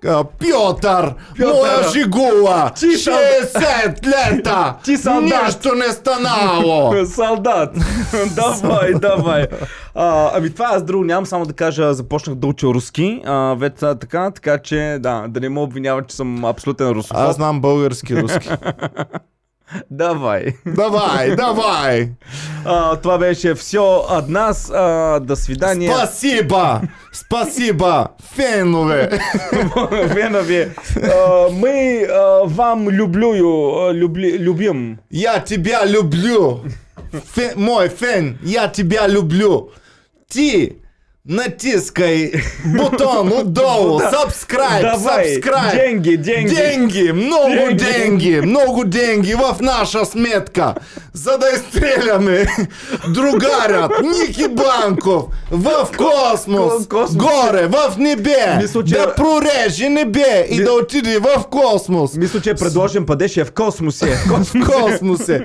А, 0.07 0.23
Пьотър, 0.23 1.13
моя 1.39 1.89
жигула, 1.91 2.71
Ти 2.75 2.91
съм- 2.91 3.13
60 3.13 4.05
лета, 4.05 4.75
Ти 4.83 4.97
солдат! 4.97 5.45
нищо 5.45 5.75
не 5.75 5.91
станало. 5.91 7.05
Солдат! 7.15 7.75
давай, 8.35 8.93
давай! 8.93 9.45
А, 9.95 10.31
ами 10.33 10.53
това 10.53 10.65
аз 10.65 10.83
друго 10.83 11.03
нямам, 11.03 11.25
само 11.25 11.45
да 11.45 11.53
кажа, 11.53 11.93
започнах 11.93 12.35
да 12.35 12.47
уча 12.47 12.67
руски, 12.67 13.21
а, 13.25 13.55
вече 13.59 13.75
така, 13.75 14.31
така 14.31 14.57
че 14.57 14.97
да, 14.99 15.25
да 15.29 15.39
не 15.39 15.49
ме 15.49 15.59
обвиняват, 15.59 16.07
че 16.07 16.15
съм 16.15 16.45
абсолютен 16.45 16.89
русофоб. 16.89 17.17
Аз 17.17 17.35
знам 17.35 17.61
български 17.61 18.15
руски. 18.15 18.49
Давай! 19.89 20.55
Давай, 20.65 21.35
давай. 21.35 22.09
А, 22.65 22.95
това 22.95 23.17
беше 23.17 23.53
все 23.55 24.05
от 24.09 24.29
нас. 24.29 24.71
А, 24.73 25.19
до 25.19 25.35
свидания. 25.35 25.91
Спасибо! 25.95 26.81
Спасибо! 27.11 28.15
Фенове! 28.35 29.19
Венови. 30.13 30.67
А, 30.95 31.49
мы 31.49 32.05
а, 32.09 32.43
вам 32.45 32.89
люблю, 32.89 33.91
любим. 33.91 34.99
Я 35.09 35.39
тебя 35.39 35.85
люблю! 35.85 36.61
Мой 37.55 37.89
фен, 37.89 38.37
я 38.43 38.67
тебя 38.67 39.07
люблю! 39.07 39.71
Ти 40.27 40.75
натискай 41.29 42.31
бутон 42.65 43.31
отдолу, 43.31 43.99
subscribe, 44.13 44.95
subscribe! 44.97 45.71
деньги, 45.71 46.15
деньги. 46.15 46.55
Деньги, 46.55 47.11
много 47.11 47.73
Деньги. 47.73 48.41
много 48.43 48.85
деньги 48.85 49.33
в 49.33 49.55
наша 49.61 50.05
сметка, 50.05 50.75
за 51.13 51.37
да 51.37 51.49
изстреляме 51.49 52.45
другарят 53.07 53.91
Ники 54.01 54.47
Банков 54.47 55.23
в 55.51 55.87
космос, 55.97 56.87
Ко- 56.87 56.89
космос. 56.89 57.15
горе, 57.15 57.67
в 57.67 57.97
небе, 57.97 58.59
да 58.85 59.15
прореже 59.15 59.89
небе 59.89 60.47
и 60.49 60.63
да 60.63 60.73
отиде 60.73 61.19
в 61.19 61.43
космос. 61.49 62.13
Мисля, 62.15 62.41
че 62.41 62.49
е 62.49 62.55
предложен 62.55 63.05
падеж 63.05 63.37
е 63.37 63.43
в 63.43 63.51
космосе. 63.51 64.05
в 64.27 64.65
космосе. 64.65 65.43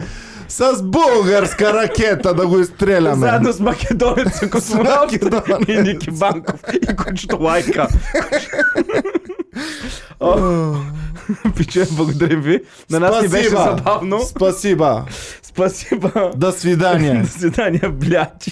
С 0.55 0.83
българска 0.83 1.73
ракета 1.73 2.35
да 2.35 2.47
го 2.47 2.59
изстреляме. 2.59 3.27
Заедно 3.27 3.53
с 3.53 3.61
македонеца 3.61 4.51
космонавт 4.51 5.13
и 5.69 5.81
Ники 5.81 6.11
Банков 6.11 6.61
и 6.73 6.97
кучето 6.97 7.43
лайка. 7.43 7.89
Пиче, 11.57 11.87
благодарим 11.91 12.41
ви. 12.41 12.61
На 12.91 13.01
нас 13.01 13.23
ни 13.23 13.29
беше 13.29 13.49
забавно. 13.49 14.21
Спасибо. 14.21 15.03
Спасибо. 15.43 16.11
До 16.37 16.53
свидания. 16.53 17.23
До 17.23 17.29
свидания, 17.29 17.91
блядь. 17.91 18.47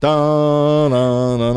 Та-на-на-на. 0.00 1.56